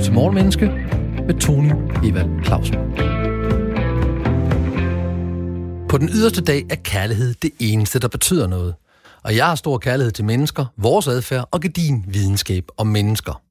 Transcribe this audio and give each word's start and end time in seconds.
lytter 0.00 0.10
til 0.10 0.14
Morgenmenneske 0.14 0.66
med 1.26 1.40
Tony 1.40 1.72
Evald 2.04 2.44
Clausen. 2.44 2.74
På 5.88 5.98
den 5.98 6.08
yderste 6.08 6.40
dag 6.40 6.66
er 6.70 6.74
kærlighed 6.74 7.34
det 7.42 7.50
eneste, 7.58 7.98
der 7.98 8.08
betyder 8.08 8.46
noget. 8.46 8.74
Og 9.22 9.36
jeg 9.36 9.46
har 9.46 9.54
stor 9.54 9.78
kærlighed 9.78 10.12
til 10.12 10.24
mennesker, 10.24 10.64
vores 10.76 11.08
adfærd 11.08 11.48
og 11.50 11.60
gedin 11.60 12.04
videnskab 12.08 12.64
om 12.76 12.86
mennesker. 12.86 13.42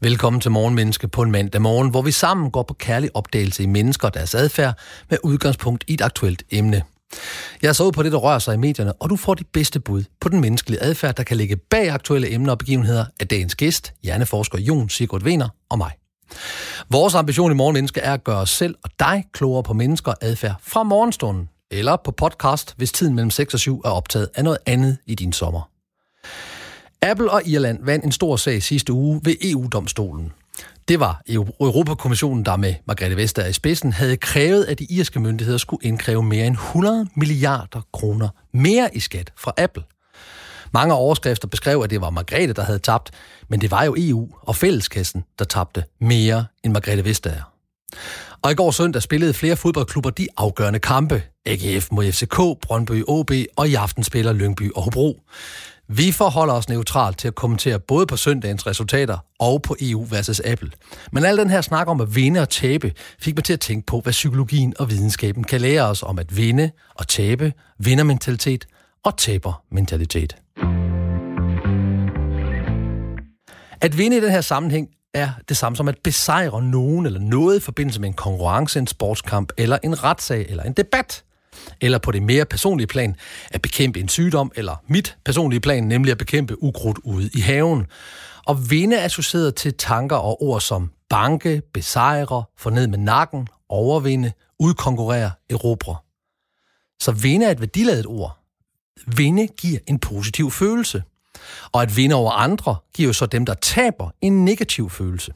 Velkommen 0.00 0.40
til 0.40 0.50
Morgenmenneske 0.50 1.08
på 1.08 1.22
en 1.22 1.30
mandag 1.30 1.62
morgen, 1.62 1.90
hvor 1.90 2.02
vi 2.02 2.10
sammen 2.10 2.50
går 2.50 2.62
på 2.62 2.74
kærlig 2.74 3.10
opdagelse 3.14 3.62
i 3.62 3.66
mennesker 3.66 4.08
og 4.08 4.14
deres 4.14 4.34
adfærd 4.34 4.78
med 5.10 5.18
udgangspunkt 5.22 5.84
i 5.88 5.94
et 5.94 6.00
aktuelt 6.00 6.42
emne. 6.50 6.82
Jeg 7.62 7.76
så 7.76 7.84
ud 7.84 7.92
på 7.92 8.02
det, 8.02 8.12
der 8.12 8.18
rører 8.18 8.38
sig 8.38 8.54
i 8.54 8.56
medierne, 8.56 8.92
og 8.92 9.10
du 9.10 9.16
får 9.16 9.34
de 9.34 9.44
bedste 9.44 9.80
bud 9.80 10.04
på 10.20 10.28
den 10.28 10.40
menneskelige 10.40 10.82
adfærd, 10.82 11.14
der 11.14 11.22
kan 11.22 11.36
ligge 11.36 11.56
bag 11.56 11.90
aktuelle 11.90 12.32
emner 12.32 12.52
og 12.52 12.58
begivenheder 12.58 13.04
af 13.20 13.28
dagens 13.28 13.54
gæst, 13.54 13.94
hjerneforsker 14.02 14.58
Jon 14.58 14.88
Sigurd 14.88 15.22
Vener 15.22 15.48
og 15.70 15.78
mig. 15.78 15.92
Vores 16.90 17.14
ambition 17.14 17.52
i 17.52 17.54
Morgenmenneske 17.54 18.00
er 18.00 18.14
at 18.14 18.24
gøre 18.24 18.38
os 18.38 18.50
selv 18.50 18.74
og 18.84 18.90
dig 18.98 19.24
klogere 19.32 19.62
på 19.62 19.72
mennesker 19.72 20.12
og 20.12 20.18
adfærd 20.20 20.54
fra 20.62 20.82
morgenstunden, 20.82 21.48
eller 21.70 21.96
på 22.04 22.10
podcast, 22.10 22.74
hvis 22.76 22.92
tiden 22.92 23.14
mellem 23.14 23.30
6 23.30 23.54
og 23.54 23.60
7 23.60 23.80
er 23.84 23.90
optaget 23.90 24.28
af 24.34 24.44
noget 24.44 24.58
andet 24.66 24.98
i 25.06 25.14
din 25.14 25.32
sommer. 25.32 25.68
Apple 27.02 27.30
og 27.30 27.42
Irland 27.46 27.84
vandt 27.84 28.04
en 28.04 28.12
stor 28.12 28.36
sag 28.36 28.62
sidste 28.62 28.92
uge 28.92 29.20
ved 29.24 29.36
EU-domstolen. 29.42 30.32
Det 30.88 31.00
var 31.00 31.22
Europakommissionen, 31.60 32.44
der 32.44 32.56
med 32.56 32.74
Margrethe 32.86 33.16
Vestager 33.16 33.48
i 33.48 33.52
spidsen 33.52 33.92
havde 33.92 34.16
krævet, 34.16 34.64
at 34.64 34.78
de 34.78 34.84
irske 34.84 35.20
myndigheder 35.20 35.58
skulle 35.58 35.86
indkræve 35.86 36.22
mere 36.22 36.46
end 36.46 36.54
100 36.54 37.06
milliarder 37.16 37.80
kroner 37.92 38.28
mere 38.52 38.96
i 38.96 39.00
skat 39.00 39.32
fra 39.36 39.52
Apple. 39.56 39.82
Mange 40.72 40.94
overskrifter 40.94 41.48
beskrev, 41.48 41.80
at 41.84 41.90
det 41.90 42.00
var 42.00 42.10
Margrethe, 42.10 42.52
der 42.52 42.62
havde 42.62 42.78
tabt, 42.78 43.10
men 43.48 43.60
det 43.60 43.70
var 43.70 43.84
jo 43.84 43.94
EU 43.98 44.28
og 44.42 44.56
fælleskassen, 44.56 45.24
der 45.38 45.44
tabte 45.44 45.84
mere 46.00 46.46
end 46.64 46.72
Margrethe 46.72 47.04
Vestager. 47.04 47.52
Og 48.42 48.52
i 48.52 48.54
går 48.54 48.70
søndag 48.70 49.02
spillede 49.02 49.34
flere 49.34 49.56
fodboldklubber 49.56 50.10
de 50.10 50.28
afgørende 50.36 50.78
kampe. 50.78 51.22
AGF 51.46 51.88
mod 51.92 52.12
FCK, 52.12 52.36
Brøndby 52.62 53.04
OB 53.08 53.30
og 53.56 53.68
i 53.68 53.74
aften 53.74 54.04
spiller 54.04 54.32
Lyngby 54.32 54.72
og 54.72 54.82
Hobro. 54.82 55.20
Vi 55.88 56.12
forholder 56.12 56.54
os 56.54 56.68
neutralt 56.68 57.18
til 57.18 57.28
at 57.28 57.34
kommentere 57.34 57.78
både 57.78 58.06
på 58.06 58.16
søndagens 58.16 58.66
resultater 58.66 59.18
og 59.38 59.62
på 59.62 59.76
EU 59.80 60.04
versus 60.04 60.40
Apple. 60.40 60.70
Men 61.12 61.24
al 61.24 61.36
den 61.36 61.50
her 61.50 61.60
snak 61.60 61.88
om 61.88 62.00
at 62.00 62.14
vinde 62.14 62.40
og 62.40 62.48
tabe 62.48 62.92
fik 63.20 63.36
mig 63.36 63.44
til 63.44 63.52
at 63.52 63.60
tænke 63.60 63.86
på, 63.86 64.00
hvad 64.00 64.12
psykologien 64.12 64.74
og 64.78 64.90
videnskaben 64.90 65.44
kan 65.44 65.60
lære 65.60 65.82
os 65.82 66.02
om 66.02 66.18
at 66.18 66.36
vinde 66.36 66.70
og 66.94 67.08
tabe, 67.08 67.52
vindermentalitet 67.78 68.66
og 69.04 69.16
tabermentalitet. 69.16 70.36
At 73.80 73.98
vinde 73.98 74.16
i 74.16 74.20
den 74.20 74.30
her 74.30 74.40
sammenhæng 74.40 74.88
er 75.14 75.30
det 75.48 75.56
samme 75.56 75.76
som 75.76 75.88
at 75.88 75.98
besejre 76.04 76.62
nogen 76.62 77.06
eller 77.06 77.20
noget 77.20 77.56
i 77.56 77.60
forbindelse 77.60 78.00
med 78.00 78.08
en 78.08 78.14
konkurrence, 78.14 78.78
en 78.78 78.86
sportskamp 78.86 79.52
eller 79.58 79.78
en 79.82 80.04
retssag 80.04 80.46
eller 80.48 80.62
en 80.62 80.72
debat 80.72 81.24
eller 81.80 81.98
på 81.98 82.12
det 82.12 82.22
mere 82.22 82.44
personlige 82.44 82.86
plan 82.86 83.16
at 83.50 83.62
bekæmpe 83.62 84.00
en 84.00 84.08
sygdom, 84.08 84.52
eller 84.54 84.76
mit 84.86 85.16
personlige 85.24 85.60
plan, 85.60 85.84
nemlig 85.84 86.10
at 86.10 86.18
bekæmpe 86.18 86.62
ukrudt 86.62 86.98
ude 87.04 87.30
i 87.34 87.40
haven. 87.40 87.86
Og 88.46 88.70
vinde 88.70 88.96
er 88.96 89.04
associeret 89.04 89.54
til 89.54 89.74
tanker 89.74 90.16
og 90.16 90.42
ord 90.42 90.60
som 90.60 90.90
banke, 91.10 91.62
besejre, 91.72 92.44
få 92.58 92.70
ned 92.70 92.86
med 92.86 92.98
nakken, 92.98 93.48
overvinde, 93.68 94.32
udkonkurrere, 94.58 95.30
erobre. 95.50 95.96
Så 97.00 97.12
vinde 97.12 97.46
er 97.46 97.50
et 97.50 97.60
værdiladet 97.60 98.06
ord. 98.06 98.38
Vinde 99.06 99.46
giver 99.46 99.78
en 99.86 99.98
positiv 99.98 100.50
følelse. 100.50 101.02
Og 101.72 101.82
at 101.82 101.96
vinde 101.96 102.14
over 102.14 102.32
andre 102.32 102.76
giver 102.94 103.06
jo 103.06 103.12
så 103.12 103.26
dem, 103.26 103.46
der 103.46 103.54
taber, 103.54 104.10
en 104.20 104.44
negativ 104.44 104.90
følelse. 104.90 105.32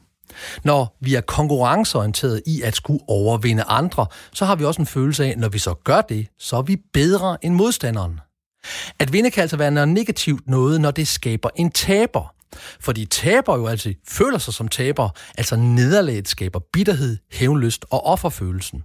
Når 0.63 0.97
vi 1.01 1.15
er 1.15 1.21
konkurrenceorienteret 1.21 2.41
i 2.45 2.61
at 2.61 2.75
skulle 2.75 3.03
overvinde 3.07 3.63
andre, 3.63 4.05
så 4.33 4.45
har 4.45 4.55
vi 4.55 4.65
også 4.65 4.81
en 4.81 4.87
følelse 4.87 5.25
af, 5.25 5.29
at 5.29 5.37
når 5.37 5.49
vi 5.49 5.59
så 5.59 5.73
gør 5.73 6.01
det, 6.01 6.27
så 6.39 6.57
er 6.57 6.61
vi 6.61 6.77
bedre 6.93 7.37
end 7.41 7.53
modstanderen. 7.53 8.19
At 8.99 9.13
vinde 9.13 9.31
kan 9.31 9.41
altså 9.41 9.57
være 9.57 9.71
noget 9.71 9.89
negativt 9.89 10.47
noget, 10.47 10.81
når 10.81 10.91
det 10.91 11.07
skaber 11.07 11.49
en 11.55 11.71
taber. 11.71 12.33
Fordi 12.79 13.05
taber 13.05 13.57
jo 13.57 13.67
altid 13.67 13.95
føler 14.07 14.37
sig 14.37 14.53
som 14.53 14.67
taber, 14.67 15.09
altså 15.37 15.55
nederlaget 15.55 16.27
skaber 16.27 16.59
bitterhed, 16.73 17.17
hævnlyst 17.31 17.85
og 17.89 18.05
offerfølelsen. 18.05 18.83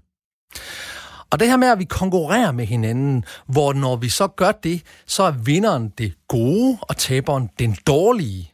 Og 1.31 1.41
det 1.41 1.49
her 1.49 1.57
med, 1.57 1.69
at 1.69 1.79
vi 1.79 1.85
konkurrerer 1.85 2.53
med 2.53 2.67
hinanden, 2.67 3.25
hvor 3.47 3.73
når 3.73 3.97
vi 3.97 4.09
så 4.09 4.27
gør 4.27 4.53
det, 4.53 4.83
så 5.07 5.23
er 5.23 5.31
vinderen 5.31 5.89
det 5.99 6.15
gode, 6.29 6.79
og 6.81 6.97
taberen 6.97 7.51
den 7.59 7.77
dårlige. 7.87 8.52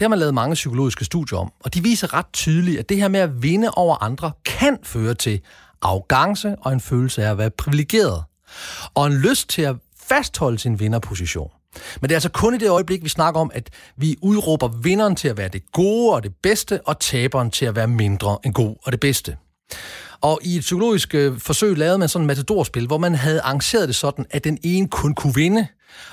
Det 0.00 0.04
har 0.04 0.08
man 0.08 0.18
lavet 0.18 0.34
mange 0.34 0.54
psykologiske 0.54 1.04
studier 1.04 1.38
om, 1.38 1.52
og 1.60 1.74
de 1.74 1.82
viser 1.82 2.14
ret 2.14 2.26
tydeligt, 2.32 2.78
at 2.78 2.88
det 2.88 2.96
her 2.96 3.08
med 3.08 3.20
at 3.20 3.42
vinde 3.42 3.70
over 3.70 4.02
andre 4.02 4.32
kan 4.44 4.78
føre 4.82 5.14
til 5.14 5.40
arrogance 5.82 6.56
og 6.60 6.72
en 6.72 6.80
følelse 6.80 7.24
af 7.24 7.30
at 7.30 7.38
være 7.38 7.50
privilegeret, 7.50 8.22
og 8.94 9.06
en 9.06 9.12
lyst 9.12 9.48
til 9.48 9.62
at 9.62 9.76
fastholde 10.08 10.58
sin 10.58 10.80
vinderposition. 10.80 11.50
Men 12.00 12.08
det 12.08 12.14
er 12.14 12.16
altså 12.16 12.28
kun 12.28 12.54
i 12.54 12.58
det 12.58 12.68
øjeblik, 12.68 13.04
vi 13.04 13.08
snakker 13.08 13.40
om, 13.40 13.50
at 13.54 13.70
vi 13.96 14.16
udråber 14.22 14.68
vinderen 14.68 15.16
til 15.16 15.28
at 15.28 15.36
være 15.36 15.48
det 15.48 15.72
gode 15.72 16.14
og 16.14 16.22
det 16.22 16.34
bedste, 16.42 16.80
og 16.86 17.00
taberen 17.00 17.50
til 17.50 17.66
at 17.66 17.76
være 17.76 17.88
mindre 17.88 18.38
end 18.44 18.54
god 18.54 18.76
og 18.82 18.92
det 18.92 19.00
bedste. 19.00 19.36
Og 20.20 20.38
i 20.42 20.56
et 20.56 20.60
psykologisk 20.60 21.14
øh, 21.14 21.38
forsøg 21.38 21.76
lavede 21.76 21.98
man 21.98 22.08
sådan 22.08 22.24
et 22.24 22.26
matadorspil, 22.26 22.86
hvor 22.86 22.98
man 22.98 23.14
havde 23.14 23.40
arrangeret 23.40 23.88
det 23.88 23.96
sådan, 23.96 24.26
at 24.30 24.44
den 24.44 24.58
ene 24.62 24.88
kun 24.88 25.14
kunne 25.14 25.34
vinde, 25.34 25.66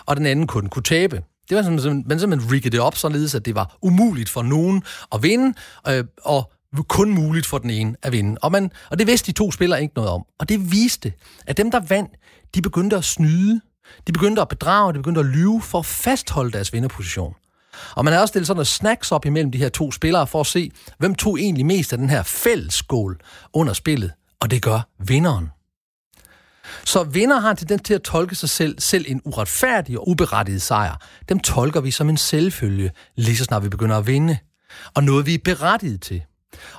og 0.05 0.17
den 0.17 0.25
anden 0.25 0.47
kun 0.47 0.69
kunne 0.69 0.83
tabe. 0.83 1.23
Det 1.50 1.58
var 1.58 1.63
simpelthen, 1.63 2.03
man 2.08 2.19
simpelthen 2.19 2.52
riggede 2.52 2.72
det 2.72 2.80
op 2.80 2.96
således, 2.96 3.35
at 3.35 3.46
det 3.46 3.56
var 3.56 3.78
umuligt 3.81 4.30
for 4.30 4.41
nogen 4.41 4.84
at 5.12 5.24
vinde, 5.24 5.53
øh, 5.88 6.03
og 6.24 6.52
kun 6.88 7.13
muligt 7.13 7.46
for 7.46 7.58
den 7.58 7.69
ene 7.69 7.96
at 8.02 8.12
vinde. 8.12 8.38
Og, 8.41 8.52
man, 8.52 8.72
og 8.90 9.00
det 9.00 9.08
vidste 9.08 9.28
de 9.28 9.38
to 9.38 9.52
spillere 9.52 9.81
ikke 9.81 9.94
noget 9.96 10.12
om. 10.12 10.24
Og 10.40 10.50
det 10.50 10.72
viste, 10.72 11.13
at 11.47 11.58
dem, 11.58 11.72
der 11.72 11.80
vandt, 11.80 12.12
de 12.56 12.62
begyndte 12.62 12.96
at 12.96 13.03
snyde, 13.03 13.62
de 14.08 14.12
begyndte 14.12 14.41
at 14.41 14.47
bedrage, 14.47 14.94
de 14.94 15.00
begyndte 15.00 15.19
at 15.19 15.25
lyve 15.25 15.62
for 15.62 15.80
at 15.80 15.85
fastholde 15.85 16.52
deres 16.52 16.74
vinderposition. 16.74 17.34
Og 17.96 18.06
man 18.06 18.14
har 18.14 18.22
også 18.22 18.31
stillet 18.31 18.47
sådan 18.47 18.58
noget 18.58 18.68
snacks 18.68 19.12
op 19.12 19.25
imellem 19.25 19.52
de 19.52 19.58
her 19.58 19.69
to 19.69 19.91
spillere 19.91 20.28
for 20.28 20.40
at 20.40 20.47
se, 20.47 20.72
hvem 20.97 21.16
tog 21.16 21.40
egentlig 21.40 21.66
mest 21.66 21.94
af 21.94 22.00
den 22.00 22.09
her 22.09 22.24
fællesskål 22.24 23.19
under 23.53 23.74
spillet. 23.74 24.12
Og 24.40 24.52
det 24.52 24.62
gør 24.62 24.88
vinderen. 25.00 25.50
Så 26.85 27.03
vinder 27.03 27.39
har 27.39 27.51
en 27.51 27.57
tendens 27.57 27.81
til 27.85 27.94
at 27.94 28.01
tolke 28.01 28.35
sig 28.35 28.50
selv, 28.50 28.79
selv 28.79 29.05
en 29.07 29.22
uretfærdig 29.25 30.00
og 30.00 30.09
uberettiget 30.09 30.61
sejr. 30.61 31.01
Dem 31.29 31.39
tolker 31.39 31.81
vi 31.81 31.91
som 31.91 32.09
en 32.09 32.17
selvfølge, 32.17 32.91
lige 33.16 33.38
så 33.38 33.44
snart 33.44 33.63
vi 33.63 33.69
begynder 33.69 33.97
at 33.97 34.07
vinde. 34.07 34.38
Og 34.94 35.03
noget, 35.03 35.25
vi 35.25 35.33
er 35.33 35.39
berettiget 35.44 36.01
til. 36.01 36.23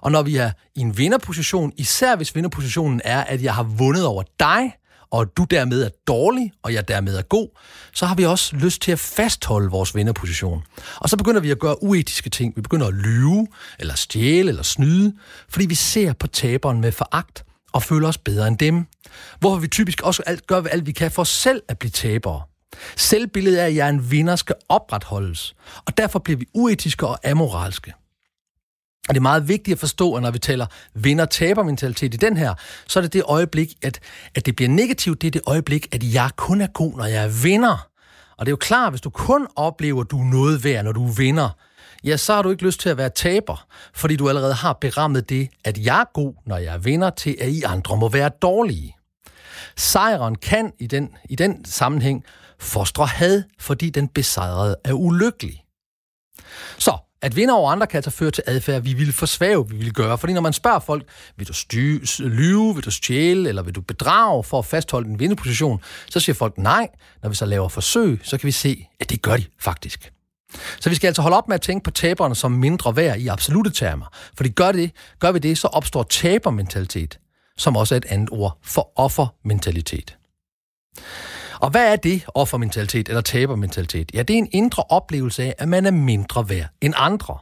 Og 0.01 0.13
når 0.13 0.23
vi 0.23 0.37
er 0.37 0.51
i 0.77 0.81
en 0.81 0.99
vinderposition, 0.99 1.73
især 1.77 2.17
hvis 2.17 2.35
vinderpositionen 2.35 3.01
er, 3.05 3.25
at 3.25 3.43
jeg 3.43 3.55
har 3.55 3.63
vundet 3.63 4.07
over 4.07 4.23
dig, 4.41 4.73
og 5.11 5.37
du 5.37 5.45
dermed 5.45 5.83
er 5.83 5.89
dårlig, 6.07 6.53
og 6.63 6.75
jeg 6.75 6.89
dermed 6.89 7.17
er 7.17 7.23
god, 7.23 7.49
så 7.93 8.07
har 8.07 8.15
vi 8.15 8.25
også 8.25 8.57
lyst 8.57 8.83
til 8.83 8.93
at 8.93 8.99
fastholde 8.99 9.71
vores 9.71 9.95
vinderposition. 9.95 10.63
Og 10.97 11.09
så 11.09 11.17
begynder 11.17 11.41
vi 11.41 11.51
at 11.51 11.59
gøre 11.59 11.83
uetiske 11.83 12.31
ting. 12.31 12.57
Vi 12.57 12.61
begynder 12.61 12.87
at 12.87 12.95
lyve, 12.95 13.47
eller 13.79 13.95
stjæle, 13.95 14.49
eller 14.49 14.63
snyde, 14.63 15.15
fordi 15.49 15.67
vi 15.67 15.75
ser 15.75 16.13
på 16.13 16.27
taberen 16.27 16.81
med 16.81 16.93
foragt 16.93 17.45
og 17.73 17.83
føle 17.83 18.07
os 18.07 18.19
bedre 18.19 18.49
end 18.49 18.59
dem. 18.59 18.87
Hvorfor 19.41 19.59
vi 19.59 19.69
typisk 19.69 20.03
også 20.03 20.23
alt, 20.27 20.47
gør 20.47 20.63
alt, 20.63 20.87
vi 20.87 20.93
kan 20.93 21.11
for 21.11 21.25
selv 21.25 21.63
at 21.69 21.79
blive 21.79 21.91
tabere. 21.91 22.43
Selvbilledet 22.97 23.59
af, 23.59 23.67
at 23.67 23.75
jeg 23.75 23.85
er 23.85 23.91
en 23.91 24.11
vinder, 24.11 24.37
skal 24.37 24.55
opretholdes, 24.69 25.55
og 25.87 25.99
derfor 25.99 26.19
bliver 26.19 26.39
vi 26.39 26.47
uetiske 26.55 27.07
og 27.07 27.29
amoralske. 27.31 27.93
Og 29.09 29.15
det 29.15 29.17
er 29.17 29.23
meget 29.23 29.49
vigtigt 29.49 29.75
at 29.75 29.79
forstå, 29.79 30.15
at 30.15 30.23
når 30.23 30.31
vi 30.31 30.39
taler 30.39 30.67
vinder-taber-mentalitet 30.95 32.15
i 32.15 32.17
den 32.17 32.37
her, 32.37 32.55
så 32.87 32.99
er 32.99 33.03
det 33.03 33.13
det 33.13 33.23
øjeblik, 33.23 33.75
at, 33.83 34.01
at 34.35 34.47
det 34.47 34.57
bliver 34.57 34.69
negativt, 34.69 35.23
det 35.23 35.27
er 35.27 35.31
det 35.31 35.43
øjeblik, 35.47 35.95
at 35.95 36.15
jeg 36.15 36.31
kun 36.37 36.61
er 36.61 36.67
god, 36.67 36.97
når 36.97 37.05
jeg 37.05 37.25
er 37.25 37.43
vinder. 37.43 37.89
Og 38.37 38.47
det 38.47 38.51
er 38.51 38.53
jo 38.53 38.57
klart, 38.57 38.93
hvis 38.93 39.01
du 39.01 39.11
kun 39.11 39.47
oplever, 39.57 40.01
at 40.01 40.11
du 40.11 40.21
er 40.21 40.25
noget 40.25 40.65
værd, 40.65 40.85
når 40.85 40.93
du 40.93 41.07
vinder, 41.07 41.51
ja, 42.09 42.17
så 42.17 42.35
har 42.35 42.43
du 42.43 42.51
ikke 42.51 42.65
lyst 42.65 42.81
til 42.81 42.89
at 42.89 42.97
være 42.97 43.11
taber, 43.11 43.67
fordi 43.95 44.17
du 44.17 44.29
allerede 44.29 44.55
har 44.55 44.73
berammet 44.73 45.29
det, 45.29 45.49
at 45.65 45.79
jeg 45.79 46.01
er 46.01 46.13
god, 46.15 46.35
når 46.47 46.57
jeg 46.57 46.85
vinder, 46.85 47.11
til 47.11 47.37
at 47.41 47.49
I 47.49 47.63
andre 47.63 47.97
må 47.97 48.09
være 48.09 48.29
dårlige. 48.43 48.97
Sejren 49.77 50.35
kan 50.35 50.73
i 50.79 50.87
den, 50.87 51.11
i 51.29 51.35
den 51.35 51.65
sammenhæng 51.65 52.25
fostre 52.59 53.07
had, 53.07 53.43
fordi 53.59 53.91
den 53.91 54.09
besejrede 54.09 54.77
er 54.85 54.93
ulykkelig. 54.93 55.65
Så 56.79 56.99
at 57.23 57.37
vinde 57.37 57.55
over 57.55 57.71
andre 57.71 57.87
kan 57.87 57.99
altså 57.99 58.11
føre 58.11 58.31
til 58.31 58.45
adfærd, 58.47 58.83
vi 58.83 58.93
vil 58.93 59.13
forsvæve, 59.13 59.69
vi 59.69 59.77
vil 59.77 59.93
gøre. 59.93 60.19
Fordi 60.19 60.33
når 60.33 60.41
man 60.41 60.53
spørger 60.53 60.79
folk, 60.79 61.09
vil 61.37 61.49
du 61.49 61.53
styr, 61.53 62.01
lyve, 62.19 62.75
vil 62.75 62.85
du 62.85 62.91
stjæle, 62.91 63.49
eller 63.49 63.63
vil 63.63 63.75
du 63.75 63.81
bedrage 63.81 64.45
for 64.45 64.59
at 64.59 64.65
fastholde 64.65 65.09
en 65.09 65.21
vindeposition, 65.21 65.83
så 66.11 66.21
siger 66.21 66.35
folk 66.35 66.59
nej. 66.59 66.89
Når 67.23 67.29
vi 67.29 67.35
så 67.35 67.47
laver 67.47 67.69
forsøg, 67.69 68.21
så 68.23 68.39
kan 68.39 68.47
vi 68.47 68.53
se, 68.53 68.87
at 69.01 69.11
det 69.11 69.23
gør 69.23 69.37
de 69.37 69.45
faktisk. 69.59 70.13
Så 70.81 70.89
vi 70.89 70.95
skal 70.95 71.07
altså 71.07 71.23
holde 71.23 71.37
op 71.37 71.49
med 71.49 71.55
at 71.55 71.61
tænke 71.61 71.85
på 71.85 71.91
taberne 71.91 72.35
som 72.35 72.53
mindre 72.53 72.97
værd 72.97 73.19
i 73.19 73.29
absolute 73.29 73.71
termer. 73.71 74.07
Fordi 74.37 74.49
gør, 74.49 74.73
det, 74.73 74.91
gør 75.19 75.33
vi 75.33 75.39
det, 75.39 75.59
så 75.59 75.69
opstår 75.69 76.03
tabermentalitet, 76.03 77.19
som 77.57 77.77
også 77.77 77.95
er 77.95 77.97
et 77.97 78.07
andet 78.09 78.29
ord 78.33 78.59
for 78.63 78.93
offermentalitet. 78.97 80.17
Og 81.61 81.71
hvad 81.71 81.93
er 81.93 81.97
det, 81.97 82.25
offermentalitet 82.35 83.09
eller 83.09 83.21
tabermentalitet? 83.21 84.11
Ja, 84.15 84.23
det 84.23 84.35
er 84.35 84.39
en 84.39 84.49
indre 84.53 84.83
oplevelse 84.83 85.43
af, 85.43 85.55
at 85.59 85.69
man 85.69 85.87
er 85.87 85.91
mindre 85.91 86.49
værd 86.49 86.67
end 86.81 86.95
andre. 86.97 87.39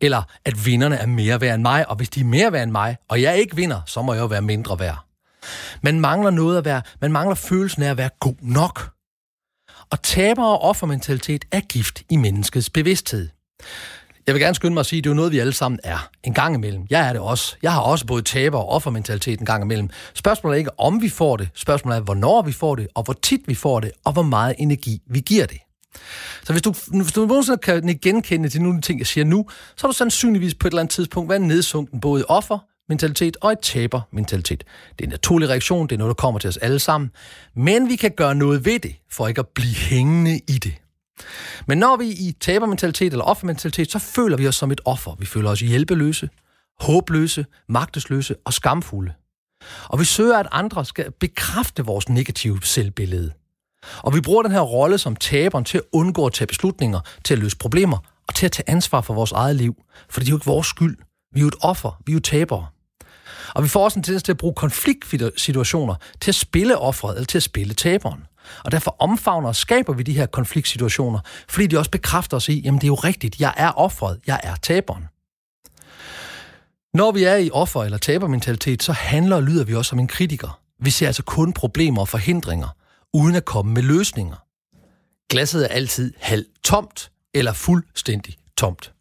Eller 0.00 0.22
at 0.44 0.66
vinderne 0.66 0.96
er 0.96 1.06
mere 1.06 1.40
værd 1.40 1.54
end 1.54 1.62
mig, 1.62 1.88
og 1.88 1.96
hvis 1.96 2.08
de 2.08 2.20
er 2.20 2.24
mere 2.24 2.52
værd 2.52 2.62
end 2.62 2.72
mig, 2.72 2.96
og 3.08 3.22
jeg 3.22 3.38
ikke 3.38 3.56
vinder, 3.56 3.80
så 3.86 4.02
må 4.02 4.12
jeg 4.12 4.20
jo 4.20 4.26
være 4.26 4.42
mindre 4.42 4.78
værd. 4.78 4.98
Man 5.82 6.00
mangler 6.00 6.30
noget 6.30 6.58
at 6.58 6.64
være, 6.64 6.82
man 7.00 7.12
mangler 7.12 7.34
følelsen 7.34 7.82
af 7.82 7.90
at 7.90 7.96
være 7.96 8.10
god 8.20 8.34
nok. 8.40 8.90
Og 9.92 10.02
taber- 10.02 10.44
og 10.44 10.62
offermentalitet 10.62 11.44
er 11.50 11.60
gift 11.60 12.02
i 12.10 12.16
menneskets 12.16 12.70
bevidsthed. 12.70 13.28
Jeg 14.26 14.34
vil 14.34 14.42
gerne 14.42 14.54
skynde 14.54 14.74
mig 14.74 14.80
at 14.80 14.86
sige, 14.86 14.98
at 14.98 15.04
det 15.04 15.10
er 15.10 15.14
jo 15.14 15.16
noget, 15.16 15.32
vi 15.32 15.38
alle 15.38 15.52
sammen 15.52 15.80
er. 15.84 16.08
En 16.24 16.34
gang 16.34 16.54
imellem. 16.54 16.86
Jeg 16.90 17.08
er 17.08 17.12
det 17.12 17.20
også. 17.20 17.56
Jeg 17.62 17.72
har 17.72 17.80
også 17.80 18.06
både 18.06 18.22
taber- 18.22 18.58
og 18.58 18.68
offermentalitet 18.68 19.40
en 19.40 19.46
gang 19.46 19.64
imellem. 19.64 19.90
Spørgsmålet 20.14 20.56
er 20.56 20.58
ikke, 20.58 20.80
om 20.80 21.02
vi 21.02 21.08
får 21.08 21.36
det. 21.36 21.48
Spørgsmålet 21.54 21.96
er, 21.98 22.00
hvornår 22.00 22.42
vi 22.42 22.52
får 22.52 22.74
det, 22.74 22.88
og 22.94 23.02
hvor 23.02 23.12
tit 23.22 23.40
vi 23.46 23.54
får 23.54 23.80
det, 23.80 23.90
og 24.04 24.12
hvor 24.12 24.22
meget 24.22 24.54
energi 24.58 25.02
vi 25.10 25.20
giver 25.20 25.46
det. 25.46 25.58
Så 26.44 26.52
hvis 26.52 26.62
du, 26.62 26.74
hvis 27.02 27.12
du 27.12 27.26
nogensinde 27.26 27.58
kan 27.58 27.98
genkende 28.02 28.48
til 28.48 28.62
nogle 28.62 28.76
af 28.76 28.82
de 28.82 28.86
ting, 28.86 28.98
jeg 28.98 29.06
siger 29.06 29.24
nu, 29.24 29.46
så 29.76 29.86
har 29.86 29.88
du 29.88 29.94
sandsynligvis 29.96 30.54
på 30.54 30.68
et 30.68 30.70
eller 30.70 30.80
andet 30.80 30.94
tidspunkt 30.94 31.30
været 31.30 31.42
nedsunken 31.42 32.00
både 32.00 32.20
i 32.20 32.24
offer, 32.28 32.58
mentalitet 32.92 33.36
og 33.40 33.52
et 33.52 33.58
taber-mentalitet. 33.62 34.64
Det 34.98 35.04
er 35.04 35.08
en 35.08 35.10
naturlig 35.10 35.48
reaktion, 35.48 35.86
det 35.86 35.94
er 35.94 35.98
noget, 35.98 36.16
der 36.16 36.22
kommer 36.22 36.40
til 36.40 36.48
os 36.48 36.56
alle 36.56 36.78
sammen. 36.78 37.10
Men 37.54 37.88
vi 37.88 37.96
kan 37.96 38.10
gøre 38.10 38.34
noget 38.34 38.64
ved 38.64 38.78
det, 38.78 38.94
for 39.10 39.28
ikke 39.28 39.38
at 39.38 39.48
blive 39.48 39.74
hængende 39.74 40.40
i 40.48 40.58
det. 40.58 40.74
Men 41.66 41.78
når 41.78 41.96
vi 41.96 42.08
er 42.10 42.14
i 42.18 42.36
tabermentalitet 42.40 43.12
eller 43.12 43.24
offermentalitet, 43.24 43.90
så 43.90 43.98
føler 43.98 44.36
vi 44.36 44.48
os 44.48 44.56
som 44.56 44.70
et 44.70 44.80
offer. 44.84 45.16
Vi 45.18 45.26
føler 45.26 45.50
os 45.50 45.60
hjælpeløse, 45.60 46.28
håbløse, 46.80 47.46
magtesløse 47.68 48.34
og 48.44 48.52
skamfulde. 48.52 49.12
Og 49.84 50.00
vi 50.00 50.04
søger, 50.04 50.38
at 50.38 50.46
andre 50.52 50.84
skal 50.84 51.10
bekræfte 51.20 51.84
vores 51.84 52.08
negative 52.08 52.58
selvbillede. 52.62 53.32
Og 53.98 54.14
vi 54.14 54.20
bruger 54.20 54.42
den 54.42 54.52
her 54.52 54.60
rolle 54.60 54.98
som 54.98 55.16
taberen 55.16 55.64
til 55.64 55.78
at 55.78 55.84
undgå 55.92 56.26
at 56.26 56.32
tage 56.32 56.46
beslutninger, 56.46 57.00
til 57.24 57.34
at 57.34 57.40
løse 57.40 57.56
problemer 57.56 57.98
og 58.28 58.34
til 58.34 58.46
at 58.46 58.52
tage 58.52 58.70
ansvar 58.70 59.00
for 59.00 59.14
vores 59.14 59.32
eget 59.32 59.56
liv. 59.56 59.74
For 60.10 60.20
det 60.20 60.26
er 60.26 60.30
jo 60.30 60.36
ikke 60.36 60.46
vores 60.46 60.66
skyld. 60.66 60.96
Vi 61.34 61.40
er 61.40 61.42
jo 61.42 61.48
et 61.48 61.54
offer. 61.60 62.00
Vi 62.06 62.12
er 62.12 62.14
jo 62.14 62.20
tabere. 62.20 62.66
Og 63.54 63.62
vi 63.62 63.68
får 63.68 63.84
også 63.84 63.98
en 63.98 64.02
tendens 64.02 64.22
til 64.22 64.32
at 64.32 64.38
bruge 64.38 64.54
konfliktsituationer 64.54 65.94
til 66.20 66.30
at 66.30 66.34
spille 66.34 66.78
offeret 66.78 67.14
eller 67.16 67.26
til 67.26 67.38
at 67.38 67.42
spille 67.42 67.74
taberen. 67.74 68.26
Og 68.64 68.72
derfor 68.72 68.96
omfavner 68.98 69.48
og 69.48 69.56
skaber 69.56 69.92
vi 69.92 70.02
de 70.02 70.12
her 70.12 70.26
konfliktsituationer, 70.26 71.18
fordi 71.48 71.66
de 71.66 71.78
også 71.78 71.90
bekræfter 71.90 72.36
os 72.36 72.48
i, 72.48 72.60
jamen 72.60 72.78
det 72.80 72.84
er 72.84 72.88
jo 72.88 72.94
rigtigt, 72.94 73.40
jeg 73.40 73.54
er 73.56 73.70
offeret, 73.78 74.20
jeg 74.26 74.40
er 74.42 74.56
taberen. 74.56 75.04
Når 76.94 77.12
vi 77.12 77.24
er 77.24 77.36
i 77.36 77.50
offer- 77.50 77.84
eller 77.84 77.98
tabermentalitet, 77.98 78.82
så 78.82 78.92
handler 78.92 79.36
og 79.36 79.42
lyder 79.42 79.64
vi 79.64 79.74
også 79.74 79.88
som 79.88 79.98
en 79.98 80.08
kritiker. 80.08 80.60
Vi 80.80 80.90
ser 80.90 81.06
altså 81.06 81.22
kun 81.22 81.52
problemer 81.52 82.00
og 82.00 82.08
forhindringer, 82.08 82.68
uden 83.12 83.34
at 83.34 83.44
komme 83.44 83.72
med 83.74 83.82
løsninger. 83.82 84.36
Glasset 85.30 85.64
er 85.64 85.68
altid 85.68 86.14
halvt 86.18 86.48
tomt 86.64 87.10
eller 87.34 87.52
fuldstændig 87.52 88.36
tomt. 88.56 88.92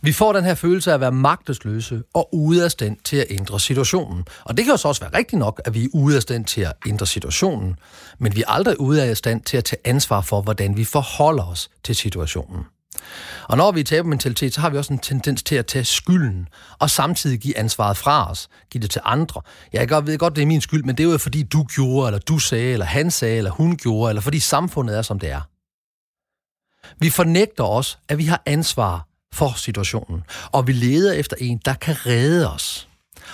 Vi 0.00 0.12
får 0.12 0.32
den 0.32 0.44
her 0.44 0.54
følelse 0.54 0.90
af 0.90 0.94
at 0.94 1.00
være 1.00 1.12
magtesløse 1.12 2.02
og 2.14 2.34
ude 2.34 2.64
af 2.64 2.70
stand 2.70 2.96
til 3.04 3.16
at 3.16 3.26
ændre 3.30 3.60
situationen. 3.60 4.24
Og 4.44 4.56
det 4.56 4.64
kan 4.64 4.72
jo 4.72 4.76
så 4.76 4.88
også 4.88 5.00
være 5.00 5.18
rigtigt 5.18 5.38
nok, 5.38 5.60
at 5.64 5.74
vi 5.74 5.84
er 5.84 5.88
ude 5.92 6.16
af 6.16 6.22
stand 6.22 6.44
til 6.44 6.60
at 6.60 6.72
ændre 6.86 7.06
situationen, 7.06 7.76
men 8.18 8.36
vi 8.36 8.42
er 8.42 8.50
aldrig 8.50 8.80
ude 8.80 9.02
af 9.02 9.16
stand 9.16 9.42
til 9.42 9.56
at 9.56 9.64
tage 9.64 9.80
ansvar 9.84 10.20
for, 10.20 10.42
hvordan 10.42 10.76
vi 10.76 10.84
forholder 10.84 11.44
os 11.44 11.70
til 11.84 11.96
situationen. 11.96 12.64
Og 13.48 13.56
når 13.56 13.72
vi 13.72 13.80
er 13.80 13.84
tabermentalitet, 13.84 14.54
så 14.54 14.60
har 14.60 14.70
vi 14.70 14.78
også 14.78 14.92
en 14.92 14.98
tendens 14.98 15.42
til 15.42 15.54
at 15.54 15.66
tage 15.66 15.84
skylden, 15.84 16.48
og 16.78 16.90
samtidig 16.90 17.38
give 17.38 17.58
ansvaret 17.58 17.96
fra 17.96 18.30
os, 18.30 18.48
give 18.70 18.82
det 18.82 18.90
til 18.90 19.00
andre. 19.04 19.42
Jeg 19.72 20.06
ved 20.06 20.18
godt, 20.18 20.36
det 20.36 20.42
er 20.42 20.46
min 20.46 20.60
skyld, 20.60 20.84
men 20.84 20.96
det 20.96 21.06
er 21.06 21.10
jo 21.12 21.18
fordi 21.18 21.42
du 21.42 21.64
gjorde, 21.64 22.08
eller 22.08 22.18
du 22.18 22.38
sagde, 22.38 22.72
eller 22.72 22.86
han 22.86 23.10
sagde, 23.10 23.36
eller 23.36 23.50
hun 23.50 23.76
gjorde, 23.76 24.10
eller 24.10 24.22
fordi 24.22 24.40
samfundet 24.40 24.98
er, 24.98 25.02
som 25.02 25.18
det 25.18 25.30
er. 25.30 25.40
Vi 26.98 27.10
fornægter 27.10 27.64
os, 27.64 27.98
at 28.08 28.18
vi 28.18 28.24
har 28.24 28.42
ansvar 28.46 29.08
for 29.32 29.52
situationen, 29.56 30.22
og 30.52 30.66
vi 30.66 30.72
leder 30.72 31.12
efter 31.12 31.36
en, 31.40 31.60
der 31.64 31.74
kan 31.74 32.06
redde 32.06 32.52
os. 32.52 32.88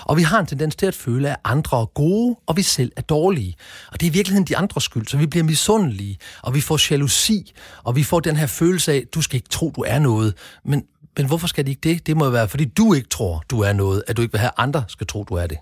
Og 0.05 0.17
vi 0.17 0.23
har 0.23 0.41
en 0.41 0.47
tendens 0.47 0.77
til 0.77 0.87
at 0.87 0.95
føle, 0.95 1.31
at 1.31 1.37
andre 1.45 1.81
er 1.81 1.85
gode, 1.85 2.37
og 2.47 2.57
vi 2.57 2.63
selv 2.63 2.93
er 2.97 3.01
dårlige. 3.03 3.57
Og 3.93 4.01
det 4.01 4.07
er 4.07 4.11
i 4.11 4.13
virkeligheden 4.13 4.47
de 4.47 4.57
andres 4.57 4.85
skyld, 4.85 5.07
så 5.07 5.17
vi 5.17 5.27
bliver 5.27 5.45
misundelige, 5.45 6.19
og 6.43 6.55
vi 6.55 6.61
får 6.61 6.91
jalousi, 6.91 7.53
og 7.85 7.97
vi 7.97 8.05
får 8.05 8.21
den 8.21 8.37
her 8.37 8.47
følelse 8.47 8.93
af, 8.93 9.05
du 9.15 9.23
skal 9.23 9.37
ikke 9.37 9.49
tro, 9.49 9.73
du 9.77 9.85
er 9.87 9.99
noget. 9.99 10.35
Men, 10.65 10.85
men 11.17 11.27
hvorfor 11.27 11.47
skal 11.47 11.67
de 11.67 11.71
ikke 11.71 11.89
det? 11.89 12.07
Det 12.07 12.17
må 12.17 12.25
jo 12.25 12.31
være, 12.31 12.49
fordi 12.49 12.65
du 12.65 12.95
ikke 12.95 13.09
tror, 13.09 13.43
du 13.51 13.61
er 13.61 13.73
noget, 13.73 14.05
at 14.07 14.17
du 14.17 14.23
ikke 14.23 14.33
vil 14.33 14.41
have, 14.41 14.49
at 14.49 14.65
andre 14.65 14.85
skal 14.89 15.07
tro, 15.07 15.25
du 15.25 15.35
er 15.35 15.47
det. 15.47 15.59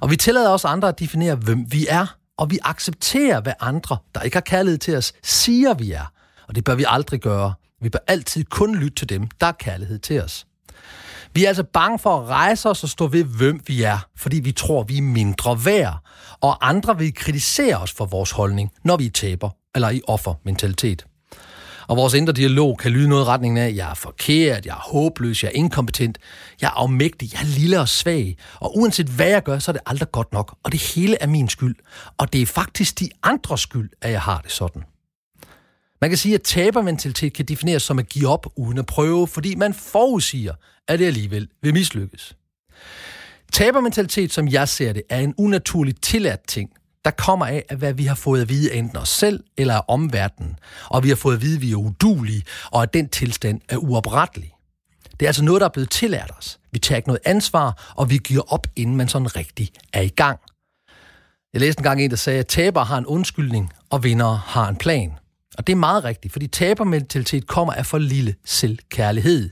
Og 0.00 0.10
vi 0.10 0.16
tillader 0.16 0.48
også 0.48 0.68
andre 0.68 0.88
at 0.88 0.98
definere, 0.98 1.34
hvem 1.34 1.72
vi 1.72 1.86
er, 1.88 2.06
og 2.36 2.50
vi 2.50 2.58
accepterer, 2.62 3.40
hvad 3.40 3.52
andre, 3.60 3.96
der 4.14 4.20
ikke 4.20 4.36
har 4.36 4.40
kærlighed 4.40 4.78
til 4.78 4.96
os, 4.96 5.12
siger, 5.22 5.74
vi 5.74 5.92
er. 5.92 6.12
Og 6.48 6.54
det 6.54 6.64
bør 6.64 6.74
vi 6.74 6.84
aldrig 6.88 7.20
gøre. 7.20 7.54
Vi 7.82 7.88
bør 7.88 7.98
altid 8.06 8.44
kun 8.44 8.76
lytte 8.76 8.94
til 8.94 9.08
dem, 9.08 9.28
der 9.40 9.46
er 9.46 9.52
kærlighed 9.52 9.98
til 9.98 10.22
os. 10.22 10.46
Vi 11.34 11.44
er 11.44 11.48
altså 11.48 11.64
bange 11.64 11.98
for 11.98 12.20
at 12.20 12.28
rejse 12.28 12.68
os 12.68 12.82
og 12.82 12.88
stå 12.88 13.06
ved, 13.06 13.24
hvem 13.24 13.60
vi 13.66 13.82
er, 13.82 13.98
fordi 14.16 14.40
vi 14.40 14.52
tror, 14.52 14.82
vi 14.82 14.98
er 14.98 15.02
mindre 15.02 15.64
værd, 15.64 15.98
og 16.40 16.68
andre 16.68 16.98
vil 16.98 17.14
kritisere 17.14 17.76
os 17.76 17.92
for 17.92 18.04
vores 18.04 18.30
holdning, 18.30 18.70
når 18.84 18.96
vi 18.96 19.08
taber 19.08 19.50
eller 19.74 19.90
i 19.90 20.00
offermentalitet. 20.06 21.06
Og 21.86 21.96
vores 21.96 22.14
indre 22.14 22.32
dialog 22.32 22.78
kan 22.78 22.90
lyde 22.90 23.08
noget 23.08 23.22
i 23.22 23.24
retningen 23.24 23.58
af, 23.58 23.72
jeg 23.76 23.90
er 23.90 23.94
forkert, 23.94 24.66
jeg 24.66 24.72
er 24.72 24.90
håbløs, 24.92 25.42
jeg 25.42 25.48
er 25.48 25.56
inkompetent, 25.56 26.18
jeg 26.60 26.66
er 26.66 26.70
afmægtig, 26.70 27.32
jeg 27.32 27.40
er 27.40 27.46
lille 27.46 27.80
og 27.80 27.88
svag, 27.88 28.36
og 28.60 28.78
uanset 28.78 29.06
hvad 29.06 29.28
jeg 29.28 29.42
gør, 29.42 29.58
så 29.58 29.70
er 29.70 29.72
det 29.72 29.82
aldrig 29.86 30.12
godt 30.12 30.32
nok, 30.32 30.56
og 30.62 30.72
det 30.72 30.80
hele 30.82 31.16
er 31.20 31.26
min 31.26 31.48
skyld. 31.48 31.76
Og 32.18 32.32
det 32.32 32.42
er 32.42 32.46
faktisk 32.46 33.00
de 33.00 33.08
andres 33.22 33.60
skyld, 33.60 33.90
at 34.02 34.10
jeg 34.12 34.20
har 34.20 34.40
det 34.40 34.52
sådan. 34.52 34.82
Man 36.02 36.10
kan 36.10 36.18
sige, 36.18 36.34
at 36.34 36.42
tabermentalitet 36.42 37.32
kan 37.32 37.44
defineres 37.44 37.82
som 37.82 37.98
at 37.98 38.08
give 38.08 38.28
op 38.28 38.46
uden 38.56 38.78
at 38.78 38.86
prøve, 38.86 39.28
fordi 39.28 39.54
man 39.54 39.74
forudsiger, 39.74 40.54
at 40.88 40.98
det 40.98 41.06
alligevel 41.06 41.48
vil 41.62 41.72
mislykkes. 41.72 42.36
Tabermentalitet, 43.52 44.32
som 44.32 44.48
jeg 44.48 44.68
ser 44.68 44.92
det, 44.92 45.02
er 45.08 45.20
en 45.20 45.34
unaturligt 45.38 46.02
tilladt 46.02 46.48
ting, 46.48 46.70
der 47.04 47.10
kommer 47.10 47.46
af, 47.46 47.64
at 47.68 47.78
hvad 47.78 47.92
vi 47.92 48.04
har 48.04 48.14
fået 48.14 48.40
at 48.42 48.48
vide 48.48 48.74
enten 48.74 48.96
os 48.96 49.08
selv 49.08 49.44
eller 49.56 49.74
af 49.74 49.82
omverdenen, 49.88 50.56
og 50.90 51.02
vi 51.02 51.08
har 51.08 51.16
fået 51.16 51.34
at 51.34 51.42
vide, 51.42 51.56
at 51.56 51.62
vi 51.62 51.72
er 51.72 51.76
udulige, 51.76 52.42
og 52.70 52.82
at 52.82 52.94
den 52.94 53.08
tilstand 53.08 53.60
er 53.68 53.76
uoprettelig. 53.76 54.52
Det 55.10 55.22
er 55.22 55.28
altså 55.28 55.44
noget, 55.44 55.60
der 55.60 55.66
er 55.66 55.72
blevet 55.72 55.90
tillært 55.90 56.30
os. 56.38 56.58
Vi 56.72 56.78
tager 56.78 56.96
ikke 56.96 57.08
noget 57.08 57.20
ansvar, 57.24 57.92
og 57.96 58.10
vi 58.10 58.16
giver 58.16 58.52
op, 58.52 58.66
inden 58.76 58.96
man 58.96 59.08
sådan 59.08 59.36
rigtig 59.36 59.70
er 59.92 60.00
i 60.00 60.08
gang. 60.08 60.40
Jeg 61.52 61.60
læste 61.60 61.80
en 61.80 61.84
gang 61.84 62.02
en, 62.02 62.10
der 62.10 62.16
sagde, 62.16 62.38
at 62.38 62.46
tabere 62.46 62.84
har 62.84 62.98
en 62.98 63.06
undskyldning, 63.06 63.72
og 63.90 64.04
vinder 64.04 64.34
har 64.34 64.68
en 64.68 64.76
plan. 64.76 65.12
Og 65.58 65.66
det 65.66 65.72
er 65.72 65.76
meget 65.76 66.04
rigtigt, 66.04 66.32
fordi 66.32 66.46
tabermentalitet 66.46 67.46
kommer 67.46 67.72
af 67.72 67.86
for 67.86 67.98
lille 67.98 68.34
selvkærlighed. 68.44 69.50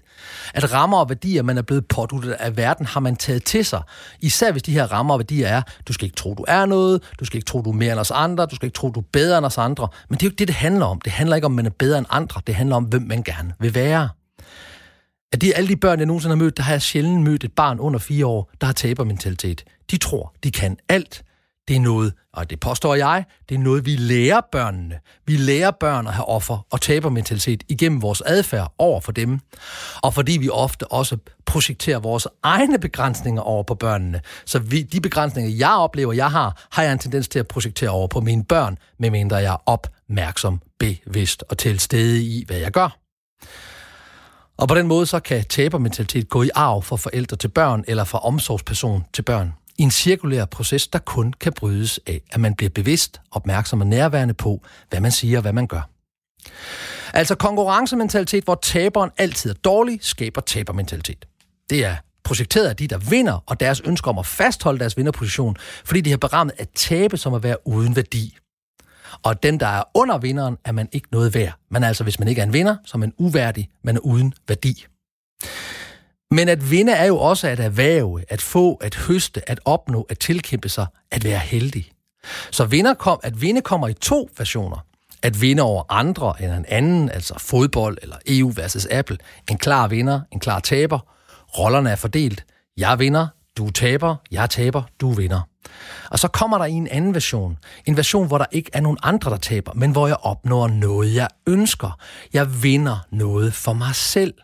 At 0.55 0.73
rammer 0.73 0.99
og 0.99 1.09
værdier, 1.09 1.43
man 1.43 1.59
er 1.59 1.63
blevet 1.63 1.87
påduttet 1.89 2.33
af 2.33 2.57
verden, 2.57 2.87
har 2.87 3.01
man 3.01 3.17
taget 3.17 3.45
til 3.45 3.65
sig. 3.65 3.83
Især 4.21 4.53
hvis 4.53 4.63
de 4.63 4.73
her 4.73 4.93
rammer 4.93 5.15
og 5.15 5.19
værdier 5.19 5.49
er, 5.49 5.63
du 5.89 5.93
skal 5.93 6.05
ikke 6.05 6.17
tro, 6.17 6.35
du 6.35 6.45
er 6.49 6.67
noget, 6.67 7.03
du 7.21 7.25
skal 7.25 7.37
ikke 7.37 7.47
tro, 7.47 7.63
du 7.63 7.71
er 7.71 7.75
mere 7.75 7.93
end 7.93 8.01
os 8.01 8.11
andre, 8.11 8.47
du 8.47 8.55
skal 8.55 8.67
ikke 8.67 8.77
tro, 8.77 8.91
du 8.91 9.01
er 9.01 9.05
bedre 9.13 9.39
end 9.39 9.47
os 9.47 9.59
andre. 9.59 9.89
Men 10.09 10.19
det 10.19 10.23
er 10.23 10.27
jo 10.27 10.31
ikke 10.31 10.39
det, 10.39 10.49
det 10.49 10.57
handler 10.57 10.87
om. 10.87 11.01
Det 11.01 11.13
handler 11.13 11.37
ikke 11.37 11.47
om, 11.47 11.53
man 11.53 11.67
er 11.67 11.71
bedre 11.71 11.99
end 11.99 12.07
andre. 12.11 12.41
Det 12.47 12.55
handler 12.55 12.77
om, 12.77 12.85
hvem 12.85 13.03
man 13.03 13.23
gerne 13.23 13.53
vil 13.61 13.75
være. 13.75 14.09
At 15.33 15.41
de, 15.41 15.55
alle 15.55 15.69
de 15.69 15.77
børn, 15.77 15.99
jeg 15.99 16.07
nogensinde 16.07 16.37
har 16.37 16.45
mødt, 16.45 16.57
der 16.57 16.63
har 16.63 16.73
jeg 16.73 16.83
sjældent 16.83 17.23
mødt 17.23 17.45
et 17.45 17.53
barn 17.53 17.81
under 17.81 17.99
fire 17.99 18.27
år, 18.27 18.51
der 18.61 18.67
har 18.67 18.73
tabermentalitet. 18.73 19.65
De 19.91 19.97
tror, 19.97 20.35
de 20.45 20.51
kan 20.51 20.77
alt. 20.89 21.23
Det 21.69 21.77
er 21.77 21.81
noget, 21.81 22.13
og 22.33 22.51
det 22.51 22.61
påstår 22.61 22.95
jeg, 22.95 23.25
det 23.49 23.55
er 23.55 23.59
noget, 23.59 23.87
vi 23.87 23.97
lærer 23.97 24.41
børnene. 24.53 24.99
Vi 25.27 25.37
lærer 25.37 25.71
børn 25.71 26.07
at 26.07 26.13
have 26.13 26.29
offer 26.29 26.67
og 26.71 26.81
tabermentalitet 26.81 27.63
igennem 27.69 28.03
vores 28.03 28.21
adfærd 28.27 28.73
over 28.79 29.01
for 29.01 29.13
dem. 29.13 29.41
Og 30.03 30.15
fordi 30.15 30.33
vi 30.33 30.49
ofte 30.49 30.93
også 30.93 31.17
projekterer 31.47 31.99
vores 31.99 32.29
egne 32.43 32.79
begrænsninger 32.79 33.43
over 33.43 33.63
på 33.63 33.75
børnene. 33.75 34.21
Så 34.45 34.59
vi, 34.59 34.83
de 34.83 35.01
begrænsninger, 35.01 35.57
jeg 35.59 35.73
oplever, 35.73 36.13
jeg 36.13 36.31
har, 36.31 36.67
har 36.73 36.83
jeg 36.83 36.93
en 36.93 36.99
tendens 36.99 37.29
til 37.29 37.39
at 37.39 37.49
projektere 37.49 37.91
over 37.91 38.09
på 38.09 38.21
mine 38.21 38.45
børn, 38.45 38.79
medmindre 38.99 39.37
jeg 39.37 39.53
er 39.53 39.63
opmærksom, 39.67 40.61
bevidst 40.79 41.45
og 41.49 41.59
til 41.59 41.81
stede 41.81 42.23
i, 42.23 42.45
hvad 42.47 42.57
jeg 42.57 42.71
gør. 42.71 42.97
Og 44.57 44.69
på 44.69 44.75
den 44.75 44.87
måde 44.87 45.07
så 45.07 45.21
kan 45.21 45.45
tabermentalitet 45.45 46.29
gå 46.29 46.43
i 46.43 46.51
arv 46.55 46.83
fra 46.83 46.97
forældre 46.97 47.37
til 47.37 47.49
børn 47.49 47.85
eller 47.89 48.05
fra 48.05 48.19
omsorgsperson 48.19 49.05
til 49.13 49.23
børn 49.23 49.53
i 49.81 49.83
en 49.83 49.91
cirkulær 49.91 50.45
proces, 50.45 50.89
der 50.89 50.99
kun 50.99 51.33
kan 51.33 51.53
brydes 51.53 52.01
af, 52.07 52.21
at 52.31 52.41
man 52.41 52.55
bliver 52.55 52.71
bevidst, 52.71 53.21
opmærksom 53.31 53.81
og 53.81 53.87
nærværende 53.87 54.35
på, 54.35 54.63
hvad 54.89 55.01
man 55.01 55.11
siger 55.11 55.39
og 55.39 55.43
hvad 55.43 55.53
man 55.53 55.67
gør. 55.67 55.91
Altså 57.15 57.35
konkurrencementalitet, 57.35 58.45
hvor 58.45 58.55
taberen 58.55 59.11
altid 59.19 59.51
er 59.51 59.55
dårlig, 59.55 59.99
skaber 60.03 60.41
tabermentalitet. 60.41 61.25
Det 61.71 61.85
er 61.85 61.97
projekteret 62.25 62.69
af 62.69 62.77
de, 62.77 62.87
der 62.87 62.99
vinder, 62.99 63.45
og 63.47 63.61
deres 63.61 63.81
ønske 63.81 64.09
om 64.09 64.19
at 64.19 64.27
fastholde 64.27 64.79
deres 64.79 64.97
vinderposition, 64.97 65.57
fordi 65.85 66.01
de 66.01 66.11
har 66.11 66.17
berammet 66.17 66.55
at 66.59 66.69
tabe 66.75 67.17
som 67.17 67.35
at 67.35 67.43
være 67.43 67.67
uden 67.67 67.97
værdi. 67.97 68.37
Og 69.23 69.43
den, 69.43 69.61
der 69.61 69.67
er 69.67 69.83
under 69.95 70.19
vinderen, 70.19 70.57
er 70.65 70.73
man 70.73 70.89
ikke 70.93 71.09
noget 71.13 71.35
værd. 71.35 71.53
Men 71.71 71.85
altså, 71.85 72.05
hvis 72.05 72.19
man 72.19 72.29
ikke 72.29 72.41
er 72.41 72.47
en 72.47 72.53
vinder, 72.53 72.77
så 72.85 72.91
er 72.95 72.99
man 72.99 73.13
uværdig, 73.19 73.71
man 73.85 73.97
er 73.97 74.01
uden 74.01 74.35
værdi. 74.49 74.87
Men 76.31 76.49
at 76.49 76.71
vinde 76.71 76.93
er 76.93 77.05
jo 77.05 77.19
også 77.19 77.49
at 77.49 77.61
erhverve, 77.61 78.25
at 78.29 78.43
få, 78.43 78.75
at 78.75 78.95
høste, 78.95 79.51
at 79.51 79.61
opnå, 79.65 80.07
at 80.09 80.19
tilkæmpe 80.19 80.69
sig, 80.69 80.87
at 81.11 81.25
være 81.25 81.39
heldig. 81.39 81.91
Så 82.51 82.65
vinder 82.65 82.95
kom, 82.95 83.21
at 83.23 83.41
vinde 83.41 83.61
kommer 83.61 83.89
i 83.89 83.95
to 83.95 84.31
versioner. 84.39 84.85
At 85.23 85.41
vinde 85.41 85.63
over 85.63 85.83
andre 85.89 86.35
end 86.43 86.53
en 86.53 86.65
anden, 86.69 87.11
altså 87.11 87.35
fodbold 87.39 87.99
eller 88.03 88.17
EU 88.27 88.53
versus 88.57 88.87
Apple. 88.87 89.19
En 89.51 89.59
klar 89.59 89.89
vinder, 89.89 90.21
en 90.33 90.41
klar 90.41 90.61
taber. 90.61 90.99
Rollerne 91.59 91.91
er 91.91 91.97
fordelt. 91.97 92.45
Jeg 92.77 92.99
vinder, 92.99 93.27
du 93.59 93.71
taber, 93.71 94.17
jeg 94.31 94.51
taber, 94.51 94.83
du 95.01 95.11
vinder. 95.13 95.41
Og 96.11 96.19
så 96.19 96.29
kommer 96.29 96.59
der 96.59 96.65
i 96.65 96.73
en 96.73 96.89
anden 96.89 97.15
version. 97.15 97.59
En 97.87 97.97
version, 97.97 98.27
hvor 98.27 98.39
der 98.39 98.47
ikke 98.53 98.71
er 98.73 98.81
nogen 98.81 98.99
andre, 99.03 99.31
der 99.31 99.37
taber, 99.37 99.73
men 99.75 99.91
hvor 99.91 100.07
jeg 100.07 100.17
opnår 100.23 100.69
noget, 100.69 101.15
jeg 101.15 101.29
ønsker. 101.47 101.99
Jeg 102.33 102.63
vinder 102.63 103.07
noget 103.11 103.55
for 103.55 103.73
mig 103.73 103.95
selv. 103.95 104.35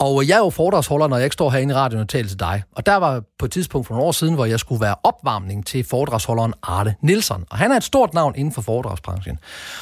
Og 0.00 0.28
jeg 0.28 0.34
er 0.34 0.38
jo 0.38 0.50
foredragsholder, 0.50 1.08
når 1.08 1.16
jeg 1.16 1.24
ikke 1.24 1.34
står 1.34 1.50
herinde 1.50 1.72
i 1.72 1.74
radioen 1.74 2.02
og 2.02 2.08
taler 2.08 2.28
til 2.28 2.40
dig. 2.40 2.62
Og 2.72 2.86
der 2.86 2.96
var 2.96 3.22
på 3.38 3.44
et 3.44 3.52
tidspunkt 3.52 3.86
for 3.86 3.94
nogle 3.94 4.06
år 4.06 4.12
siden, 4.12 4.34
hvor 4.34 4.44
jeg 4.44 4.60
skulle 4.60 4.80
være 4.80 4.94
opvarmning 5.04 5.66
til 5.66 5.84
foredragsholderen 5.84 6.54
Arte 6.62 6.94
Nielsen. 7.02 7.44
Og 7.50 7.58
han 7.58 7.72
er 7.72 7.76
et 7.76 7.84
stort 7.84 8.14
navn 8.14 8.34
inden 8.36 8.54
for 8.54 8.62
foredragsbranchen. 8.62 9.38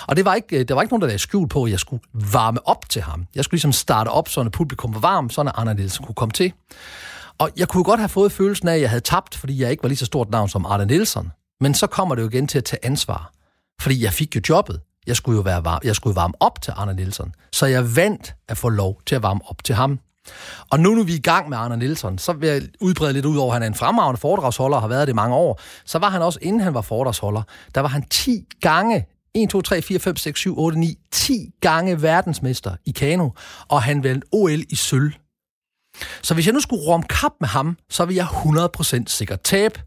Og 0.06 0.16
det 0.16 0.24
var 0.24 0.34
ikke, 0.34 0.58
øh, 0.58 0.68
der 0.68 0.74
var 0.74 0.82
ikke 0.82 0.92
nogen, 0.92 1.00
der 1.00 1.06
lagde 1.06 1.18
skjul 1.18 1.48
på, 1.48 1.64
at 1.64 1.70
jeg 1.70 1.80
skulle 1.80 2.02
varme 2.32 2.68
op 2.68 2.88
til 2.88 3.02
ham. 3.02 3.26
Jeg 3.34 3.44
skulle 3.44 3.58
ligesom 3.58 3.72
starte 3.72 4.08
op, 4.08 4.28
så 4.28 4.50
publikum 4.52 4.94
var 4.94 5.00
varm, 5.00 5.30
så 5.30 5.52
Arne 5.54 5.74
Nielsen 5.74 6.04
kunne 6.04 6.14
komme 6.14 6.32
til. 6.32 6.52
Og 7.38 7.50
jeg 7.56 7.68
kunne 7.68 7.84
godt 7.84 8.00
have 8.00 8.08
fået 8.08 8.32
følelsen 8.32 8.68
af, 8.68 8.74
at 8.74 8.80
jeg 8.80 8.90
havde 8.90 9.00
tabt, 9.00 9.36
fordi 9.36 9.62
jeg 9.62 9.70
ikke 9.70 9.82
var 9.82 9.88
lige 9.88 9.98
så 9.98 10.06
stort 10.06 10.30
navn 10.30 10.48
som 10.48 10.66
Arne 10.66 10.86
Nielsen. 10.86 11.30
Men 11.60 11.74
så 11.74 11.86
kommer 11.86 12.14
det 12.14 12.22
jo 12.22 12.28
igen 12.28 12.46
til 12.46 12.58
at 12.58 12.64
tage 12.64 12.86
ansvar. 12.86 13.32
Fordi 13.80 14.04
jeg 14.04 14.12
fik 14.12 14.36
jo 14.36 14.40
jobbet. 14.48 14.80
Jeg 15.06 15.16
skulle 15.16 15.36
jo 15.36 15.42
være 15.42 15.64
varm, 15.64 15.80
jeg 15.84 15.96
skulle 15.96 16.16
varme 16.16 16.34
op 16.40 16.62
til 16.62 16.72
Arne 16.76 16.94
Nielsen. 16.94 17.34
Så 17.52 17.66
jeg 17.66 17.96
vandt 17.96 18.34
at 18.48 18.58
få 18.58 18.68
lov 18.68 19.00
til 19.06 19.14
at 19.14 19.22
varme 19.22 19.40
op 19.44 19.64
til 19.64 19.74
ham. 19.74 19.98
Og 20.70 20.80
nu, 20.80 20.90
nu 20.94 21.02
vi 21.02 21.12
er 21.12 21.16
i 21.16 21.20
gang 21.20 21.48
med 21.48 21.58
Arne 21.58 21.76
Nielsen, 21.76 22.18
så 22.18 22.32
vil 22.32 22.48
jeg 22.48 22.62
udbrede 22.80 23.12
lidt 23.12 23.24
ud 23.24 23.36
over, 23.36 23.50
at 23.50 23.54
han 23.54 23.62
er 23.62 23.66
en 23.66 23.74
fremragende 23.74 24.20
foredragsholder 24.20 24.76
og 24.76 24.82
har 24.82 24.88
været 24.88 25.06
det 25.06 25.12
i 25.12 25.14
mange 25.14 25.36
år. 25.36 25.60
Så 25.84 25.98
var 25.98 26.10
han 26.10 26.22
også, 26.22 26.38
inden 26.42 26.60
han 26.60 26.74
var 26.74 26.80
foredragsholder, 26.80 27.42
der 27.74 27.80
var 27.80 27.88
han 27.88 28.08
10 28.08 28.44
gange 28.60 29.06
1, 29.34 29.50
2, 29.50 29.62
3, 29.62 29.82
4, 29.82 29.98
5, 29.98 30.16
6, 30.16 30.40
7, 30.40 30.58
8, 30.58 30.78
9, 30.78 30.98
10 31.12 31.50
gange 31.60 32.02
verdensmester 32.02 32.76
i 32.86 32.90
kano, 32.90 33.30
og 33.68 33.82
han 33.82 34.04
vandt 34.04 34.24
OL 34.32 34.60
i 34.68 34.76
sølv. 34.76 35.12
Så 36.22 36.34
hvis 36.34 36.46
jeg 36.46 36.54
nu 36.54 36.60
skulle 36.60 36.82
rum 36.82 37.02
kap 37.02 37.32
med 37.40 37.48
ham, 37.48 37.76
så 37.90 38.04
vil 38.04 38.16
jeg 38.16 38.26
100% 38.26 39.02
sikkert 39.06 39.40
tabe. 39.40 39.80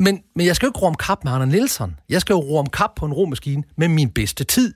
Men, 0.00 0.22
men 0.36 0.46
jeg 0.46 0.56
skal 0.56 0.66
jo 0.66 0.70
ikke 0.70 0.78
rum 0.78 0.94
kap 0.94 1.24
med 1.24 1.32
Arne 1.32 1.46
Nielsen. 1.46 1.96
Jeg 2.08 2.20
skal 2.20 2.34
jo 2.34 2.40
rum 2.40 2.66
kap 2.66 2.90
på 2.96 3.06
en 3.06 3.12
romaskine 3.12 3.62
med 3.76 3.88
min 3.88 4.10
bedste 4.10 4.44
tid. 4.44 4.74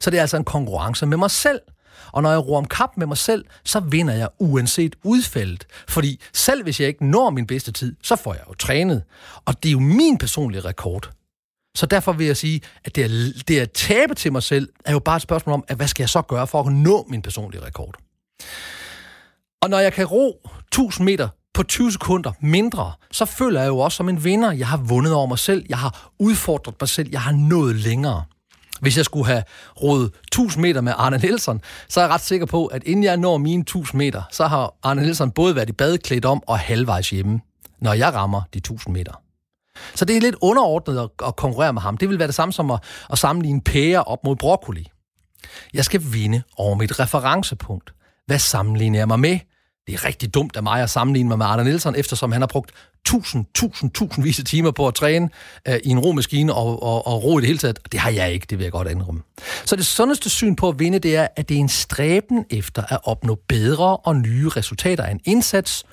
Så 0.00 0.10
det 0.10 0.16
er 0.16 0.20
altså 0.20 0.36
en 0.36 0.44
konkurrence 0.44 1.06
med 1.06 1.16
mig 1.16 1.30
selv. 1.30 1.60
Og 2.12 2.22
når 2.22 2.30
jeg 2.30 2.48
roer 2.48 2.58
om 2.58 2.64
kap 2.64 2.90
med 2.96 3.06
mig 3.06 3.18
selv, 3.18 3.44
så 3.64 3.80
vinder 3.80 4.14
jeg 4.14 4.28
uanset 4.38 4.96
udfaldet. 5.04 5.66
Fordi 5.88 6.20
selv 6.32 6.62
hvis 6.62 6.80
jeg 6.80 6.88
ikke 6.88 7.06
når 7.06 7.30
min 7.30 7.46
bedste 7.46 7.72
tid, 7.72 7.96
så 8.02 8.16
får 8.16 8.34
jeg 8.34 8.42
jo 8.48 8.54
trænet. 8.54 9.02
Og 9.44 9.62
det 9.62 9.68
er 9.68 9.72
jo 9.72 9.80
min 9.80 10.18
personlige 10.18 10.60
rekord. 10.60 11.10
Så 11.74 11.86
derfor 11.86 12.12
vil 12.12 12.26
jeg 12.26 12.36
sige, 12.36 12.60
at 12.84 12.96
det, 12.96 13.02
at, 13.02 13.48
det 13.48 13.60
at 13.60 13.72
tabe 13.72 14.14
til 14.14 14.32
mig 14.32 14.42
selv, 14.42 14.68
er 14.84 14.92
jo 14.92 14.98
bare 14.98 15.16
et 15.16 15.22
spørgsmål 15.22 15.54
om, 15.54 15.64
at 15.68 15.76
hvad 15.76 15.88
skal 15.88 16.02
jeg 16.02 16.08
så 16.08 16.22
gøre 16.22 16.46
for 16.46 16.60
at 16.60 16.72
nå 16.72 17.06
min 17.08 17.22
personlige 17.22 17.62
rekord? 17.62 17.94
Og 19.62 19.70
når 19.70 19.78
jeg 19.78 19.92
kan 19.92 20.06
ro 20.06 20.50
1000 20.68 21.04
meter 21.04 21.28
på 21.54 21.62
20 21.62 21.92
sekunder 21.92 22.32
mindre, 22.40 22.92
så 23.10 23.24
føler 23.24 23.60
jeg 23.60 23.68
jo 23.68 23.78
også 23.78 23.96
som 23.96 24.08
en 24.08 24.24
vinder. 24.24 24.52
Jeg 24.52 24.68
har 24.68 24.76
vundet 24.76 25.12
over 25.14 25.26
mig 25.26 25.38
selv, 25.38 25.66
jeg 25.68 25.78
har 25.78 26.10
udfordret 26.18 26.74
mig 26.80 26.88
selv, 26.88 27.08
jeg 27.12 27.20
har 27.20 27.32
nået 27.32 27.76
længere. 27.76 28.24
Hvis 28.82 28.96
jeg 28.96 29.04
skulle 29.04 29.26
have 29.26 29.42
rodet 29.82 30.10
1000 30.24 30.62
meter 30.62 30.80
med 30.80 30.92
Arne 30.96 31.18
Nielsen, 31.18 31.60
så 31.88 32.00
er 32.00 32.04
jeg 32.04 32.10
ret 32.10 32.20
sikker 32.20 32.46
på, 32.46 32.66
at 32.66 32.84
inden 32.84 33.04
jeg 33.04 33.16
når 33.16 33.38
mine 33.38 33.60
1000 33.60 33.98
meter, 33.98 34.22
så 34.32 34.46
har 34.46 34.74
Arne 34.82 35.02
Nielsen 35.02 35.30
både 35.30 35.56
været 35.56 35.68
i 35.68 35.72
badeklædt 35.72 36.24
om 36.24 36.42
og 36.46 36.58
halvvejs 36.58 37.10
hjemme, 37.10 37.40
når 37.80 37.92
jeg 37.92 38.14
rammer 38.14 38.42
de 38.54 38.58
1000 38.58 38.94
meter. 38.94 39.12
Så 39.94 40.04
det 40.04 40.16
er 40.16 40.20
lidt 40.20 40.36
underordnet 40.40 40.98
at, 40.98 41.26
at 41.26 41.36
konkurrere 41.36 41.72
med 41.72 41.82
ham. 41.82 41.96
Det 41.96 42.08
vil 42.08 42.18
være 42.18 42.26
det 42.26 42.34
samme 42.34 42.52
som 42.52 42.70
at, 42.70 42.80
at 43.10 43.18
sammenligne 43.18 43.60
pære 43.60 44.04
op 44.04 44.24
mod 44.24 44.36
broccoli. 44.36 44.88
Jeg 45.74 45.84
skal 45.84 46.02
vinde 46.12 46.42
over 46.56 46.74
mit 46.74 47.00
referencepunkt. 47.00 47.94
Hvad 48.26 48.38
sammenligner 48.38 48.98
jeg 48.98 49.08
mig 49.08 49.20
med? 49.20 49.38
Det 49.86 49.94
er 49.94 50.04
rigtig 50.04 50.34
dumt 50.34 50.56
af 50.56 50.62
mig 50.62 50.82
at 50.82 50.90
sammenligne 50.90 51.28
mig 51.28 51.38
med 51.38 51.46
Arne 51.46 51.64
Nielsen, 51.64 51.94
eftersom 51.96 52.32
han 52.32 52.42
har 52.42 52.46
brugt 52.46 52.70
tusind, 53.04 53.46
tusind, 53.54 53.90
tusindvis 53.90 54.38
af 54.38 54.44
timer 54.44 54.70
på 54.70 54.88
at 54.88 54.94
træne 54.94 55.30
øh, 55.68 55.78
i 55.84 55.88
en 55.88 55.98
romaskine 55.98 56.54
og, 56.54 56.82
og, 56.82 57.06
og 57.06 57.24
ro 57.24 57.38
i 57.38 57.40
det 57.40 57.46
hele 57.46 57.58
taget. 57.58 57.78
Det 57.92 58.00
har 58.00 58.10
jeg 58.10 58.32
ikke, 58.32 58.46
det 58.50 58.58
vil 58.58 58.64
jeg 58.64 58.72
godt 58.72 58.90
indrømme. 58.90 59.22
Så 59.64 59.76
det 59.76 59.86
sundeste 59.86 60.30
syn 60.30 60.56
på 60.56 60.68
at 60.68 60.78
vinde, 60.78 60.98
det 60.98 61.16
er, 61.16 61.28
at 61.36 61.48
det 61.48 61.54
er 61.54 61.60
en 61.60 61.68
stræben 61.68 62.44
efter 62.50 62.82
at 62.88 62.98
opnå 63.04 63.38
bedre 63.48 63.96
og 63.96 64.16
nye 64.16 64.48
resultater 64.48 65.04
af 65.04 65.10
en 65.10 65.20
indsats, 65.24 65.84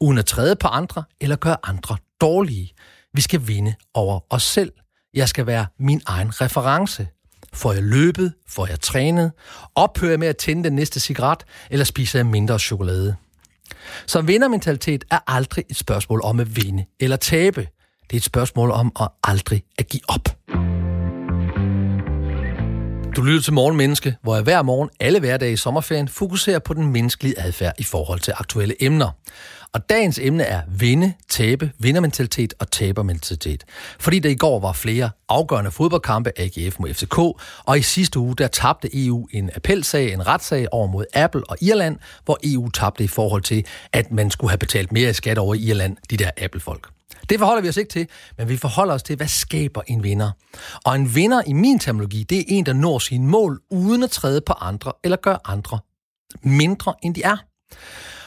uden 0.00 0.18
at 0.18 0.26
træde 0.26 0.56
på 0.56 0.68
andre 0.68 1.04
eller 1.20 1.36
gøre 1.36 1.56
andre 1.62 1.96
dårlige. 2.20 2.72
Vi 3.14 3.20
skal 3.20 3.46
vinde 3.46 3.74
over 3.94 4.20
os 4.30 4.42
selv. 4.42 4.72
Jeg 5.14 5.28
skal 5.28 5.46
være 5.46 5.66
min 5.78 6.00
egen 6.06 6.40
reference. 6.40 7.08
Får 7.52 7.72
jeg 7.72 7.82
løbet? 7.82 8.32
Får 8.48 8.66
jeg 8.66 8.80
trænet? 8.80 9.32
Ophører 9.74 10.10
jeg 10.10 10.18
med 10.18 10.28
at 10.28 10.36
tænde 10.36 10.64
den 10.64 10.72
næste 10.72 11.00
cigaret? 11.00 11.44
Eller 11.70 11.84
spiser 11.84 12.18
jeg 12.18 12.26
mindre 12.26 12.58
chokolade? 12.58 13.16
Så 14.06 14.20
vindermentalitet 14.20 15.04
er 15.10 15.18
aldrig 15.26 15.64
et 15.70 15.76
spørgsmål 15.76 16.20
om 16.22 16.40
at 16.40 16.56
vinde 16.56 16.84
eller 17.00 17.16
tabe. 17.16 17.60
Det 18.10 18.12
er 18.12 18.16
et 18.16 18.24
spørgsmål 18.24 18.70
om 18.70 18.92
at 19.00 19.08
aldrig 19.24 19.62
at 19.78 19.88
give 19.88 20.02
op. 20.08 20.28
Du 23.16 23.22
lytter 23.22 23.42
til 23.42 23.52
Morgenmenneske, 23.52 24.16
hvor 24.22 24.34
jeg 24.34 24.44
hver 24.44 24.62
morgen, 24.62 24.90
alle 25.00 25.20
hverdage 25.20 25.52
i 25.52 25.56
sommerferien, 25.56 26.08
fokuserer 26.08 26.58
på 26.58 26.74
den 26.74 26.86
menneskelige 26.86 27.40
adfærd 27.40 27.72
i 27.78 27.82
forhold 27.82 28.20
til 28.20 28.34
aktuelle 28.36 28.82
emner. 28.84 29.10
Og 29.72 29.90
dagens 29.90 30.18
emne 30.18 30.42
er 30.42 30.62
vinde, 30.68 31.12
tabe, 31.28 31.72
vindermentalitet 31.78 32.54
og 32.58 32.70
tabermentalitet. 32.70 33.64
Fordi 34.00 34.18
der 34.18 34.30
i 34.30 34.34
går 34.34 34.60
var 34.60 34.72
flere 34.72 35.10
afgørende 35.28 35.70
fodboldkampe, 35.70 36.30
AGF 36.36 36.78
mod 36.78 36.94
FCK, 36.94 37.18
og 37.64 37.78
i 37.78 37.82
sidste 37.82 38.18
uge 38.18 38.36
der 38.36 38.46
tabte 38.46 39.06
EU 39.06 39.28
en 39.32 39.50
appelsag, 39.56 40.12
en 40.12 40.26
retssag 40.26 40.66
over 40.72 40.86
mod 40.86 41.04
Apple 41.14 41.42
og 41.50 41.56
Irland, 41.60 41.96
hvor 42.24 42.38
EU 42.44 42.70
tabte 42.70 43.04
i 43.04 43.08
forhold 43.08 43.42
til, 43.42 43.66
at 43.92 44.12
man 44.12 44.30
skulle 44.30 44.50
have 44.50 44.58
betalt 44.58 44.92
mere 44.92 45.10
i 45.10 45.12
skat 45.12 45.38
over 45.38 45.54
i 45.54 45.58
Irland, 45.58 45.96
de 46.10 46.16
der 46.16 46.30
Apple-folk. 46.42 46.88
Det 47.28 47.38
forholder 47.38 47.62
vi 47.62 47.68
os 47.68 47.76
ikke 47.76 47.90
til, 47.90 48.08
men 48.38 48.48
vi 48.48 48.56
forholder 48.56 48.94
os 48.94 49.02
til, 49.02 49.16
hvad 49.16 49.28
skaber 49.28 49.82
en 49.86 50.02
vinder. 50.02 50.30
Og 50.84 50.96
en 50.96 51.14
vinder 51.14 51.42
i 51.46 51.52
min 51.52 51.78
terminologi, 51.78 52.22
det 52.22 52.38
er 52.38 52.44
en, 52.48 52.66
der 52.66 52.72
når 52.72 52.98
sine 52.98 53.26
mål 53.26 53.60
uden 53.70 54.02
at 54.02 54.10
træde 54.10 54.40
på 54.40 54.52
andre 54.52 54.92
eller 55.04 55.16
gøre 55.16 55.38
andre 55.44 55.78
mindre, 56.42 56.94
end 57.02 57.14
de 57.14 57.22
er. 57.22 57.36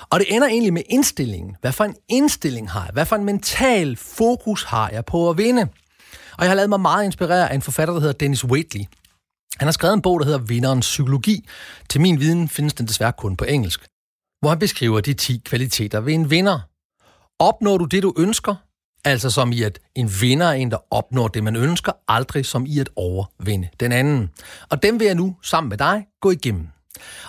Og 0.10 0.20
det 0.20 0.36
ender 0.36 0.48
egentlig 0.48 0.74
med 0.74 0.82
indstillingen. 0.90 1.56
Hvad 1.62 1.72
for 1.72 1.84
en 1.84 1.96
indstilling 2.10 2.72
har 2.72 2.84
jeg? 2.84 2.94
Hvad 2.94 3.06
for 3.06 3.16
en 3.16 3.26
mental 3.26 3.96
fokus 3.96 4.64
har 4.64 4.90
jeg 4.90 5.06
på 5.06 5.30
at 5.30 5.38
vinde? 5.38 5.68
Og 6.38 6.44
jeg 6.44 6.50
har 6.50 6.56
lavet 6.56 6.70
mig 6.70 6.80
meget 6.80 7.06
inspirere 7.06 7.50
af 7.52 7.56
en 7.56 7.62
forfatter, 7.62 7.94
der 7.94 8.02
hedder 8.02 8.14
Dennis 8.14 8.46
Waitley. 8.46 8.82
Han 9.58 9.68
har 9.68 9.72
skrevet 9.72 9.94
en 9.94 10.02
bog, 10.02 10.20
der 10.20 10.26
hedder 10.26 10.40
Vinderens 10.40 10.86
Psykologi. 10.86 11.48
Til 11.90 12.02
min 12.02 12.20
viden 12.20 12.50
findes 12.50 12.74
den 12.74 12.88
desværre 12.88 13.14
kun 13.14 13.36
på 13.36 13.46
engelsk. 13.46 13.88
Hvor 14.40 14.50
han 14.50 14.60
beskriver 14.60 15.02
de 15.02 15.14
10 15.14 15.42
kvaliteter 15.46 16.00
ved 16.00 16.14
en 16.14 16.30
vinder. 16.30 16.60
Opnår 17.40 17.78
du 17.78 17.86
det, 17.86 18.04
du 18.04 18.14
ønsker? 18.18 18.56
Altså 19.06 19.30
som 19.30 19.52
i, 19.52 19.62
at 19.62 19.80
en 19.96 20.12
vinder 20.22 20.46
er 20.46 20.52
en, 20.52 20.72
der 20.72 20.78
opnår 20.92 21.28
det, 21.28 21.44
man 21.44 21.56
ønsker, 21.56 21.92
aldrig 22.08 22.46
som 22.46 22.66
i 22.66 22.80
at 22.80 22.90
overvinde 22.96 23.70
den 23.80 23.92
anden. 23.92 24.30
Og 24.70 24.84
dem 24.84 25.00
vil 25.00 25.06
jeg 25.06 25.16
nu, 25.16 25.36
sammen 25.44 25.70
med 25.70 25.78
dig, 25.78 26.06
gå 26.22 26.32
igennem. 26.32 26.68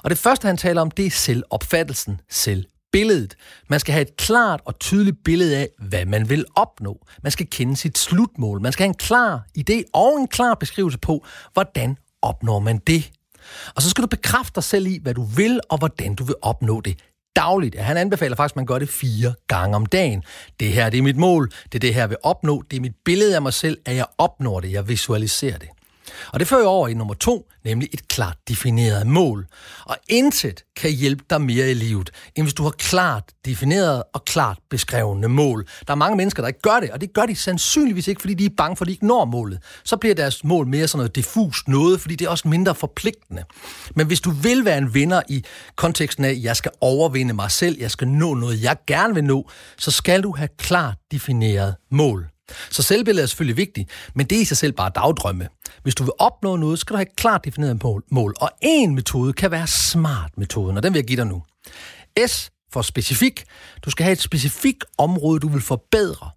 Og 0.03 0.11
det 0.11 0.19
første, 0.19 0.47
han 0.47 0.57
taler 0.57 0.81
om, 0.81 0.91
det 0.91 1.07
er 1.07 1.11
selvopfattelsen, 1.11 2.21
selvbilledet. 2.31 3.37
Man 3.69 3.81
skal 3.81 3.93
have 3.93 4.03
et 4.03 4.17
klart 4.17 4.61
og 4.65 4.79
tydeligt 4.79 5.17
billede 5.25 5.57
af, 5.57 5.69
hvad 5.79 6.05
man 6.05 6.29
vil 6.29 6.45
opnå. 6.55 7.07
Man 7.23 7.33
skal 7.33 7.47
kende 7.51 7.77
sit 7.77 7.99
slutmål. 7.99 8.61
Man 8.61 8.73
skal 8.73 8.83
have 8.83 8.89
en 8.89 8.95
klar 8.95 9.47
idé 9.59 9.83
og 9.93 10.17
en 10.21 10.29
klar 10.29 10.55
beskrivelse 10.55 10.99
på, 10.99 11.27
hvordan 11.53 11.97
opnår 12.23 12.59
man 12.59 12.79
det. 12.87 13.11
Og 13.75 13.83
så 13.83 13.91
skal 13.91 14.03
du 14.03 14.09
bekræfte 14.09 14.53
dig 14.55 14.65
selv 14.65 14.87
i, 14.87 14.99
hvad 15.03 15.15
du 15.15 15.23
vil 15.23 15.61
og 15.69 15.79
hvordan 15.79 16.15
du 16.15 16.25
vil 16.25 16.35
opnå 16.43 16.81
det 16.81 16.99
dagligt. 17.39 17.81
Han 17.81 17.97
anbefaler 17.97 18.37
faktisk, 18.37 18.53
at 18.53 18.57
man 18.57 18.67
gør 18.67 18.79
det 18.79 18.89
fire 18.89 19.35
gange 19.47 19.77
om 19.77 19.87
dagen. 19.87 20.23
Det 20.61 20.69
her 20.69 20.91
det 20.91 20.99
er 20.99 21.03
mit 21.03 21.17
mål. 21.17 21.51
Det 21.65 21.75
er 21.75 21.79
det 21.79 21.95
her, 21.95 22.01
jeg 22.01 22.11
vil 22.11 22.17
opnå. 22.23 22.63
Det 22.71 22.77
er 22.77 22.81
mit 22.81 22.97
billede 23.05 23.37
af 23.37 23.43
mig 23.43 23.53
selv, 23.53 23.79
at 23.87 23.97
jeg 23.97 24.07
opnår 24.19 24.61
det. 24.61 24.73
Jeg 24.73 24.89
visualiserer 24.89 25.59
det. 25.59 25.69
Og 26.33 26.41
det 26.41 26.49
fører 26.49 26.67
over 26.67 26.89
i 26.89 26.95
nummer 26.95 27.15
to, 27.15 27.49
nemlig 27.65 27.89
et 27.93 28.09
klart 28.09 28.37
defineret 28.49 29.07
mål. 29.07 29.47
Og 29.85 29.97
intet 30.09 30.65
kan 30.77 30.91
hjælpe 30.91 31.25
dig 31.31 31.41
mere 31.41 31.71
i 31.71 31.75
livet, 31.75 32.11
end 32.37 32.47
hvis 32.47 32.55
du 32.55 32.63
har 32.63 32.71
klart 32.71 33.25
defineret 33.45 34.03
og 34.15 34.25
klart 34.25 34.59
beskrevne 34.71 35.29
mål. 35.29 35.67
Der 35.87 35.93
er 35.93 35.97
mange 35.97 36.17
mennesker, 36.17 36.43
der 36.43 36.49
ikke 36.49 36.61
gør 36.61 36.81
det, 36.81 36.91
og 36.91 37.01
det 37.01 37.13
gør 37.13 37.27
de 37.27 37.37
sandsynligvis 37.37 38.09
ikke, 38.09 38.21
fordi 38.21 38.35
de 38.35 38.45
er 38.45 38.51
bange 38.57 38.77
for, 38.77 38.85
at 38.85 38.87
de 38.87 38.93
ikke 38.93 39.07
når 39.07 39.25
målet. 39.25 39.59
Så 39.85 39.97
bliver 39.97 40.15
deres 40.15 40.45
mål 40.45 40.67
mere 40.67 40.89
sådan 40.89 40.99
noget 40.99 41.17
diffust 41.17 41.69
noget, 41.69 42.01
fordi 42.01 42.17
det 42.17 42.25
er 42.25 42.31
også 42.31 42.49
mindre 42.49 42.75
forpligtende. 42.75 43.45
Men 43.95 44.07
hvis 44.07 44.21
du 44.21 44.31
vil 44.31 44.65
være 44.65 44.79
en 44.79 44.95
vinder 44.95 45.23
i 45.29 45.45
konteksten 45.77 46.25
af, 46.25 46.31
at 46.31 46.43
jeg 46.43 46.57
skal 46.57 46.71
overvinde 46.81 47.35
mig 47.35 47.51
selv, 47.51 47.77
jeg 47.81 47.91
skal 47.91 48.09
nå 48.09 48.35
noget, 48.35 48.63
jeg 48.63 48.77
gerne 48.87 49.15
vil 49.15 49.25
nå, 49.25 49.51
så 49.79 49.91
skal 49.91 50.23
du 50.23 50.37
have 50.37 50.49
klart 50.59 50.97
defineret 51.13 51.75
mål. 51.91 52.38
Så 52.71 52.83
selvbilledet 52.83 53.23
er 53.23 53.27
selvfølgelig 53.27 53.57
vigtigt, 53.57 53.91
men 54.15 54.27
det 54.27 54.39
er 54.39 54.43
i 54.43 54.45
sig 54.45 54.57
selv 54.57 54.73
bare 54.73 54.91
dagdrømme. 54.95 55.49
Hvis 55.83 55.95
du 55.95 56.05
vil 56.05 56.13
opnå 56.19 56.57
noget, 56.57 56.79
skal 56.79 56.95
du 56.95 56.97
have 56.97 57.07
et 57.11 57.17
klart 57.17 57.45
defineret 57.45 57.83
mål. 58.11 58.35
Og 58.41 58.51
en 58.63 58.95
metode 58.95 59.33
kan 59.33 59.51
være 59.51 59.67
smart-metoden, 59.67 60.77
og 60.77 60.83
den 60.83 60.93
vil 60.93 60.99
jeg 60.99 61.07
give 61.07 61.17
dig 61.17 61.27
nu. 61.27 61.43
S 62.27 62.51
for 62.73 62.83
specifik. 62.83 63.45
Du 63.85 63.91
skal 63.91 64.05
have 64.05 64.13
et 64.13 64.21
specifikt 64.21 64.85
område, 64.99 65.41
du 65.41 65.49
vil 65.49 65.61
forbedre. 65.61 66.31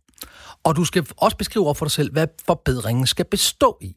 Og 0.63 0.75
du 0.75 0.85
skal 0.85 1.05
også 1.17 1.37
beskrive 1.37 1.65
over 1.65 1.73
for 1.73 1.85
dig 1.85 1.91
selv, 1.91 2.11
hvad 2.11 2.27
forbedringen 2.45 3.07
skal 3.07 3.25
bestå 3.31 3.77
i. 3.81 3.95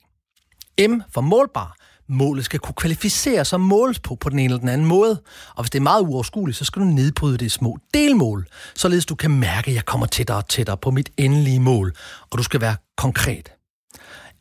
M 0.89 1.01
for 1.15 1.21
målbar. 1.21 1.77
Målet 2.09 2.45
skal 2.45 2.61
kunne 2.61 2.75
kvalificeres 2.75 3.53
og 3.53 3.61
måles 3.61 3.99
på 3.99 4.15
på 4.15 4.31
den 4.31 4.39
ene 4.39 4.45
eller 4.45 4.59
den 4.59 4.69
anden 4.69 4.87
måde. 4.87 5.23
Og 5.57 5.63
hvis 5.63 5.71
det 5.71 5.79
er 5.79 5.83
meget 5.83 6.03
uoverskueligt, 6.03 6.59
så 6.59 6.65
skal 6.65 6.83
du 6.83 6.87
nedbryde 6.87 7.39
det 7.39 7.47
i 7.47 7.49
små 7.49 7.79
delmål, 7.95 8.47
således 8.75 9.07
du 9.07 9.15
kan 9.15 9.31
mærke, 9.31 9.69
at 9.69 9.75
jeg 9.75 9.85
kommer 9.85 10.07
tættere 10.07 10.37
og 10.37 10.49
tættere 10.49 10.77
på 10.77 10.91
mit 10.91 11.11
endelige 11.17 11.61
mål. 11.61 11.95
Og 12.31 12.39
du 12.39 12.43
skal 12.43 12.61
være 12.61 12.77
konkret. 12.97 13.53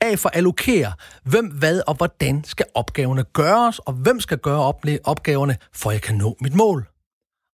A 0.01 0.15
for 0.15 0.29
allokere. 0.29 0.93
Hvem, 1.23 1.45
hvad 1.45 1.81
og 1.87 1.95
hvordan 1.95 2.43
skal 2.43 2.65
opgaverne 2.75 3.23
gøres, 3.23 3.79
og 3.79 3.93
hvem 3.93 4.19
skal 4.19 4.37
gøre 4.37 4.73
opgaverne, 5.03 5.57
for 5.73 5.91
jeg 5.91 6.01
kan 6.01 6.15
nå 6.15 6.37
mit 6.41 6.55
mål. 6.55 6.87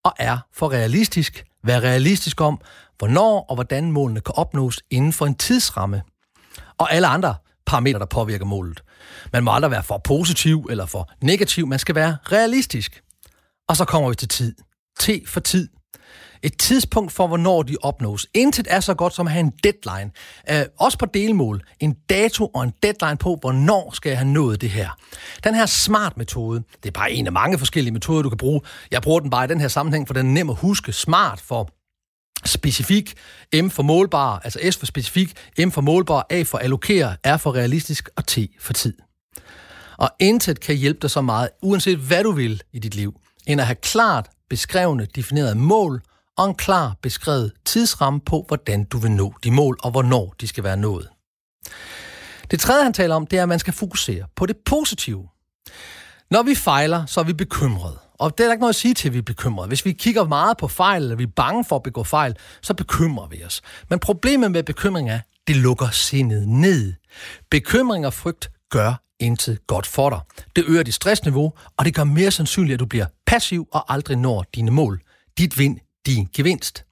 Og 0.03 0.13
R 0.19 0.47
for 0.53 0.71
realistisk. 0.71 1.45
Vær 1.63 1.79
realistisk 1.79 2.41
om, 2.41 2.61
hvornår 2.97 3.45
og 3.49 3.55
hvordan 3.55 3.91
målene 3.91 4.21
kan 4.21 4.33
opnås 4.35 4.79
inden 4.89 5.13
for 5.13 5.25
en 5.25 5.35
tidsramme. 5.35 6.01
Og 6.77 6.93
alle 6.93 7.07
andre 7.07 7.35
parametre, 7.65 7.99
der 7.99 8.05
påvirker 8.05 8.45
målet. 8.45 8.83
Man 9.33 9.43
må 9.43 9.51
aldrig 9.51 9.71
være 9.71 9.83
for 9.83 9.97
positiv 9.97 10.67
eller 10.69 10.85
for 10.85 11.11
negativ. 11.21 11.67
Man 11.67 11.79
skal 11.79 11.95
være 11.95 12.17
realistisk. 12.31 13.01
Og 13.69 13.77
så 13.77 13.85
kommer 13.85 14.09
vi 14.09 14.15
til 14.15 14.27
tid. 14.27 14.55
T 14.99 15.09
for 15.27 15.39
tid. 15.39 15.69
Et 16.43 16.57
tidspunkt 16.57 17.11
for, 17.11 17.27
hvornår 17.27 17.63
de 17.63 17.75
opnås. 17.81 18.27
Intet 18.33 18.67
er 18.69 18.79
så 18.79 18.93
godt 18.93 19.13
som 19.13 19.27
at 19.27 19.33
have 19.33 19.39
en 19.39 19.53
deadline. 19.63 20.11
Uh, 20.51 20.85
også 20.85 20.97
på 20.97 21.05
delmål. 21.05 21.61
En 21.79 21.95
dato 22.09 22.45
og 22.45 22.63
en 22.63 22.73
deadline 22.83 23.17
på, 23.17 23.37
hvornår 23.41 23.91
skal 23.93 24.09
jeg 24.09 24.19
have 24.19 24.31
nået 24.31 24.61
det 24.61 24.69
her. 24.69 24.89
Den 25.43 25.55
her 25.55 25.65
smart-metode, 25.65 26.63
det 26.83 26.89
er 26.89 26.91
bare 26.91 27.11
en 27.11 27.25
af 27.25 27.31
mange 27.33 27.57
forskellige 27.57 27.93
metoder, 27.93 28.21
du 28.21 28.29
kan 28.29 28.37
bruge. 28.37 28.61
Jeg 28.91 29.01
bruger 29.01 29.19
den 29.19 29.29
bare 29.29 29.45
i 29.45 29.47
den 29.47 29.61
her 29.61 29.67
sammenhæng, 29.67 30.07
for 30.07 30.13
den 30.13 30.27
er 30.27 30.31
nem 30.31 30.49
at 30.49 30.55
huske. 30.55 30.93
Smart 30.93 31.41
for 31.41 31.69
specifik, 32.49 33.13
M 33.55 33.67
for 33.67 33.83
målbar, 33.83 34.39
altså 34.43 34.59
S 34.71 34.77
for 34.77 34.85
specifik, 34.85 35.33
M 35.59 35.69
for 35.69 35.81
målbar, 35.81 36.25
A 36.29 36.43
for 36.43 36.57
allokere, 36.57 37.15
R 37.25 37.37
for 37.37 37.55
realistisk 37.55 38.09
og 38.15 38.25
T 38.25 38.37
for 38.59 38.73
tid. 38.73 38.93
Og 39.97 40.09
intet 40.19 40.59
kan 40.59 40.75
hjælpe 40.75 40.99
dig 41.01 41.11
så 41.11 41.21
meget, 41.21 41.49
uanset 41.61 41.97
hvad 41.97 42.23
du 42.23 42.31
vil 42.31 42.61
i 42.73 42.79
dit 42.79 42.95
liv, 42.95 43.13
end 43.47 43.61
at 43.61 43.67
have 43.67 43.75
klart 43.75 44.29
beskrevne, 44.49 45.07
definerede 45.15 45.55
mål 45.55 46.01
og 46.37 46.45
en 46.45 46.55
klar 46.55 46.95
beskrevet 47.01 47.51
tidsramme 47.65 48.19
på, 48.19 48.45
hvordan 48.47 48.83
du 48.83 48.97
vil 48.97 49.11
nå 49.11 49.33
de 49.43 49.51
mål, 49.51 49.77
og 49.83 49.91
hvornår 49.91 50.35
de 50.41 50.47
skal 50.47 50.63
være 50.63 50.77
nået. 50.77 51.09
Det 52.51 52.59
tredje, 52.59 52.83
han 52.83 52.93
taler 52.93 53.15
om, 53.15 53.27
det 53.27 53.39
er, 53.39 53.43
at 53.43 53.49
man 53.49 53.59
skal 53.59 53.73
fokusere 53.73 54.25
på 54.35 54.45
det 54.45 54.57
positive. 54.65 55.27
Når 56.31 56.43
vi 56.43 56.55
fejler, 56.55 57.05
så 57.05 57.19
er 57.19 57.23
vi 57.23 57.33
bekymrede. 57.33 57.99
Og 58.19 58.37
det 58.37 58.43
er 58.43 58.47
der 58.47 58.53
ikke 58.53 58.61
noget 58.61 58.73
at 58.73 58.79
sige 58.79 58.93
til, 58.93 59.07
at 59.09 59.13
vi 59.13 59.17
er 59.17 59.23
bekymrede. 59.23 59.67
Hvis 59.67 59.85
vi 59.85 59.91
kigger 59.91 60.23
meget 60.23 60.57
på 60.57 60.67
fejl, 60.67 61.01
eller 61.03 61.15
vi 61.15 61.23
er 61.23 61.31
bange 61.35 61.65
for 61.65 61.75
at 61.75 61.83
begå 61.83 62.03
fejl, 62.03 62.35
så 62.61 62.73
bekymrer 62.73 63.27
vi 63.27 63.43
os. 63.43 63.61
Men 63.89 63.99
problemet 63.99 64.51
med 64.51 64.63
bekymring 64.63 65.09
er, 65.09 65.19
det 65.47 65.55
lukker 65.55 65.89
sindet 65.89 66.47
ned. 66.47 66.93
Bekymring 67.51 68.05
og 68.05 68.13
frygt 68.13 68.51
gør 68.69 69.01
intet 69.19 69.67
godt 69.67 69.87
for 69.87 70.09
dig. 70.09 70.19
Det 70.55 70.65
øger 70.67 70.83
dit 70.83 70.93
stressniveau, 70.93 71.53
og 71.77 71.85
det 71.85 71.95
gør 71.95 72.03
mere 72.03 72.31
sandsynligt, 72.31 72.73
at 72.73 72.79
du 72.79 72.85
bliver 72.85 73.05
passiv 73.25 73.67
og 73.71 73.93
aldrig 73.93 74.17
når 74.17 74.45
dine 74.55 74.71
mål. 74.71 75.01
Dit 75.37 75.57
vind, 75.57 75.79
din 76.05 76.27
gevinst. 76.35 76.85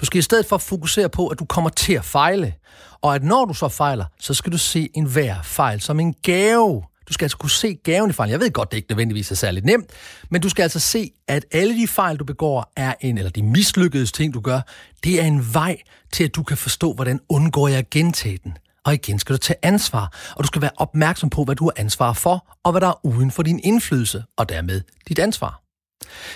Du 0.00 0.04
skal 0.04 0.18
i 0.18 0.22
stedet 0.22 0.46
for 0.46 0.58
fokusere 0.58 1.08
på, 1.08 1.28
at 1.28 1.38
du 1.38 1.44
kommer 1.44 1.70
til 1.70 1.92
at 1.92 2.04
fejle, 2.04 2.54
og 3.00 3.14
at 3.14 3.22
når 3.22 3.44
du 3.44 3.54
så 3.54 3.68
fejler, 3.68 4.04
så 4.20 4.34
skal 4.34 4.52
du 4.52 4.58
se 4.58 4.88
enhver 4.94 5.42
fejl 5.42 5.80
som 5.80 6.00
en 6.00 6.14
gave. 6.22 6.82
Du 7.08 7.12
skal 7.12 7.24
altså 7.24 7.36
kunne 7.36 7.50
se 7.50 7.74
gaven 7.74 8.10
i 8.10 8.12
fejlen. 8.12 8.32
Jeg 8.32 8.40
ved 8.40 8.50
godt, 8.50 8.70
det 8.70 8.76
ikke 8.76 8.90
nødvendigvis 8.90 9.30
er 9.30 9.34
særligt 9.34 9.66
nemt, 9.66 9.90
men 10.30 10.40
du 10.40 10.48
skal 10.48 10.62
altså 10.62 10.78
se, 10.78 11.10
at 11.28 11.44
alle 11.52 11.82
de 11.82 11.88
fejl, 11.88 12.16
du 12.16 12.24
begår, 12.24 12.72
er 12.76 12.94
en, 13.00 13.18
eller 13.18 13.30
de 13.30 13.42
mislykkedes 13.42 14.12
ting, 14.12 14.34
du 14.34 14.40
gør, 14.40 14.60
det 15.04 15.20
er 15.20 15.24
en 15.24 15.54
vej 15.54 15.76
til, 16.12 16.24
at 16.24 16.34
du 16.34 16.42
kan 16.42 16.56
forstå, 16.56 16.92
hvordan 16.92 17.20
undgår 17.28 17.68
jeg 17.68 17.78
at 17.78 17.90
gentage 17.90 18.38
den. 18.44 18.56
Og 18.84 18.94
igen 18.94 19.18
skal 19.18 19.32
du 19.32 19.38
tage 19.38 19.56
ansvar, 19.62 20.32
og 20.36 20.44
du 20.44 20.46
skal 20.46 20.62
være 20.62 20.70
opmærksom 20.76 21.30
på, 21.30 21.44
hvad 21.44 21.56
du 21.56 21.64
har 21.64 21.72
ansvar 21.76 22.12
for, 22.12 22.58
og 22.64 22.70
hvad 22.72 22.80
der 22.80 22.88
er 22.88 23.06
uden 23.06 23.30
for 23.30 23.42
din 23.42 23.60
indflydelse, 23.64 24.24
og 24.36 24.48
dermed 24.48 24.80
dit 25.08 25.18
ansvar. 25.18 25.62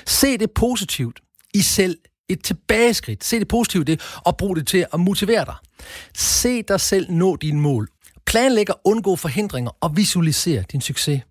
Se 0.07 0.39
det 0.39 0.51
positivt 0.51 1.21
i 1.55 1.63
selv 1.63 1.99
et 2.29 2.45
tilbageskridt. 2.45 3.25
Se 3.25 3.39
det 3.39 3.49
positivt 3.49 3.87
det, 3.87 4.01
og 4.25 4.37
brug 4.37 4.57
det 4.57 4.67
til 4.67 4.87
at 4.93 5.01
motivere 5.01 5.45
dig. 5.45 5.55
Se 6.15 6.63
dig 6.63 6.81
selv 6.81 7.11
nå 7.11 7.37
dine 7.37 7.61
mål, 7.61 7.89
Planlæg 8.27 8.71
at 8.71 8.77
undgå 8.85 9.17
forhindringer 9.17 9.71
og 9.81 9.97
visualiser 9.97 10.63
din 10.63 10.81
succes. 10.81 11.23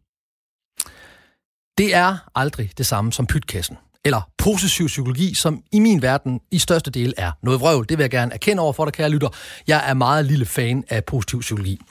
Det 1.77 1.95
er 1.95 2.17
aldrig 2.35 2.71
det 2.77 2.85
samme 2.85 3.13
som 3.13 3.27
pytkassen 3.27 3.77
eller 4.05 4.29
positiv 4.37 4.87
psykologi, 4.87 5.33
som 5.33 5.63
i 5.71 5.79
min 5.79 6.01
verden 6.01 6.39
i 6.51 6.59
største 6.59 6.91
del 6.91 7.13
er 7.17 7.31
noget 7.43 7.59
vrøvl. 7.59 7.89
Det 7.89 7.97
vil 7.97 8.03
jeg 8.03 8.11
gerne 8.11 8.33
erkende 8.33 8.61
over 8.61 8.73
for 8.73 8.85
dig, 8.85 8.93
kære 8.93 9.09
lytter. 9.09 9.29
Jeg 9.67 9.89
er 9.89 9.93
meget 9.93 10.25
lille 10.25 10.45
fan 10.45 10.83
af 10.89 11.05
positiv 11.05 11.39
psykologi. 11.39 11.81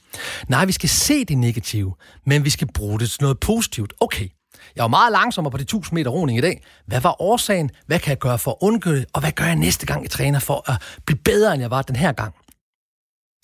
Nej, 0.49 0.65
vi 0.65 0.73
skal 0.73 0.89
se 0.89 1.25
det 1.25 1.39
negative, 1.39 1.95
men 2.27 2.45
vi 2.45 2.51
skal 2.51 2.69
bruge 2.73 2.99
det 2.99 3.11
til 3.11 3.23
noget 3.23 3.41
positivt. 3.41 3.93
Okay, 4.01 4.29
jeg 4.77 4.83
var 4.83 4.89
meget 4.89 5.13
langsommere 5.13 5.51
på 5.51 5.59
de 5.59 5.63
1000 5.63 5.95
meter 5.95 6.11
roning 6.11 6.39
i 6.39 6.41
dag. 6.41 6.63
Hvad 6.87 7.01
var 7.01 7.23
årsagen? 7.23 7.71
Hvad 7.87 7.99
kan 7.99 8.11
jeg 8.11 8.19
gøre 8.19 8.39
for 8.39 8.51
at 8.51 8.57
undgå 8.61 8.93
det? 8.93 9.07
Og 9.13 9.21
hvad 9.21 9.33
gør 9.33 9.45
jeg 9.45 9.57
næste 9.57 9.87
gang, 9.87 10.03
jeg 10.03 10.11
træner 10.11 10.39
for 10.39 10.71
at 10.71 10.83
blive 11.07 11.19
bedre, 11.25 11.55
end 11.55 11.61
jeg 11.61 11.71
var 11.71 11.83
den 11.83 11.97
her 11.97 12.13
gang? 12.13 12.35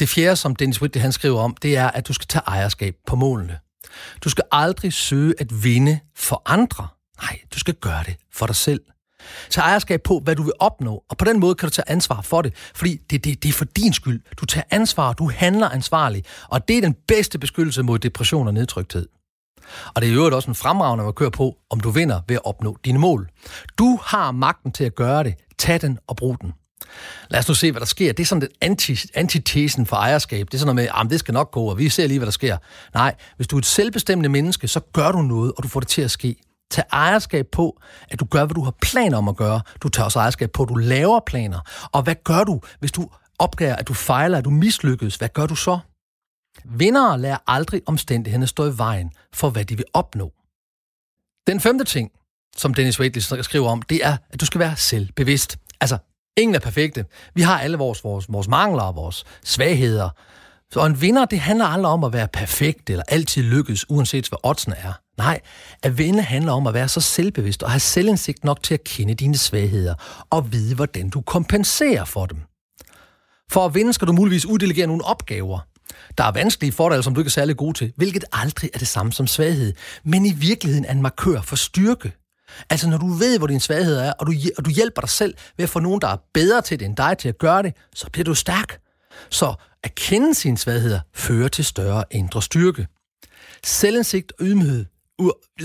Det 0.00 0.08
fjerde, 0.08 0.36
som 0.36 0.56
Dennis 0.56 0.82
Whitley 0.82 1.02
han 1.02 1.12
skriver 1.12 1.40
om, 1.40 1.56
det 1.62 1.76
er, 1.76 1.90
at 1.90 2.08
du 2.08 2.12
skal 2.12 2.26
tage 2.26 2.42
ejerskab 2.46 2.94
på 3.06 3.16
målene. 3.16 3.58
Du 4.24 4.28
skal 4.28 4.44
aldrig 4.52 4.92
søge 4.92 5.34
at 5.38 5.64
vinde 5.64 6.00
for 6.16 6.42
andre. 6.46 6.88
Nej, 7.22 7.38
du 7.54 7.58
skal 7.58 7.74
gøre 7.74 8.02
det 8.06 8.16
for 8.32 8.46
dig 8.46 8.56
selv. 8.56 8.80
Tag 9.50 9.62
ejerskab 9.62 10.02
på, 10.02 10.20
hvad 10.24 10.36
du 10.36 10.42
vil 10.42 10.52
opnå, 10.58 11.04
og 11.10 11.16
på 11.16 11.24
den 11.24 11.40
måde 11.40 11.54
kan 11.54 11.66
du 11.68 11.70
tage 11.70 11.90
ansvar 11.90 12.20
for 12.20 12.42
det, 12.42 12.54
fordi 12.74 12.96
det, 13.10 13.24
det, 13.24 13.42
det 13.42 13.48
er 13.48 13.52
for 13.52 13.64
din 13.64 13.92
skyld. 13.92 14.22
Du 14.36 14.46
tager 14.46 14.64
ansvar, 14.70 15.12
du 15.12 15.30
handler 15.30 15.68
ansvarligt, 15.68 16.26
og 16.48 16.68
det 16.68 16.76
er 16.76 16.80
den 16.80 16.96
bedste 17.08 17.38
beskyttelse 17.38 17.82
mod 17.82 17.98
depression 17.98 18.46
og 18.46 18.54
nedtrykthed. 18.54 19.08
Og 19.94 20.02
det 20.02 20.08
er 20.08 20.12
i 20.12 20.16
øvrigt 20.16 20.34
også 20.34 20.50
en 20.50 20.54
fremragende 20.54 21.04
at 21.04 21.14
køre 21.14 21.30
på, 21.30 21.56
om 21.70 21.80
du 21.80 21.90
vinder 21.90 22.20
ved 22.28 22.36
at 22.36 22.44
opnå 22.44 22.76
dine 22.84 22.98
mål. 22.98 23.28
Du 23.78 23.98
har 24.02 24.32
magten 24.32 24.72
til 24.72 24.84
at 24.84 24.94
gøre 24.94 25.24
det. 25.24 25.34
Tag 25.58 25.80
den 25.80 25.98
og 26.06 26.16
brug 26.16 26.40
den. 26.40 26.52
Lad 27.30 27.40
os 27.40 27.48
nu 27.48 27.54
se, 27.54 27.70
hvad 27.72 27.80
der 27.80 27.86
sker. 27.86 28.12
Det 28.12 28.22
er 28.22 28.26
sådan 28.26 28.40
den 28.40 28.50
anti, 28.60 28.98
antitesen 29.14 29.86
for 29.86 29.96
ejerskab. 29.96 30.46
Det 30.46 30.54
er 30.54 30.58
sådan 30.58 30.76
noget 30.76 30.90
med, 30.94 31.00
at 31.04 31.10
det 31.10 31.18
skal 31.18 31.34
nok 31.34 31.50
gå, 31.50 31.64
og 31.64 31.78
vi 31.78 31.88
ser 31.88 32.06
lige, 32.06 32.18
hvad 32.18 32.26
der 32.26 32.32
sker. 32.32 32.56
Nej, 32.94 33.14
hvis 33.36 33.46
du 33.46 33.56
er 33.56 33.58
et 33.58 33.66
selvbestemmende 33.66 34.28
menneske, 34.28 34.68
så 34.68 34.80
gør 34.80 35.12
du 35.12 35.22
noget, 35.22 35.52
og 35.56 35.62
du 35.62 35.68
får 35.68 35.80
det 35.80 35.88
til 35.88 36.02
at 36.02 36.10
ske. 36.10 36.36
Tag 36.70 36.84
ejerskab 36.92 37.46
på, 37.52 37.80
at 38.08 38.20
du 38.20 38.24
gør, 38.24 38.44
hvad 38.44 38.54
du 38.54 38.64
har 38.64 38.74
planer 38.82 39.18
om 39.18 39.28
at 39.28 39.36
gøre. 39.36 39.60
Du 39.82 39.88
tager 39.88 40.04
også 40.04 40.18
ejerskab 40.18 40.50
på, 40.50 40.62
at 40.62 40.68
du 40.68 40.74
laver 40.74 41.20
planer. 41.26 41.60
Og 41.92 42.02
hvad 42.02 42.14
gør 42.24 42.44
du, 42.44 42.60
hvis 42.80 42.92
du 42.92 43.10
opdager, 43.38 43.76
at 43.76 43.88
du 43.88 43.94
fejler, 43.94 44.38
at 44.38 44.44
du 44.44 44.50
mislykkes? 44.50 45.16
Hvad 45.16 45.28
gør 45.28 45.46
du 45.46 45.54
så? 45.54 45.78
Vindere 46.64 47.20
lærer 47.20 47.38
aldrig 47.46 47.82
omstændighederne 47.86 48.46
stå 48.46 48.66
i 48.66 48.78
vejen 48.78 49.10
for, 49.32 49.50
hvad 49.50 49.64
de 49.64 49.76
vil 49.76 49.84
opnå. 49.92 50.32
Den 51.46 51.60
femte 51.60 51.84
ting, 51.84 52.10
som 52.56 52.74
Dennis 52.74 53.00
Waitley 53.00 53.42
skriver 53.42 53.70
om, 53.70 53.82
det 53.82 54.04
er, 54.06 54.16
at 54.30 54.40
du 54.40 54.46
skal 54.46 54.58
være 54.58 54.76
selvbevidst. 54.76 55.58
Altså, 55.80 55.98
Ingen 56.40 56.54
er 56.54 56.58
perfekte. 56.58 57.04
Vi 57.34 57.42
har 57.42 57.60
alle 57.60 57.78
vores, 57.78 58.04
vores, 58.04 58.26
vores 58.28 58.48
mangler 58.48 58.82
og 58.82 58.96
vores 58.96 59.24
svagheder. 59.44 60.08
Så 60.72 60.86
en 60.86 61.00
vinder, 61.00 61.24
det 61.24 61.40
handler 61.40 61.66
aldrig 61.66 61.92
om 61.92 62.04
at 62.04 62.12
være 62.12 62.28
perfekt 62.28 62.90
eller 62.90 63.02
altid 63.08 63.42
lykkes, 63.42 63.90
uanset 63.90 64.28
hvad 64.28 64.38
oddsene 64.42 64.76
er. 64.76 64.92
Nej, 65.18 65.40
at 65.82 65.98
vinde 65.98 66.22
handler 66.22 66.52
om 66.52 66.66
at 66.66 66.74
være 66.74 66.88
så 66.88 67.00
selvbevidst 67.00 67.62
og 67.62 67.70
have 67.70 67.80
selvindsigt 67.80 68.44
nok 68.44 68.62
til 68.62 68.74
at 68.74 68.84
kende 68.84 69.14
dine 69.14 69.36
svagheder 69.36 69.94
og 70.30 70.52
vide, 70.52 70.74
hvordan 70.74 71.10
du 71.10 71.20
kompenserer 71.20 72.04
for 72.04 72.26
dem. 72.26 72.38
For 73.52 73.66
at 73.66 73.74
vinde 73.74 73.92
skal 73.92 74.08
du 74.08 74.12
muligvis 74.12 74.46
uddelegere 74.46 74.86
nogle 74.86 75.04
opgaver, 75.04 75.58
der 76.18 76.24
er 76.24 76.32
vanskelige 76.32 76.72
for 76.72 76.88
dig, 76.88 77.04
som 77.04 77.14
du 77.14 77.20
ikke 77.20 77.28
er 77.28 77.30
særlig 77.30 77.56
god 77.56 77.74
til, 77.74 77.92
hvilket 77.96 78.24
aldrig 78.32 78.70
er 78.74 78.78
det 78.78 78.88
samme 78.88 79.12
som 79.12 79.26
svaghed, 79.26 79.72
men 80.04 80.26
i 80.26 80.32
virkeligheden 80.32 80.84
er 80.84 80.92
en 80.92 81.02
markør 81.02 81.40
for 81.40 81.56
styrke. 81.56 82.12
Altså, 82.70 82.88
når 82.88 82.98
du 82.98 83.06
ved, 83.06 83.38
hvor 83.38 83.46
din 83.46 83.60
svaghed 83.60 83.96
er, 83.96 84.12
og 84.12 84.26
du, 84.26 84.32
og 84.58 84.64
du 84.64 84.70
hjælper 84.70 85.00
dig 85.00 85.10
selv 85.10 85.34
ved 85.56 85.62
at 85.62 85.68
få 85.68 85.80
nogen, 85.80 86.00
der 86.00 86.08
er 86.08 86.16
bedre 86.34 86.62
til 86.62 86.80
det 86.80 86.86
end 86.86 86.96
dig 86.96 87.18
til 87.18 87.28
at 87.28 87.38
gøre 87.38 87.62
det, 87.62 87.74
så 87.94 88.10
bliver 88.12 88.24
du 88.24 88.34
stærk. 88.34 88.80
Så 89.30 89.54
at 89.82 89.94
kende 89.94 90.34
sine 90.34 90.58
svagheder 90.58 91.00
fører 91.14 91.48
til 91.48 91.64
større 91.64 92.04
indre 92.10 92.42
styrke. 92.42 92.86
Selvindsigt 93.64 94.32
og 94.38 94.46
ydmyghed 94.46 94.86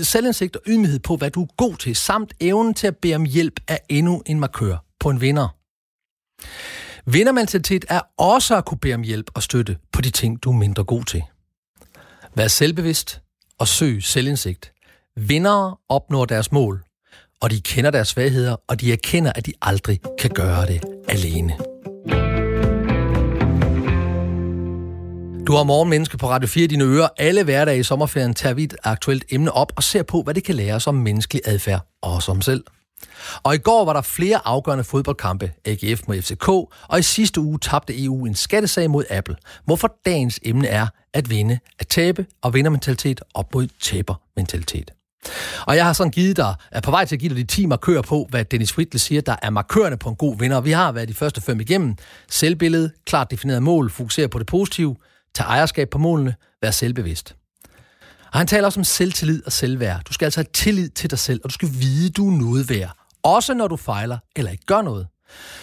selvindsigt 0.02 0.56
og 0.56 0.62
ydmyghed 0.66 0.98
på, 0.98 1.16
hvad 1.16 1.30
du 1.30 1.42
er 1.42 1.46
god 1.56 1.76
til, 1.76 1.96
samt 1.96 2.34
evnen 2.40 2.74
til 2.74 2.86
at 2.86 2.96
bede 2.96 3.14
om 3.14 3.24
hjælp 3.24 3.60
er 3.68 3.78
endnu 3.88 4.22
en 4.26 4.40
markør 4.40 4.76
på 5.00 5.10
en 5.10 5.20
vinder. 5.20 5.48
Vindermentalitet 7.10 7.84
er 7.88 8.00
også 8.16 8.56
at 8.56 8.64
kunne 8.64 8.78
bede 8.78 8.94
om 8.94 9.02
hjælp 9.02 9.30
og 9.34 9.42
støtte 9.42 9.78
på 9.92 10.00
de 10.00 10.10
ting, 10.10 10.42
du 10.42 10.50
er 10.50 10.56
mindre 10.56 10.84
god 10.84 11.04
til. 11.04 11.22
Vær 12.34 12.48
selvbevidst 12.48 13.20
og 13.58 13.68
søg 13.68 14.02
selvindsigt. 14.02 14.72
Vindere 15.20 15.76
opnår 15.88 16.24
deres 16.24 16.52
mål, 16.52 16.84
og 17.40 17.50
de 17.50 17.60
kender 17.60 17.90
deres 17.90 18.08
svagheder, 18.08 18.56
og 18.68 18.80
de 18.80 18.92
erkender, 18.92 19.32
at 19.34 19.46
de 19.46 19.52
aldrig 19.62 20.00
kan 20.18 20.30
gøre 20.30 20.66
det 20.66 20.84
alene. 21.08 21.52
Du 25.46 25.52
har 25.52 25.64
morgenmenneske 25.64 26.18
på 26.18 26.28
Radio 26.28 26.48
4 26.48 26.66
dine 26.66 26.84
ører. 26.84 27.08
Alle 27.18 27.44
hverdage 27.44 27.78
i 27.78 27.82
sommerferien 27.82 28.34
tager 28.34 28.54
vi 28.54 28.64
et 28.64 28.76
aktuelt 28.84 29.24
emne 29.30 29.52
op 29.52 29.72
og 29.76 29.82
ser 29.82 30.02
på, 30.02 30.22
hvad 30.22 30.34
det 30.34 30.44
kan 30.44 30.54
lære 30.54 30.74
os 30.74 30.86
om 30.86 30.94
menneskelig 30.94 31.42
adfærd 31.44 31.86
og 32.02 32.12
os 32.12 32.28
om 32.28 32.42
selv. 32.42 32.64
Og 33.42 33.54
i 33.54 33.58
går 33.58 33.84
var 33.84 33.92
der 33.92 34.02
flere 34.02 34.40
afgørende 34.44 34.84
fodboldkampe, 34.84 35.52
AGF 35.64 36.02
mod 36.08 36.22
FCK, 36.22 36.48
og 36.88 36.98
i 36.98 37.02
sidste 37.02 37.40
uge 37.40 37.58
tabte 37.58 38.04
EU 38.04 38.26
en 38.26 38.34
skattesag 38.34 38.90
mod 38.90 39.04
Apple, 39.10 39.36
hvorfor 39.64 39.96
dagens 40.06 40.40
emne 40.42 40.68
er 40.68 40.86
at 41.14 41.30
vinde, 41.30 41.58
at 41.78 41.86
tabe 41.86 42.26
og 42.42 42.54
vindermentalitet 42.54 43.20
op 43.34 43.54
mod 43.54 43.68
tabermentalitet. 43.82 44.95
Og 45.66 45.76
jeg 45.76 45.84
har 45.84 45.92
sådan 45.92 46.10
givet 46.10 46.36
dig, 46.36 46.54
er 46.72 46.80
på 46.80 46.90
vej 46.90 47.04
til 47.04 47.16
at 47.16 47.20
give 47.20 47.28
dig 47.28 47.36
de 47.36 47.44
10 47.44 47.66
markører 47.66 48.02
på, 48.02 48.26
hvad 48.30 48.44
Dennis 48.44 48.78
Whitley 48.78 48.98
siger, 48.98 49.20
der 49.20 49.36
er 49.42 49.50
markørerne 49.50 49.96
på 49.96 50.08
en 50.08 50.16
god 50.16 50.38
vinder. 50.38 50.60
Vi 50.60 50.70
har 50.70 50.92
været 50.92 51.08
de 51.08 51.14
første 51.14 51.40
fem 51.40 51.60
igennem. 51.60 51.96
Selvbillede, 52.30 52.90
klart 53.06 53.30
defineret 53.30 53.62
mål, 53.62 53.90
fokusere 53.90 54.28
på 54.28 54.38
det 54.38 54.46
positive, 54.46 54.96
tage 55.34 55.48
ejerskab 55.48 55.90
på 55.90 55.98
målene, 55.98 56.34
være 56.62 56.72
selvbevidst. 56.72 57.34
Og 58.32 58.38
han 58.38 58.46
taler 58.46 58.66
også 58.66 58.80
om 58.80 58.84
selvtillid 58.84 59.42
og 59.46 59.52
selvværd. 59.52 60.04
Du 60.04 60.12
skal 60.12 60.26
altså 60.26 60.40
have 60.40 60.46
tillid 60.52 60.88
til 60.88 61.10
dig 61.10 61.18
selv, 61.18 61.40
og 61.44 61.50
du 61.50 61.54
skal 61.54 61.68
vide, 61.72 62.10
du 62.10 62.28
er 62.28 62.36
noget 62.36 62.70
værd. 62.70 62.90
Også 63.22 63.54
når 63.54 63.68
du 63.68 63.76
fejler 63.76 64.18
eller 64.36 64.50
ikke 64.50 64.66
gør 64.66 64.82
noget. 64.82 65.06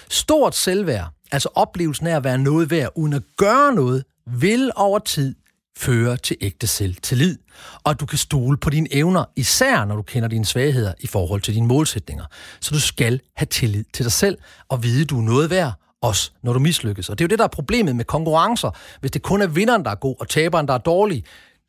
Stort 0.09 0.55
selvværd, 0.55 1.09
altså 1.31 1.49
oplevelsen 1.55 2.07
af 2.07 2.15
at 2.15 2.23
være 2.23 2.37
noget 2.37 2.71
værd 2.71 2.89
uden 2.95 3.13
at 3.13 3.23
gøre 3.37 3.75
noget, 3.75 4.03
vil 4.27 4.71
over 4.75 4.99
tid 4.99 5.35
fører 5.77 6.15
til 6.15 6.37
ægte 6.41 6.67
selvtillid. 6.67 7.37
Og 7.83 7.99
du 7.99 8.05
kan 8.05 8.17
stole 8.17 8.57
på 8.57 8.69
dine 8.69 8.87
evner, 8.91 9.25
især 9.35 9.85
når 9.85 9.95
du 9.95 10.01
kender 10.01 10.29
dine 10.29 10.45
svagheder 10.45 10.93
i 10.99 11.07
forhold 11.07 11.41
til 11.41 11.53
dine 11.53 11.67
målsætninger. 11.67 12.25
Så 12.61 12.71
du 12.73 12.79
skal 12.79 13.19
have 13.35 13.45
tillid 13.45 13.83
til 13.93 14.05
dig 14.05 14.11
selv 14.11 14.37
og 14.69 14.83
vide, 14.83 15.05
du 15.05 15.19
er 15.19 15.23
noget 15.23 15.49
værd, 15.49 15.73
også 16.01 16.31
når 16.43 16.53
du 16.53 16.59
mislykkes. 16.59 17.09
Og 17.09 17.19
det 17.19 17.23
er 17.23 17.25
jo 17.25 17.29
det, 17.29 17.39
der 17.39 17.45
er 17.45 17.49
problemet 17.49 17.95
med 17.95 18.05
konkurrencer. 18.05 18.71
Hvis 18.99 19.11
det 19.11 19.21
kun 19.21 19.41
er 19.41 19.47
vinderen, 19.47 19.83
der 19.83 19.91
er 19.91 19.95
god, 19.95 20.15
og 20.19 20.29
taberen, 20.29 20.67
der 20.67 20.73
er 20.73 20.77
dårlig, 20.77 21.23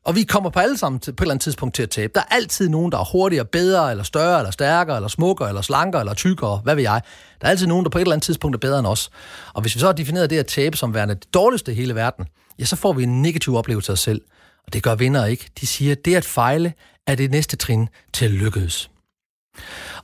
og 0.05 0.15
vi 0.15 0.23
kommer 0.23 0.51
på 0.51 0.61
alle 0.61 0.79
sammen 0.79 1.01
til, 1.01 1.13
på 1.13 1.23
et 1.23 1.27
eller 1.27 1.33
andet 1.33 1.43
tidspunkt 1.43 1.75
til 1.75 1.83
at 1.83 1.91
tabe. 1.91 2.13
Der 2.15 2.21
er 2.21 2.35
altid 2.35 2.69
nogen, 2.69 2.93
der 2.93 2.99
er 2.99 3.05
hurtigere, 3.13 3.45
bedre, 3.45 3.91
eller 3.91 4.05
større, 4.05 4.39
eller 4.39 4.51
stærkere, 4.51 4.97
eller 4.97 5.09
smukkere, 5.09 5.49
eller 5.49 5.63
slankere, 5.63 6.03
eller 6.03 6.15
tykkere, 6.15 6.61
hvad 6.65 6.75
ved 6.75 6.83
jeg. 6.83 7.01
Der 7.41 7.47
er 7.47 7.51
altid 7.51 7.67
nogen, 7.67 7.85
der 7.85 7.91
på 7.91 7.99
et 7.99 8.03
eller 8.03 8.13
andet 8.13 8.25
tidspunkt 8.25 8.55
er 8.55 8.59
bedre 8.59 8.79
end 8.79 8.87
os. 8.87 9.11
Og 9.55 9.63
hvis 9.63 9.75
vi 9.75 9.81
så 9.81 9.87
har 9.87 9.93
defineret 9.93 10.31
det 10.31 10.39
at 10.39 10.47
tabe 10.47 10.77
som 10.77 10.95
værende 10.95 11.15
det 11.15 11.35
dårligste 11.35 11.73
i 11.73 11.75
hele 11.75 11.95
verden, 11.95 12.25
ja, 12.59 12.65
så 12.65 12.77
får 12.77 12.93
vi 12.93 13.03
en 13.03 13.23
negativ 13.23 13.57
oplevelse 13.57 13.93
af 13.93 13.95
os 13.95 14.01
selv. 14.01 14.21
Og 14.67 14.73
det 14.73 14.83
gør 14.83 14.95
vinder 14.95 15.27
ikke. 15.27 15.51
De 15.61 15.67
siger, 15.67 15.93
at 15.93 16.05
det 16.05 16.15
at 16.15 16.25
fejle 16.25 16.73
er 17.07 17.15
det 17.15 17.31
næste 17.31 17.57
trin 17.57 17.89
til 18.13 18.25
at 18.25 18.31
lykkes. 18.31 18.91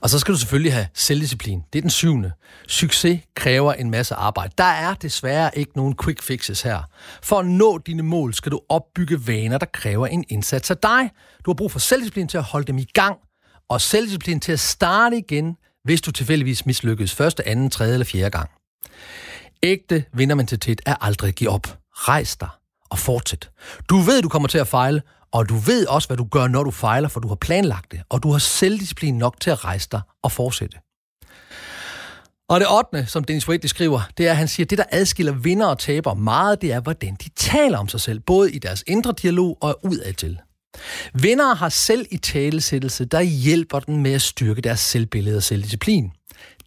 Og 0.01 0.09
så 0.09 0.19
skal 0.19 0.33
du 0.33 0.39
selvfølgelig 0.39 0.73
have 0.73 0.87
selvdisciplin. 0.93 1.61
Det 1.73 1.79
er 1.79 1.81
den 1.81 1.89
syvende. 1.89 2.31
Succes 2.67 3.19
kræver 3.35 3.73
en 3.73 3.91
masse 3.91 4.15
arbejde. 4.15 4.53
Der 4.57 4.63
er 4.63 4.93
desværre 4.93 5.57
ikke 5.57 5.71
nogen 5.75 5.95
quick 6.03 6.21
fixes 6.21 6.61
her. 6.61 6.81
For 7.23 7.39
at 7.39 7.45
nå 7.45 7.77
dine 7.77 8.03
mål 8.03 8.33
skal 8.33 8.51
du 8.51 8.61
opbygge 8.69 9.27
vaner, 9.27 9.57
der 9.57 9.65
kræver 9.65 10.07
en 10.07 10.23
indsats 10.29 10.71
af 10.71 10.77
dig. 10.77 11.09
Du 11.45 11.51
har 11.51 11.55
brug 11.55 11.71
for 11.71 11.79
selvdisciplin 11.79 12.27
til 12.27 12.37
at 12.37 12.43
holde 12.43 12.67
dem 12.67 12.77
i 12.77 12.85
gang, 12.93 13.17
og 13.69 13.81
selvdisciplin 13.81 14.39
til 14.39 14.51
at 14.51 14.59
starte 14.59 15.17
igen, 15.17 15.55
hvis 15.83 16.01
du 16.01 16.11
tilfældigvis 16.11 16.65
mislykkes 16.65 17.15
første, 17.15 17.47
anden, 17.47 17.69
tredje 17.69 17.93
eller 17.93 18.05
fjerde 18.05 18.29
gang. 18.29 18.49
Ægte 19.63 20.05
vindermentalitet 20.13 20.81
er 20.85 20.95
aldrig 21.01 21.27
at 21.27 21.35
give 21.35 21.49
op. 21.49 21.80
Rejs 22.07 22.35
dig 22.35 22.49
og 22.89 22.99
fortsæt. 22.99 23.49
Du 23.89 23.97
ved, 23.97 24.21
du 24.21 24.29
kommer 24.29 24.47
til 24.47 24.57
at 24.57 24.67
fejle, 24.67 25.01
og 25.31 25.49
du 25.49 25.55
ved 25.55 25.87
også, 25.87 26.07
hvad 26.07 26.17
du 26.17 26.27
gør, 26.31 26.47
når 26.47 26.63
du 26.63 26.71
fejler, 26.71 27.07
for 27.07 27.19
du 27.19 27.27
har 27.27 27.35
planlagt 27.35 27.91
det, 27.91 28.01
og 28.09 28.23
du 28.23 28.31
har 28.31 28.39
selvdisciplin 28.39 29.17
nok 29.17 29.39
til 29.39 29.49
at 29.49 29.65
rejse 29.65 29.87
dig 29.91 30.01
og 30.23 30.31
fortsætte. 30.31 30.77
Og 32.49 32.59
det 32.59 32.67
8. 32.93 33.05
som 33.05 33.23
Dennis 33.23 33.49
Wade 33.49 33.67
skriver, 33.67 34.01
det 34.17 34.27
er, 34.27 34.31
at 34.31 34.37
han 34.37 34.47
siger, 34.47 34.65
at 34.65 34.69
det, 34.69 34.77
der 34.77 34.83
adskiller 34.91 35.31
vinder 35.33 35.67
og 35.67 35.79
taber 35.79 36.13
meget, 36.13 36.61
det 36.61 36.71
er, 36.71 36.79
hvordan 36.79 37.15
de 37.15 37.29
taler 37.29 37.77
om 37.77 37.87
sig 37.87 38.01
selv, 38.01 38.19
både 38.19 38.51
i 38.51 38.59
deres 38.59 38.83
indre 38.87 39.13
dialog 39.21 39.57
og 39.61 39.79
udadtil. 39.83 40.39
Vinder 41.13 41.55
har 41.55 41.69
selv 41.69 42.05
i 42.11 42.17
talesættelse, 42.17 43.05
der 43.05 43.21
hjælper 43.21 43.79
dem 43.79 43.95
med 43.95 44.13
at 44.13 44.21
styrke 44.21 44.61
deres 44.61 44.79
selvbillede 44.79 45.37
og 45.37 45.43
selvdisciplin. 45.43 46.11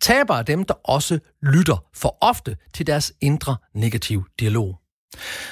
Taber 0.01 0.35
er 0.35 0.43
dem, 0.43 0.65
der 0.65 0.75
også 0.85 1.19
lytter 1.43 1.85
for 1.95 2.17
ofte 2.21 2.57
til 2.75 2.87
deres 2.87 3.13
indre 3.21 3.57
negativ 3.75 4.25
dialog. 4.41 4.84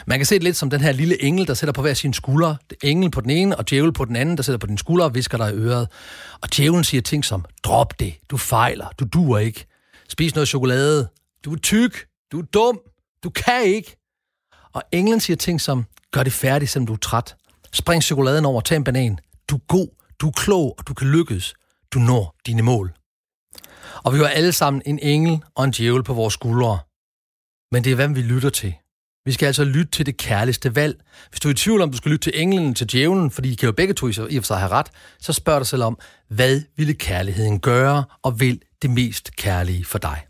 Man 0.06 0.18
kan 0.18 0.26
se 0.26 0.34
det 0.34 0.42
lidt 0.42 0.56
som 0.56 0.70
den 0.70 0.80
her 0.80 0.92
lille 0.92 1.22
engel, 1.22 1.46
der 1.46 1.54
sætter 1.54 1.72
på 1.72 1.82
hver 1.82 1.94
sin 1.94 2.12
skulder. 2.12 2.56
Engel 2.82 3.10
på 3.10 3.20
den 3.20 3.30
ene, 3.30 3.56
og 3.56 3.70
djævel 3.70 3.92
på 3.92 4.04
den 4.04 4.16
anden, 4.16 4.36
der 4.36 4.42
sætter 4.42 4.58
på 4.58 4.66
din 4.66 4.78
skulder 4.78 5.04
og 5.04 5.14
visker 5.14 5.38
dig 5.38 5.50
i 5.50 5.56
øret. 5.56 5.88
Og 6.40 6.56
djævlen 6.56 6.84
siger 6.84 7.02
ting 7.02 7.24
som, 7.24 7.44
drop 7.64 8.00
det, 8.00 8.14
du 8.30 8.36
fejler, 8.36 8.86
du 8.98 9.04
duer 9.04 9.38
ikke. 9.38 9.66
Spis 10.08 10.34
noget 10.34 10.48
chokolade, 10.48 11.08
du 11.44 11.52
er 11.52 11.58
tyk, 11.58 12.06
du 12.32 12.38
er 12.38 12.44
dum, 12.54 12.80
du 13.24 13.30
kan 13.30 13.64
ikke. 13.64 13.96
Og 14.72 14.82
englen 14.92 15.20
siger 15.20 15.36
ting 15.36 15.60
som, 15.60 15.84
gør 16.12 16.22
det 16.22 16.32
færdigt, 16.32 16.70
selvom 16.70 16.86
du 16.86 16.92
er 16.92 16.96
træt. 16.96 17.36
Spring 17.72 18.02
chokoladen 18.02 18.44
over, 18.44 18.60
tag 18.60 18.76
en 18.76 18.84
banan. 18.84 19.18
Du 19.48 19.56
er 19.56 19.60
god, 19.68 19.88
du 20.20 20.28
er 20.28 20.32
klog, 20.32 20.74
og 20.78 20.86
du 20.86 20.94
kan 20.94 21.06
lykkes. 21.06 21.54
Du 21.92 21.98
når 21.98 22.36
dine 22.46 22.62
mål. 22.62 22.92
Og 24.04 24.14
vi 24.14 24.18
har 24.18 24.26
alle 24.26 24.52
sammen 24.52 24.82
en 24.86 24.98
engel 24.98 25.42
og 25.54 25.64
en 25.64 25.70
djævel 25.70 26.02
på 26.02 26.14
vores 26.14 26.34
skuldre. 26.34 26.78
Men 27.72 27.84
det 27.84 27.92
er, 27.92 27.96
hvem 27.96 28.14
vi 28.14 28.22
lytter 28.22 28.50
til. 28.50 28.74
Vi 29.24 29.32
skal 29.32 29.46
altså 29.46 29.64
lytte 29.64 29.90
til 29.90 30.06
det 30.06 30.16
kærligste 30.16 30.76
valg. 30.76 30.96
Hvis 31.30 31.40
du 31.40 31.48
er 31.48 31.52
i 31.52 31.54
tvivl 31.54 31.80
om, 31.80 31.90
du 31.90 31.96
skal 31.96 32.10
lytte 32.10 32.30
til 32.30 32.40
englen 32.42 32.74
til 32.74 32.86
djævlen, 32.86 33.30
fordi 33.30 33.50
de 33.50 33.56
kan 33.56 33.66
jo 33.66 33.72
begge 33.72 33.94
to 33.94 34.08
i 34.08 34.18
og 34.18 34.42
for 34.42 34.42
sig 34.42 34.58
have 34.58 34.70
ret, 34.70 34.86
så 35.20 35.32
spørg 35.32 35.60
dig 35.60 35.66
selv 35.66 35.82
om, 35.82 35.98
hvad 36.28 36.60
ville 36.76 36.94
kærligheden 36.94 37.60
gøre, 37.60 38.04
og 38.22 38.40
vil 38.40 38.60
det 38.82 38.90
mest 38.90 39.36
kærlige 39.36 39.84
for 39.84 39.98
dig? 39.98 40.24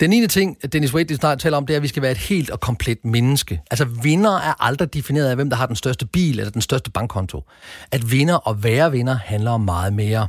Den 0.00 0.12
ene 0.12 0.26
ting, 0.26 0.72
Dennis 0.72 0.94
Wade 0.94 1.16
snart 1.16 1.38
taler 1.38 1.56
om, 1.56 1.66
det 1.66 1.74
er, 1.74 1.76
at 1.76 1.82
vi 1.82 1.88
skal 1.88 2.02
være 2.02 2.12
et 2.12 2.18
helt 2.18 2.50
og 2.50 2.60
komplet 2.60 3.04
menneske. 3.04 3.60
Altså 3.70 3.84
vinder 3.84 4.36
er 4.38 4.64
aldrig 4.64 4.94
defineret 4.94 5.28
af, 5.28 5.36
hvem 5.36 5.50
der 5.50 5.56
har 5.56 5.66
den 5.66 5.76
største 5.76 6.06
bil 6.06 6.38
eller 6.38 6.50
den 6.50 6.62
største 6.62 6.90
bankkonto. 6.90 7.42
At 7.92 8.10
vinder 8.10 8.34
og 8.34 8.64
være 8.64 8.90
vinder 8.90 9.14
handler 9.14 9.50
om 9.50 9.60
meget 9.60 9.92
mere. 9.92 10.28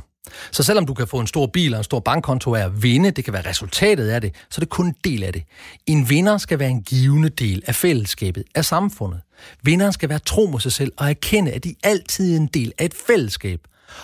Så 0.50 0.62
selvom 0.62 0.86
du 0.86 0.94
kan 0.94 1.06
få 1.06 1.20
en 1.20 1.26
stor 1.26 1.46
bil 1.46 1.74
og 1.74 1.78
en 1.78 1.84
stor 1.84 2.00
bankkonto 2.00 2.54
af 2.54 2.64
at 2.64 2.82
vinde, 2.82 3.10
det 3.10 3.24
kan 3.24 3.32
være 3.32 3.48
resultatet 3.48 4.08
af 4.08 4.20
det, 4.20 4.34
så 4.50 4.58
er 4.58 4.60
det 4.60 4.68
kun 4.68 4.86
en 4.86 4.96
del 5.04 5.22
af 5.22 5.32
det. 5.32 5.42
En 5.86 6.10
vinder 6.10 6.38
skal 6.38 6.58
være 6.58 6.70
en 6.70 6.82
givende 6.82 7.28
del 7.28 7.62
af 7.66 7.74
fællesskabet, 7.74 8.44
af 8.54 8.64
samfundet. 8.64 9.20
Vinderen 9.62 9.92
skal 9.92 10.08
være 10.08 10.18
tro 10.18 10.46
mod 10.46 10.60
sig 10.60 10.72
selv 10.72 10.92
og 10.96 11.10
erkende, 11.10 11.52
at 11.52 11.64
de 11.64 11.74
altid 11.82 12.32
er 12.32 12.36
en 12.36 12.46
del 12.46 12.72
af 12.78 12.84
et 12.84 12.94
fællesskab. 13.06 13.60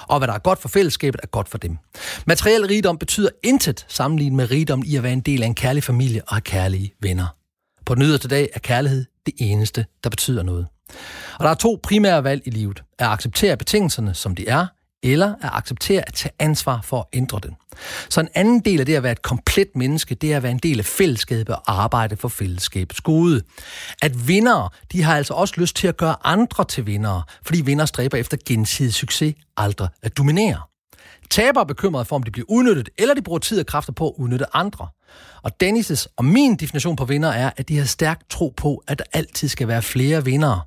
Og 0.09 0.19
hvad 0.19 0.29
der 0.29 0.35
er 0.35 0.39
godt 0.39 0.59
for 0.59 0.69
fællesskabet, 0.69 1.21
er 1.23 1.27
godt 1.27 1.49
for 1.49 1.59
dem. 1.59 1.79
Materiel 2.27 2.67
rigdom 2.67 2.99
betyder 2.99 3.29
intet 3.43 3.85
sammenlignet 3.89 4.37
med 4.37 4.51
rigdom 4.51 4.83
i 4.87 4.97
at 4.97 5.03
være 5.03 5.13
en 5.13 5.21
del 5.21 5.43
af 5.43 5.47
en 5.47 5.55
kærlig 5.55 5.85
familie 5.85 6.23
og 6.27 6.35
have 6.35 6.41
kærlige 6.41 6.93
venner. 7.01 7.27
På 7.87 7.95
den 7.95 8.03
yderste 8.03 8.29
dag 8.29 8.49
er 8.55 8.59
kærlighed 8.59 9.05
det 9.27 9.35
eneste, 9.39 9.87
der 10.05 10.11
betyder 10.11 10.43
noget. 10.43 10.67
Og 11.39 11.45
der 11.45 11.51
er 11.51 11.55
to 11.55 11.81
primære 11.83 12.25
valg 12.25 12.43
i 12.45 12.51
livet. 12.51 12.83
At 12.99 13.07
acceptere 13.07 13.57
betingelserne, 13.57 14.15
som 14.15 14.35
de 14.35 14.49
er, 14.49 14.67
eller 15.03 15.29
at 15.29 15.51
acceptere 15.53 16.03
at 16.07 16.15
tage 16.15 16.33
ansvar 16.38 16.81
for 16.85 16.99
at 16.99 17.05
ændre 17.12 17.41
den. 17.43 17.57
Så 18.09 18.21
en 18.21 18.29
anden 18.35 18.61
del 18.61 18.81
af 18.81 18.87
det 18.87 18.95
at 18.95 19.03
være 19.03 19.12
et 19.12 19.23
komplet 19.23 19.69
menneske, 19.75 20.15
det 20.15 20.33
er 20.33 20.37
at 20.37 20.43
være 20.43 20.53
en 20.53 20.59
del 20.59 20.79
af 20.79 20.85
fællesskabet 20.85 21.55
og 21.55 21.83
arbejde 21.83 22.17
for 22.17 22.29
fællesskabets 22.29 23.01
gode. 23.01 23.43
At 24.03 24.29
vindere, 24.29 24.69
de 24.93 25.03
har 25.03 25.17
altså 25.17 25.35
også 25.35 25.55
lyst 25.57 25.77
til 25.77 25.88
at 25.88 25.97
gøre 25.97 26.17
andre 26.25 26.65
til 26.65 26.87
vindere, 26.87 27.23
fordi 27.43 27.61
vinder 27.61 27.87
stræber 27.87 28.19
efter 28.19 28.37
gensidig 28.47 28.95
succes, 28.95 29.35
aldrig 29.57 29.88
at 30.03 30.19
dominere. 30.19 30.61
Tabere 31.31 31.62
er 31.62 31.67
bekymret 31.67 32.07
for, 32.07 32.17
om 32.17 32.23
de 32.23 32.31
bliver 32.31 32.47
udnyttet, 32.49 32.88
eller 32.99 33.15
de 33.15 33.23
bruger 33.23 33.38
tid 33.38 33.61
og 33.61 33.67
kræfter 33.67 33.93
på 33.93 34.09
at 34.09 34.15
udnytte 34.17 34.57
andre. 34.57 34.88
Og 35.43 35.53
Dennis' 35.65 36.07
og 36.17 36.25
min 36.25 36.57
definition 36.57 36.97
på 36.97 37.05
vinder 37.05 37.29
er, 37.29 37.51
at 37.57 37.69
de 37.69 37.79
har 37.79 37.85
stærk 37.85 38.21
tro 38.31 38.55
på, 38.57 38.83
at 38.88 38.99
der 38.99 39.05
altid 39.12 39.49
skal 39.49 39.69
være 39.69 39.83
flere 39.83 40.25
vindere. 40.25 40.61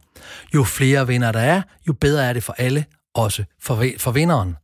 Jo 0.53 0.63
flere 0.63 1.07
vinder 1.07 1.31
der 1.31 1.39
er, 1.39 1.61
jo 1.87 1.93
bedre 1.93 2.25
er 2.25 2.33
det 2.33 2.43
for 2.43 2.55
alle, 2.57 2.85
også 3.15 3.43
for, 3.61 3.85
for 3.97 4.11
vinderen. 4.11 4.55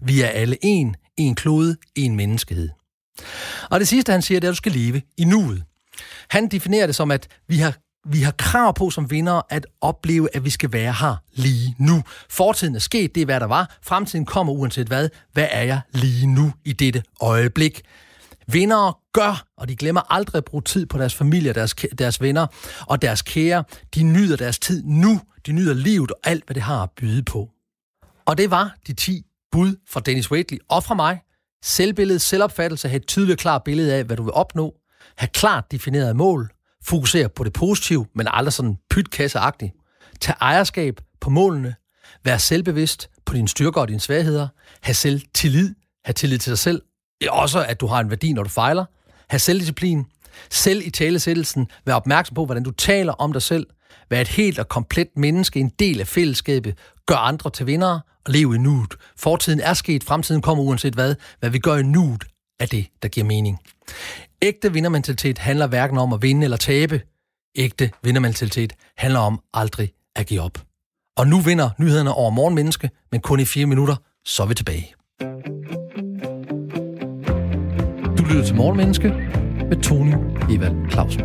Vi 0.00 0.22
er 0.22 0.28
alle 0.28 0.56
en, 0.62 0.96
en 1.16 1.34
klode, 1.34 1.76
en 1.94 2.16
menneskehed. 2.16 2.68
Og 3.70 3.80
det 3.80 3.88
sidste, 3.88 4.12
han 4.12 4.22
siger, 4.22 4.40
det 4.40 4.46
er, 4.46 4.50
at 4.50 4.52
du 4.52 4.56
skal 4.56 4.72
leve 4.72 5.02
i 5.16 5.24
nuet. 5.24 5.64
Han 6.30 6.48
definerer 6.48 6.86
det 6.86 6.94
som, 6.94 7.10
at 7.10 7.28
vi 7.48 7.56
har 7.56 7.74
vi 8.10 8.22
har 8.22 8.30
krav 8.30 8.74
på 8.74 8.90
som 8.90 9.10
vinder 9.10 9.42
at 9.50 9.66
opleve, 9.80 10.28
at 10.36 10.44
vi 10.44 10.50
skal 10.50 10.72
være 10.72 10.92
her 10.92 11.16
lige 11.32 11.74
nu. 11.78 12.02
Fortiden 12.30 12.74
er 12.74 12.78
sket, 12.78 13.14
det 13.14 13.20
er 13.20 13.24
hvad 13.24 13.40
der 13.40 13.46
var. 13.46 13.76
Fremtiden 13.82 14.24
kommer 14.24 14.52
uanset 14.52 14.86
hvad. 14.86 15.08
Hvad 15.32 15.48
er 15.50 15.62
jeg 15.62 15.80
lige 15.92 16.26
nu 16.26 16.52
i 16.64 16.72
dette 16.72 17.02
øjeblik? 17.20 17.82
Vindere 18.46 18.94
gør, 19.12 19.44
og 19.56 19.68
de 19.68 19.76
glemmer 19.76 20.12
aldrig 20.12 20.38
at 20.38 20.44
bruge 20.44 20.62
tid 20.62 20.86
på 20.86 20.98
deres 20.98 21.14
familie, 21.14 21.52
deres, 21.52 21.74
deres 21.98 22.20
venner 22.20 22.46
og 22.86 23.02
deres 23.02 23.22
kære. 23.22 23.64
De 23.94 24.02
nyder 24.02 24.36
deres 24.36 24.58
tid 24.58 24.82
nu. 24.84 25.20
De 25.46 25.52
nyder 25.52 25.74
livet 25.74 26.10
og 26.10 26.18
alt, 26.24 26.44
hvad 26.44 26.54
det 26.54 26.62
har 26.62 26.82
at 26.82 26.90
byde 26.90 27.22
på. 27.22 27.50
Og 28.28 28.38
det 28.38 28.50
var 28.50 28.76
de 28.86 28.92
10 28.92 29.22
bud 29.52 29.76
fra 29.88 30.00
Dennis 30.00 30.30
Waitley 30.30 30.58
og 30.68 30.84
fra 30.84 30.94
mig. 30.94 31.20
Selvbillede, 31.64 32.18
selvopfattelse, 32.18 32.88
have 32.88 32.96
et 32.96 33.06
tydeligt 33.06 33.40
klart 33.40 33.64
billede 33.64 33.94
af, 33.94 34.04
hvad 34.04 34.16
du 34.16 34.22
vil 34.22 34.32
opnå. 34.32 34.74
Have 35.16 35.28
klart 35.28 35.64
defineret 35.70 36.16
mål. 36.16 36.50
Fokusere 36.84 37.28
på 37.28 37.44
det 37.44 37.52
positive, 37.52 38.06
men 38.14 38.28
aldrig 38.30 38.52
sådan 38.52 38.76
pytkasseagtigt. 38.90 39.72
Tag 40.20 40.34
ejerskab 40.40 41.00
på 41.20 41.30
målene. 41.30 41.74
Vær 42.24 42.36
selvbevidst 42.36 43.10
på 43.26 43.34
dine 43.34 43.48
styrker 43.48 43.80
og 43.80 43.88
dine 43.88 44.00
svagheder. 44.00 44.48
Ha' 44.82 44.92
selv 44.92 45.20
tillid. 45.34 45.74
Ha' 46.04 46.12
tillid 46.12 46.38
til 46.38 46.50
dig 46.50 46.58
selv. 46.58 46.82
Også 47.28 47.64
at 47.64 47.80
du 47.80 47.86
har 47.86 48.00
en 48.00 48.10
værdi, 48.10 48.32
når 48.32 48.42
du 48.42 48.48
fejler. 48.48 48.84
Ha' 49.30 49.38
selvdisciplin. 49.38 50.04
Selv 50.50 50.86
i 50.86 50.90
talesættelsen. 50.90 51.66
Vær 51.86 51.94
opmærksom 51.94 52.34
på, 52.34 52.44
hvordan 52.44 52.62
du 52.62 52.70
taler 52.70 53.12
om 53.12 53.32
dig 53.32 53.42
selv. 53.42 53.66
Vær 54.10 54.20
et 54.20 54.28
helt 54.28 54.58
og 54.58 54.68
komplet 54.68 55.08
menneske, 55.16 55.60
en 55.60 55.72
del 55.78 56.00
af 56.00 56.06
fællesskabet. 56.06 56.78
Gør 57.06 57.16
andre 57.16 57.50
til 57.50 57.66
vindere 57.66 58.00
leve 58.28 58.54
i 58.54 58.58
nuet. 58.58 58.94
Fortiden 59.16 59.60
er 59.60 59.74
sket, 59.74 60.04
fremtiden 60.04 60.42
kommer 60.42 60.64
uanset 60.64 60.94
hvad. 60.94 61.14
Hvad 61.40 61.50
vi 61.50 61.58
gør 61.58 61.76
i 61.76 61.82
nuet, 61.82 62.24
er 62.60 62.66
det, 62.66 62.86
der 63.02 63.08
giver 63.08 63.26
mening. 63.26 63.58
Ægte 64.42 64.72
vindermentalitet 64.72 65.38
handler 65.38 65.66
hverken 65.66 65.98
om 65.98 66.12
at 66.12 66.22
vinde 66.22 66.44
eller 66.44 66.56
tabe. 66.56 67.02
Ægte 67.56 67.90
vindermentalitet 68.02 68.72
handler 68.96 69.20
om 69.20 69.40
aldrig 69.54 69.92
at 70.16 70.26
give 70.26 70.40
op. 70.40 70.58
Og 71.16 71.26
nu 71.26 71.40
vinder 71.40 71.70
nyhederne 71.78 72.12
over 72.12 72.30
morgenmenneske, 72.30 72.90
men 73.12 73.20
kun 73.20 73.40
i 73.40 73.44
fire 73.44 73.66
minutter, 73.66 73.96
så 74.24 74.42
er 74.42 74.46
vi 74.46 74.54
tilbage. 74.54 74.94
Du 78.18 78.24
lytter 78.24 78.44
til 78.46 78.56
Morgenmenneske 78.56 79.08
med 79.68 79.82
Tony 79.82 80.14
Evald 80.50 80.90
Clausen. 80.90 81.22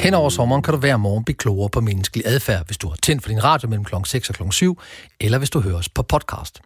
Hen 0.00 0.14
over 0.14 0.28
sommeren 0.28 0.62
kan 0.62 0.74
du 0.74 0.80
hver 0.80 0.96
morgen 0.96 1.24
blive 1.24 1.36
klogere 1.36 1.70
på 1.70 1.80
menneskelig 1.80 2.26
adfærd, 2.26 2.66
hvis 2.66 2.78
du 2.78 2.88
har 2.88 2.96
tændt 3.02 3.22
for 3.22 3.28
din 3.28 3.44
radio 3.44 3.68
mellem 3.68 3.84
kl. 3.84 3.94
6 4.04 4.28
og 4.28 4.34
kl. 4.34 4.42
7, 4.50 4.78
eller 5.20 5.38
hvis 5.38 5.50
du 5.50 5.60
hører 5.60 5.76
os 5.76 5.88
på 5.88 6.02
podcast. 6.02 6.60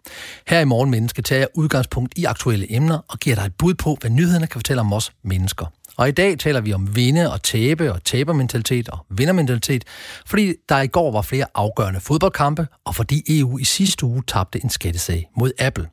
Her 0.47 0.59
i 0.59 0.65
Morgen 0.65 0.91
Menneske 0.91 1.21
tager 1.21 1.39
jeg 1.39 1.47
udgangspunkt 1.53 2.13
i 2.17 2.23
aktuelle 2.23 2.75
emner 2.75 2.99
og 3.07 3.19
giver 3.19 3.35
dig 3.35 3.45
et 3.45 3.55
bud 3.57 3.73
på, 3.73 3.97
hvad 4.01 4.09
nyhederne 4.09 4.47
kan 4.47 4.59
fortælle 4.59 4.81
om 4.81 4.93
os 4.93 5.11
mennesker. 5.23 5.65
Og 5.97 6.09
i 6.09 6.11
dag 6.11 6.39
taler 6.39 6.61
vi 6.61 6.73
om 6.73 6.95
vinde 6.95 7.31
og 7.33 7.43
tabe 7.43 7.93
og 7.93 8.03
tabermentalitet 8.03 8.89
og 8.89 9.05
vindermentalitet, 9.09 9.83
fordi 10.25 10.53
der 10.69 10.81
i 10.81 10.87
går 10.87 11.11
var 11.11 11.21
flere 11.21 11.45
afgørende 11.55 11.99
fodboldkampe, 11.99 12.67
og 12.85 12.95
fordi 12.95 13.39
EU 13.39 13.57
i 13.57 13.63
sidste 13.63 14.05
uge 14.05 14.23
tabte 14.27 14.63
en 14.63 14.69
skattesag 14.69 15.29
mod 15.37 15.51
Apple. 15.59 15.87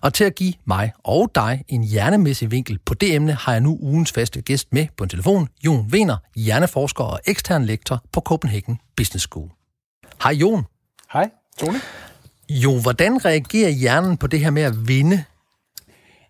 Og 0.00 0.14
til 0.14 0.24
at 0.24 0.34
give 0.34 0.54
mig 0.64 0.92
og 1.04 1.30
dig 1.34 1.64
en 1.68 1.84
hjernemæssig 1.84 2.50
vinkel 2.50 2.78
på 2.84 2.94
det 2.94 3.14
emne, 3.14 3.32
har 3.32 3.52
jeg 3.52 3.60
nu 3.60 3.78
ugens 3.80 4.12
faste 4.12 4.42
gæst 4.42 4.72
med 4.72 4.86
på 4.96 5.04
en 5.04 5.10
telefon, 5.10 5.48
Jon 5.64 5.86
Wiener, 5.92 6.16
hjerneforsker 6.36 7.04
og 7.04 7.20
ekstern 7.26 7.64
lektor 7.64 8.04
på 8.12 8.20
Copenhagen 8.20 8.78
Business 8.96 9.22
School. 9.24 9.48
Hej 10.22 10.32
Jon. 10.32 10.64
Hej, 11.12 11.30
Tony. 11.58 11.78
Jo, 12.48 12.80
hvordan 12.80 13.24
reagerer 13.24 13.70
hjernen 13.70 14.16
på 14.16 14.26
det 14.26 14.40
her 14.40 14.50
med 14.50 14.62
at 14.62 14.88
vinde 14.88 15.24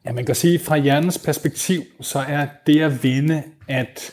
Ja, 0.07 0.13
man 0.13 0.27
kan 0.27 0.35
sige, 0.35 0.55
at 0.55 0.61
fra 0.61 0.77
hjernens 0.77 1.19
perspektiv, 1.19 1.83
så 2.01 2.19
er 2.19 2.47
det 2.67 2.81
at 2.81 3.03
vinde 3.03 3.43
at 3.69 4.13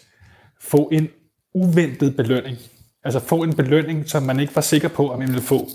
få 0.61 0.89
en 0.91 1.09
uventet 1.53 2.15
belønning. 2.15 2.57
Altså 3.03 3.19
få 3.19 3.43
en 3.43 3.55
belønning, 3.55 4.09
som 4.09 4.23
man 4.23 4.39
ikke 4.39 4.55
var 4.55 4.61
sikker 4.61 4.87
på, 4.87 5.09
at 5.09 5.19
man 5.19 5.27
ville 5.27 5.41
få. 5.41 5.67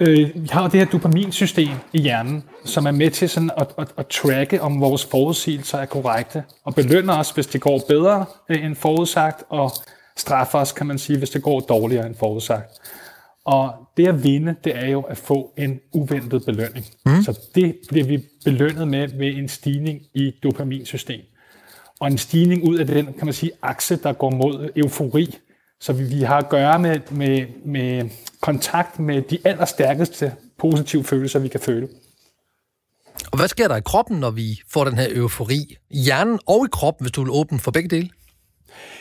Øh, 0.00 0.30
vi 0.34 0.48
har 0.50 0.68
det 0.68 0.80
her 0.80 0.86
dopaminsystem 0.86 1.76
i 1.92 2.00
hjernen, 2.00 2.44
som 2.64 2.86
er 2.86 2.90
med 2.90 3.10
til 3.10 3.28
sådan 3.28 3.50
at, 3.56 3.68
at, 3.78 3.88
at 3.98 4.06
tracke, 4.06 4.62
om 4.62 4.80
vores 4.80 5.04
forudsigelser 5.04 5.78
er 5.78 5.86
korrekte, 5.86 6.44
og 6.64 6.74
belønner 6.74 7.18
os, 7.18 7.30
hvis 7.30 7.46
det 7.46 7.60
går 7.60 7.80
bedre 7.88 8.24
øh, 8.48 8.64
end 8.64 8.76
forudsagt, 8.76 9.44
og 9.48 9.72
straffer 10.16 10.58
os, 10.58 10.72
kan 10.72 10.86
man 10.86 10.98
sige, 10.98 11.18
hvis 11.18 11.30
det 11.30 11.42
går 11.42 11.60
dårligere 11.60 12.06
end 12.06 12.14
forudsagt. 12.14 12.80
Og 13.44 13.74
det 13.96 14.08
at 14.08 14.24
vinde, 14.24 14.54
det 14.64 14.76
er 14.76 14.86
jo 14.86 15.00
at 15.00 15.16
få 15.16 15.54
en 15.58 15.80
uventet 15.92 16.44
belønning. 16.44 16.86
Mm. 17.06 17.22
Så 17.22 17.40
det 17.54 17.76
bliver 17.88 18.04
vi 18.04 18.24
belønnet 18.44 18.88
med 18.88 19.08
ved 19.08 19.26
en 19.26 19.48
stigning 19.48 20.02
i 20.14 20.32
dopaminsystem. 20.42 21.20
Og 22.00 22.06
en 22.08 22.18
stigning 22.18 22.68
ud 22.68 22.78
af 22.78 22.86
den, 22.86 23.06
kan 23.06 23.24
man 23.24 23.34
sige, 23.34 23.52
akse, 23.62 23.96
der 23.96 24.12
går 24.12 24.30
mod 24.30 24.70
eufori. 24.76 25.38
Så 25.80 25.92
vi, 25.92 26.04
vi 26.04 26.22
har 26.22 26.38
at 26.38 26.48
gøre 26.48 26.78
med, 26.78 27.00
med, 27.10 27.46
med 27.64 28.10
kontakt 28.40 28.98
med 28.98 29.22
de 29.22 29.38
allerstærkeste 29.44 30.32
positive 30.58 31.04
følelser, 31.04 31.38
vi 31.38 31.48
kan 31.48 31.60
føle. 31.60 31.88
Og 33.32 33.38
hvad 33.38 33.48
sker 33.48 33.68
der 33.68 33.76
i 33.76 33.80
kroppen, 33.80 34.20
når 34.20 34.30
vi 34.30 34.60
får 34.68 34.84
den 34.84 34.98
her 34.98 35.06
eufori? 35.10 35.76
I 35.90 36.00
hjernen 36.02 36.38
og 36.46 36.64
i 36.66 36.68
kroppen, 36.72 37.04
hvis 37.04 37.12
du 37.12 37.22
vil 37.22 37.30
åbne 37.30 37.58
for 37.58 37.70
begge 37.70 37.88
dele? 37.88 38.10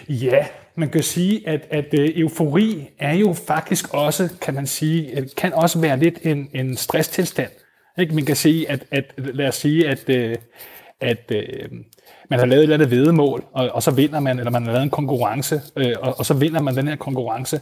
Ja, 0.10 0.48
man 0.76 0.90
kan 0.90 1.04
sige, 1.04 1.50
at, 1.50 1.68
at 1.70 1.94
øh, 2.00 2.10
eufori 2.16 2.90
er 3.00 3.14
jo 3.14 3.34
faktisk 3.34 3.94
også, 3.94 4.30
kan 4.42 4.54
man 4.54 4.68
sige, 4.68 5.20
øh, 5.20 5.28
kan 5.38 5.54
også 5.54 5.80
være 5.80 6.00
lidt 6.00 6.20
en, 6.24 6.50
en 6.54 6.78
stresstilstand. 6.78 7.52
Ikke? 7.98 8.16
Man 8.16 8.26
kan 8.26 8.36
sige, 8.36 8.70
at, 8.70 8.86
at 8.92 9.14
lad 9.18 9.48
os 9.48 9.56
sige, 9.56 9.90
at, 9.90 10.10
øh, 10.10 10.36
at, 11.02 11.32
at 11.32 11.72
man 12.30 12.40
har 12.40 12.46
lavet 12.46 12.60
et 12.60 12.64
eller 12.64 12.76
andet 12.76 12.92
vedemål, 12.92 13.44
og, 13.54 13.70
og 13.70 13.84
så 13.84 13.92
vinder 13.92 14.20
man, 14.20 14.40
eller 14.40 14.52
man 14.52 14.64
har 14.64 14.72
lavet 14.72 14.84
en 14.84 14.90
konkurrence, 14.90 15.62
og, 15.76 16.16
og 16.18 16.26
så 16.26 16.34
vinder 16.34 16.62
man 16.62 16.76
den 16.76 16.88
her 16.88 16.96
konkurrence. 16.96 17.62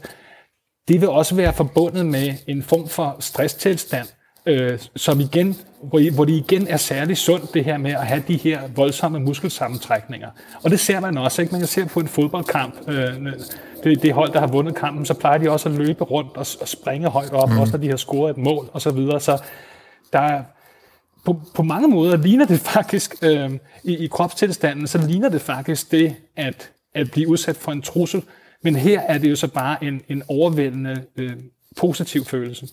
Det 0.88 1.02
vil 1.02 1.10
også 1.10 1.36
være 1.36 1.54
forbundet 1.54 2.06
med 2.06 2.34
en 2.48 2.64
form 2.64 2.88
for 2.88 3.18
stresstilstand, 3.20 4.08
øh, 4.50 4.80
som 4.96 5.20
igen, 5.20 5.56
hvor, 5.84 6.14
hvor 6.14 6.26
det 6.26 6.34
igen 6.34 6.68
er 6.68 6.78
særlig 6.78 7.18
sundt, 7.18 7.54
det 7.54 7.66
her 7.66 7.78
med 7.78 7.92
at 7.92 8.08
have 8.08 8.24
de 8.28 8.38
her 8.38 8.62
voldsomme 8.76 9.20
muskelsammentrækninger. 9.20 10.30
Og 10.64 10.72
det 10.72 10.80
ser 10.80 11.00
man 11.00 11.18
også, 11.18 11.42
ikke? 11.42 11.52
Man 11.52 11.62
kan 11.62 11.68
se 11.68 11.86
på 11.86 12.00
en 12.00 12.08
fodboldkamp, 12.08 12.74
øh, 12.88 13.34
det, 13.84 14.02
det 14.02 14.14
hold, 14.14 14.34
der 14.34 14.40
har 14.40 14.48
vundet 14.48 14.76
kampen, 14.76 15.06
så 15.06 15.14
plejer 15.14 15.38
de 15.38 15.50
også 15.50 15.70
at 15.70 15.76
løbe 15.76 16.04
rundt 16.04 16.38
og, 16.38 16.46
og 16.62 16.68
springe 16.68 17.08
højt 17.08 17.34
op, 17.34 17.50
mm. 17.50 17.60
også 17.60 17.72
når 17.72 17.80
de 17.80 17.90
har 17.90 17.98
scoret 17.98 18.32
et 18.32 18.38
mål, 18.38 18.70
og 18.74 18.82
så 18.82 18.92
videre. 18.92 19.20
Så 19.20 19.42
der 20.14 20.20
er, 20.20 20.44
på, 21.26 21.42
på 21.56 21.64
mange 21.64 21.88
måder 21.88 22.18
ligner 22.18 22.46
det 22.46 22.60
faktisk, 22.60 23.16
øh, 23.24 23.52
i, 23.84 23.98
i 23.98 24.08
kropstilstanden, 24.08 24.88
så 24.88 25.08
ligner 25.08 25.30
det 25.30 25.42
faktisk 25.42 25.92
det, 25.92 26.16
at, 26.36 26.72
at 26.96 27.12
blive 27.12 27.28
udsat 27.30 27.56
for 27.56 27.72
en 27.72 27.82
trussel. 27.82 28.24
Men 28.64 28.76
her 28.76 29.00
er 29.00 29.18
det 29.18 29.30
jo 29.30 29.36
så 29.36 29.48
bare 29.48 29.84
en, 29.84 30.02
en 30.10 30.24
overvældende 30.28 31.04
øh, 31.16 31.34
positiv 31.78 32.26
følelse. 32.26 32.68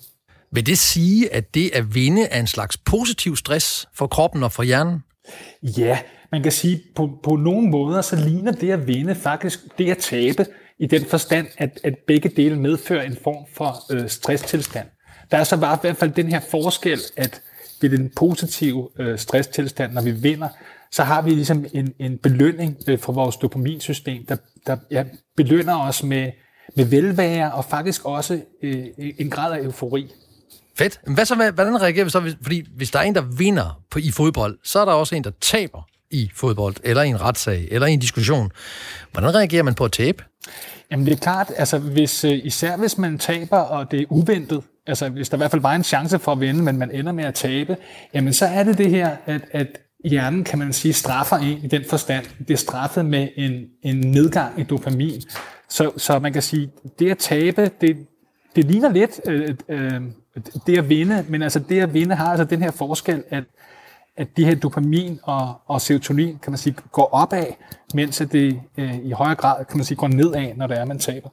Vil 0.56 0.66
det 0.66 0.78
sige, 0.78 1.34
at 1.34 1.54
det 1.54 1.70
at 1.74 1.94
vinde 1.94 2.22
er 2.24 2.40
en 2.40 2.46
slags 2.46 2.76
positiv 2.76 3.36
stress 3.36 3.88
for 3.94 4.06
kroppen 4.06 4.42
og 4.42 4.52
for 4.52 4.62
hjernen? 4.62 5.02
Ja, 5.62 5.98
man 6.32 6.42
kan 6.42 6.52
sige, 6.52 6.82
på, 6.94 7.10
på 7.22 7.36
nogle 7.36 7.68
måder, 7.68 8.02
så 8.02 8.16
ligner 8.16 8.52
det 8.52 8.70
at 8.70 8.86
vinde 8.86 9.14
faktisk 9.14 9.78
det 9.78 9.90
at 9.90 9.98
tabe, 9.98 10.46
i 10.78 10.86
den 10.86 11.04
forstand, 11.04 11.46
at, 11.58 11.80
at 11.84 11.94
begge 12.06 12.28
dele 12.28 12.56
medfører 12.56 13.02
en 13.02 13.16
form 13.24 13.44
for 13.54 13.92
øh, 13.92 14.08
stresstilstand. 14.08 14.88
Der 15.30 15.36
er 15.36 15.44
så 15.44 15.56
bare 15.56 15.74
i 15.74 15.78
hvert 15.80 15.96
fald 15.96 16.10
den 16.10 16.28
her 16.28 16.40
forskel, 16.50 17.00
at 17.16 17.42
ved 17.80 17.90
den 17.90 18.10
positive 18.16 18.88
øh, 18.98 19.18
stresstilstand, 19.18 19.92
når 19.92 20.02
vi 20.02 20.10
vinder, 20.10 20.48
så 20.92 21.02
har 21.02 21.22
vi 21.22 21.30
ligesom 21.30 21.66
en, 21.72 21.92
en 22.00 22.18
belønning 22.18 22.76
øh, 22.88 22.98
fra 22.98 23.12
vores 23.12 23.36
dopaminsystem, 23.36 24.26
der, 24.26 24.36
der 24.66 24.76
ja, 24.90 25.04
belønner 25.36 25.78
os 25.78 26.02
med, 26.02 26.30
med 26.76 26.84
velvære 26.84 27.52
og 27.52 27.64
faktisk 27.64 28.04
også 28.04 28.40
øh, 28.62 28.86
en 28.98 29.30
grad 29.30 29.52
af 29.52 29.64
eufori. 29.64 30.12
Fedt. 30.78 31.00
Men 31.06 31.14
hvad 31.14 31.24
så, 31.24 31.34
hvordan 31.54 31.82
reagerer 31.82 32.04
vi 32.04 32.10
så? 32.10 32.34
Fordi 32.42 32.64
hvis 32.76 32.90
der 32.90 32.98
er 32.98 33.02
en, 33.02 33.14
der 33.14 33.22
vinder 33.22 33.80
på, 33.90 33.98
i 33.98 34.10
fodbold, 34.10 34.58
så 34.64 34.78
er 34.78 34.84
der 34.84 34.92
også 34.92 35.14
en, 35.14 35.24
der 35.24 35.30
taber 35.40 35.88
i 36.10 36.30
fodbold, 36.34 36.74
eller 36.84 37.02
i 37.02 37.08
en 37.08 37.20
retssag, 37.20 37.68
eller 37.70 37.86
i 37.86 37.92
en 37.92 38.00
diskussion. 38.00 38.52
Hvordan 39.12 39.34
reagerer 39.34 39.62
man 39.62 39.74
på 39.74 39.84
at 39.84 39.92
tabe? 39.92 40.24
Jamen 40.90 41.06
det 41.06 41.12
er 41.12 41.16
klart, 41.16 41.52
altså 41.56 41.78
hvis, 41.78 42.24
øh, 42.24 42.40
især 42.44 42.76
hvis 42.76 42.98
man 42.98 43.18
taber, 43.18 43.56
og 43.56 43.90
det 43.90 44.00
er 44.00 44.04
uventet, 44.08 44.62
altså 44.86 45.08
hvis 45.08 45.28
der 45.28 45.36
i 45.36 45.38
hvert 45.38 45.50
fald 45.50 45.62
var 45.62 45.74
en 45.74 45.84
chance 45.84 46.18
for 46.18 46.32
at 46.32 46.40
vinde, 46.40 46.62
men 46.62 46.78
man 46.78 46.90
ender 46.90 47.12
med 47.12 47.24
at 47.24 47.34
tabe, 47.34 47.76
jamen 48.14 48.32
så 48.32 48.46
er 48.46 48.64
det 48.64 48.78
det 48.78 48.90
her, 48.90 49.16
at, 49.26 49.40
at 49.50 49.66
hjernen, 50.04 50.44
kan 50.44 50.58
man 50.58 50.72
sige, 50.72 50.92
straffer 50.92 51.36
en 51.36 51.58
i 51.64 51.66
den 51.66 51.84
forstand. 51.90 52.26
Det 52.38 52.50
er 52.50 52.58
straffet 52.58 53.04
med 53.04 53.28
en, 53.36 53.52
en 53.82 53.96
nedgang 53.96 54.60
i 54.60 54.62
dopamin. 54.62 55.22
Så, 55.68 55.92
så 55.96 56.18
man 56.18 56.32
kan 56.32 56.42
sige, 56.42 56.70
det 56.98 57.10
at 57.10 57.18
tabe, 57.18 57.70
det, 57.80 57.96
det 58.56 58.64
ligner 58.64 58.92
lidt 58.92 59.20
øh, 59.26 59.54
øh, 59.68 60.00
det 60.66 60.78
at 60.78 60.88
vinde, 60.88 61.24
men 61.28 61.42
altså 61.42 61.58
det 61.58 61.80
at 61.80 61.94
vinde 61.94 62.14
har 62.14 62.26
altså 62.30 62.44
den 62.44 62.62
her 62.62 62.70
forskel, 62.70 63.22
at, 63.30 63.44
at 64.16 64.28
de 64.36 64.44
her 64.44 64.54
dopamin 64.54 65.20
og, 65.22 65.54
og 65.66 65.80
serotonin, 65.80 66.38
kan 66.42 66.52
man 66.52 66.58
sige, 66.58 66.76
går 66.92 67.08
opad, 67.12 67.46
mens 67.94 68.22
det 68.32 68.60
øh, 68.78 68.98
i 69.04 69.10
højere 69.10 69.34
grad, 69.34 69.64
kan 69.64 69.76
man 69.76 69.84
sige, 69.84 69.96
går 69.96 70.08
nedad, 70.08 70.54
når 70.56 70.66
det 70.66 70.78
er, 70.78 70.84
man 70.84 70.98
taber. 70.98 71.28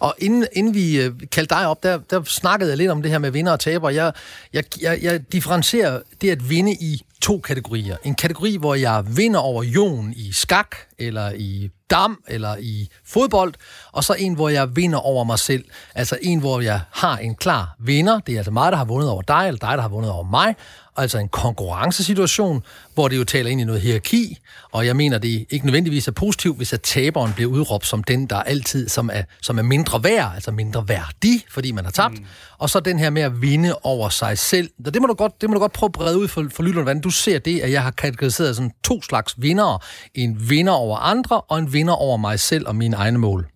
Og 0.00 0.14
inden, 0.18 0.46
inden 0.52 0.74
vi 0.74 1.02
øh, 1.02 1.12
kaldte 1.32 1.54
dig 1.54 1.66
op, 1.66 1.82
der, 1.82 1.98
der 2.10 2.22
snakkede 2.22 2.70
jeg 2.70 2.78
lidt 2.78 2.90
om 2.90 3.02
det 3.02 3.10
her 3.10 3.18
med 3.18 3.30
vinder 3.30 3.52
og 3.52 3.60
taber. 3.60 3.90
Jeg, 3.90 4.12
jeg, 4.52 4.64
jeg, 4.82 4.98
jeg 5.02 5.32
differencierer 5.32 6.00
det 6.20 6.30
at 6.30 6.50
vinde 6.50 6.72
i 6.72 7.02
to 7.26 7.38
kategorier. 7.38 7.96
En 8.04 8.14
kategori, 8.14 8.56
hvor 8.56 8.74
jeg 8.74 9.04
vinder 9.16 9.40
over 9.40 9.62
Jon 9.62 10.12
i 10.16 10.32
skak, 10.32 10.76
eller 10.98 11.32
i 11.34 11.70
dam, 11.90 12.22
eller 12.28 12.56
i 12.56 12.88
fodbold, 13.04 13.54
og 13.92 14.04
så 14.04 14.14
en, 14.18 14.34
hvor 14.34 14.48
jeg 14.48 14.76
vinder 14.76 14.98
over 14.98 15.24
mig 15.24 15.38
selv. 15.38 15.64
Altså 15.94 16.18
en, 16.22 16.38
hvor 16.40 16.60
jeg 16.60 16.80
har 16.92 17.16
en 17.16 17.34
klar 17.34 17.74
vinder. 17.78 18.20
Det 18.20 18.34
er 18.34 18.38
altså 18.38 18.50
mig, 18.50 18.72
der 18.72 18.78
har 18.78 18.84
vundet 18.84 19.10
over 19.10 19.22
dig, 19.22 19.44
eller 19.46 19.58
dig, 19.58 19.76
der 19.76 19.80
har 19.80 19.88
vundet 19.88 20.10
over 20.10 20.24
mig 20.24 20.54
altså 20.96 21.18
en 21.18 21.28
konkurrencesituation, 21.28 22.62
hvor 22.94 23.08
det 23.08 23.16
jo 23.16 23.24
taler 23.24 23.50
ind 23.50 23.60
i 23.60 23.64
noget 23.64 23.80
hierarki, 23.80 24.38
og 24.72 24.86
jeg 24.86 24.96
mener, 24.96 25.18
det 25.18 25.46
ikke 25.50 25.66
nødvendigvis 25.66 26.08
er 26.08 26.12
positivt, 26.12 26.56
hvis 26.56 26.72
at 26.72 26.80
taberen 26.80 27.32
bliver 27.32 27.50
udråbt 27.50 27.86
som 27.86 28.04
den, 28.04 28.26
der 28.26 28.36
altid 28.36 28.88
som 28.88 29.10
er, 29.12 29.22
som 29.42 29.58
er 29.58 29.62
mindre 29.62 30.04
værd, 30.04 30.30
altså 30.34 30.50
mindre 30.50 30.88
værdig, 30.88 31.44
fordi 31.50 31.72
man 31.72 31.84
har 31.84 31.92
tabt, 31.92 32.18
mm. 32.18 32.24
og 32.58 32.70
så 32.70 32.80
den 32.80 32.98
her 32.98 33.10
med 33.10 33.22
at 33.22 33.42
vinde 33.42 33.74
over 33.82 34.08
sig 34.08 34.38
selv. 34.38 34.70
Det 34.84 35.02
må 35.02 35.06
du 35.06 35.14
godt, 35.14 35.40
det 35.40 35.50
må 35.50 35.54
du 35.54 35.60
godt 35.60 35.72
prøve 35.72 35.88
at 35.88 35.92
brede 35.92 36.18
ud 36.18 36.28
for, 36.28 36.46
for 36.50 36.62
lytterne, 36.62 36.82
hvordan 36.82 37.00
du 37.00 37.10
ser 37.10 37.38
det, 37.38 37.60
at 37.60 37.72
jeg 37.72 37.82
har 37.82 37.90
kategoriseret 37.90 38.56
sådan 38.56 38.72
to 38.84 39.02
slags 39.02 39.34
vindere. 39.38 39.78
En 40.14 40.50
vinder 40.50 40.72
over 40.72 40.96
andre, 40.96 41.40
og 41.40 41.58
en 41.58 41.72
vinder 41.72 41.94
over 41.94 42.16
mig 42.16 42.40
selv 42.40 42.68
og 42.68 42.76
mine 42.76 42.96
egne 42.96 43.18
mål. 43.18 43.48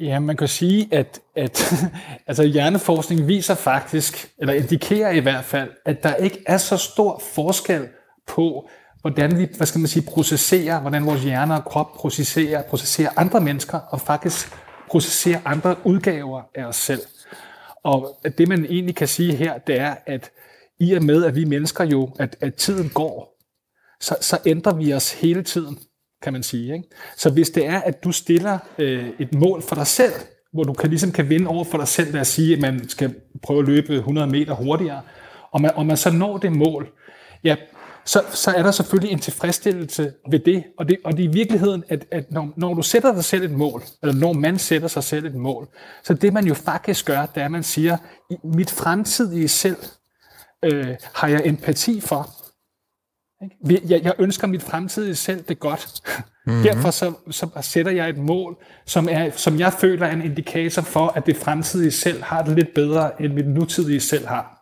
Ja, 0.00 0.18
man 0.18 0.36
kan 0.36 0.48
sige, 0.48 0.88
at, 0.92 1.20
at 1.36 1.74
altså 2.26 2.42
hjerneforskning 2.42 3.26
viser 3.26 3.54
faktisk, 3.54 4.30
eller 4.38 4.54
indikerer 4.54 5.10
i 5.10 5.18
hvert 5.18 5.44
fald, 5.44 5.70
at 5.84 6.02
der 6.02 6.14
ikke 6.14 6.42
er 6.46 6.58
så 6.58 6.76
stor 6.76 7.22
forskel 7.34 7.88
på, 8.26 8.68
hvordan 9.00 9.38
vi, 9.38 9.48
hvad 9.56 9.66
skal 9.66 9.78
man 9.78 9.88
sige, 9.88 10.06
processerer, 10.06 10.80
hvordan 10.80 11.06
vores 11.06 11.22
hjerne 11.22 11.54
og 11.54 11.64
krop 11.64 11.92
processerer, 11.92 12.62
processerer 12.62 13.10
andre 13.16 13.40
mennesker, 13.40 13.78
og 13.78 14.00
faktisk 14.00 14.52
processerer 14.90 15.40
andre 15.44 15.76
udgaver 15.84 16.42
af 16.54 16.64
os 16.64 16.76
selv. 16.76 17.02
Og 17.84 18.20
det 18.38 18.48
man 18.48 18.64
egentlig 18.64 18.96
kan 18.96 19.08
sige 19.08 19.34
her, 19.36 19.58
det 19.58 19.80
er, 19.80 19.94
at 20.06 20.30
i 20.80 20.92
og 20.92 21.04
med, 21.04 21.24
at 21.24 21.34
vi 21.34 21.44
mennesker 21.44 21.84
jo, 21.84 22.10
at, 22.18 22.36
at 22.40 22.54
tiden 22.54 22.88
går, 22.88 23.36
så, 24.00 24.16
så 24.20 24.38
ændrer 24.46 24.74
vi 24.74 24.94
os 24.94 25.12
hele 25.12 25.42
tiden, 25.42 25.78
kan 26.22 26.32
man 26.32 26.42
sige. 26.42 26.74
Ikke? 26.74 26.88
Så 27.16 27.30
hvis 27.30 27.50
det 27.50 27.66
er, 27.66 27.80
at 27.80 28.04
du 28.04 28.12
stiller 28.12 28.58
øh, 28.78 29.08
et 29.18 29.34
mål 29.34 29.62
for 29.62 29.74
dig 29.74 29.86
selv, 29.86 30.12
hvor 30.52 30.62
du 30.62 30.72
kan, 30.72 30.90
ligesom 30.90 31.12
kan 31.12 31.28
vinde 31.28 31.48
over 31.48 31.64
for 31.64 31.78
dig 31.78 31.88
selv 31.88 32.12
ved 32.12 32.20
at 32.20 32.26
sige, 32.26 32.54
at 32.54 32.60
man 32.60 32.88
skal 32.88 33.14
prøve 33.42 33.60
at 33.60 33.66
løbe 33.66 33.94
100 33.94 34.26
meter 34.26 34.54
hurtigere, 34.54 35.00
og 35.50 35.60
man, 35.60 35.70
og 35.74 35.86
man 35.86 35.96
så 35.96 36.10
når 36.10 36.38
det 36.38 36.52
mål, 36.52 36.88
ja, 37.44 37.56
så, 38.04 38.22
så 38.32 38.50
er 38.50 38.62
der 38.62 38.70
selvfølgelig 38.70 39.12
en 39.12 39.18
tilfredsstillelse 39.18 40.12
ved 40.30 40.38
det. 40.38 40.64
Og 40.78 40.88
det, 40.88 40.98
og 41.04 41.16
det 41.16 41.24
er 41.24 41.28
i 41.28 41.32
virkeligheden, 41.32 41.84
at, 41.88 42.06
at 42.10 42.32
når, 42.32 42.52
når 42.56 42.74
du 42.74 42.82
sætter 42.82 43.14
dig 43.14 43.24
selv 43.24 43.44
et 43.44 43.50
mål, 43.50 43.82
eller 44.02 44.14
når 44.14 44.32
man 44.32 44.58
sætter 44.58 44.88
sig 44.88 45.04
selv 45.04 45.26
et 45.26 45.34
mål, 45.34 45.68
så 46.04 46.14
det 46.14 46.32
man 46.32 46.46
jo 46.46 46.54
faktisk 46.54 47.06
gør, 47.06 47.26
det 47.26 47.40
er, 47.40 47.44
at 47.44 47.50
man 47.50 47.62
siger, 47.62 47.96
mit 48.44 48.70
fremtidige 48.70 49.48
selv 49.48 49.76
øh, 50.64 50.96
har 51.14 51.28
jeg 51.28 51.42
empati 51.44 52.00
for. 52.00 52.39
Jeg, 53.64 54.00
jeg 54.02 54.12
ønsker 54.18 54.46
mit 54.46 54.62
fremtidige 54.62 55.14
selv 55.14 55.44
det 55.48 55.58
godt. 55.58 56.02
Mm-hmm. 56.46 56.62
Derfor 56.62 56.90
så, 56.90 57.12
så 57.30 57.48
sætter 57.60 57.92
jeg 57.92 58.08
et 58.08 58.18
mål, 58.18 58.56
som, 58.86 59.08
er, 59.10 59.30
som 59.30 59.58
jeg 59.58 59.72
føler 59.72 60.06
er 60.06 60.12
en 60.12 60.22
indikator 60.22 60.82
for, 60.82 61.06
at 61.06 61.26
det 61.26 61.36
fremtidige 61.36 61.90
selv 61.90 62.22
har 62.22 62.42
det 62.42 62.56
lidt 62.56 62.74
bedre, 62.74 63.22
end 63.22 63.32
mit 63.32 63.48
nutidige 63.48 64.00
selv 64.00 64.26
har. 64.26 64.56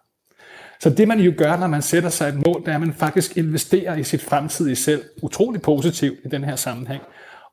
Så 0.80 0.90
det 0.90 1.08
man 1.08 1.20
jo 1.20 1.32
gør, 1.38 1.56
når 1.56 1.66
man 1.66 1.82
sætter 1.82 2.10
sig 2.10 2.28
et 2.28 2.46
mål, 2.46 2.60
det 2.60 2.68
er, 2.68 2.74
at 2.74 2.80
man 2.80 2.94
faktisk 2.94 3.36
investerer 3.36 3.96
i 3.96 4.04
sit 4.04 4.22
fremtidige 4.22 4.76
selv 4.76 5.02
utrolig 5.22 5.62
positivt 5.62 6.18
i 6.24 6.28
den 6.28 6.44
her 6.44 6.56
sammenhæng. 6.56 7.02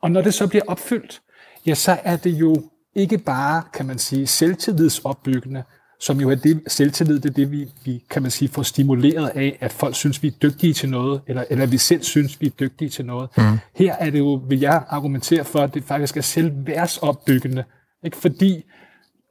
Og 0.02 0.12
når 0.12 0.22
det 0.22 0.34
så 0.34 0.48
bliver 0.48 0.64
opfyldt, 0.68 1.22
ja, 1.66 1.74
så 1.74 1.98
er 2.04 2.16
det 2.16 2.32
jo 2.32 2.56
ikke 2.96 3.18
bare, 3.18 3.64
kan 3.74 3.86
man 3.86 3.98
sige, 3.98 4.28
selvtillidsopbyggende, 4.28 5.64
som 6.00 6.22
jo 6.22 6.30
er 6.30 6.36
det, 6.36 6.62
selvtillid, 6.68 7.20
det 7.20 7.30
er 7.30 7.34
det, 7.34 7.52
vi, 7.52 7.68
vi, 7.86 8.04
kan 8.10 8.22
man 8.22 8.32
sige, 8.32 8.50
får 8.50 8.64
stimuleret 8.64 9.32
af, 9.36 9.58
at 9.62 9.74
folk 9.74 9.96
synes, 9.96 10.24
vi 10.24 10.28
er 10.28 10.32
dygtige 10.42 10.74
til 10.74 10.90
noget, 10.90 11.22
eller, 11.28 11.44
eller 11.50 11.66
vi 11.66 11.78
selv 11.78 12.04
synes, 12.04 12.42
vi 12.42 12.46
er 12.46 12.52
dygtige 12.60 12.90
til 12.90 13.06
noget. 13.06 13.30
Mm. 13.38 13.44
Her 13.76 13.94
er 13.94 14.10
det 14.10 14.20
jo, 14.20 14.42
vil 14.48 14.60
jeg 14.60 14.84
argumentere 14.90 15.46
for, 15.46 15.60
at 15.60 15.74
det 15.74 15.84
faktisk 15.84 16.18
er 16.18 16.22
selvværdsopbyggende. 16.22 17.64
Ikke? 18.04 18.18
Fordi 18.18 18.64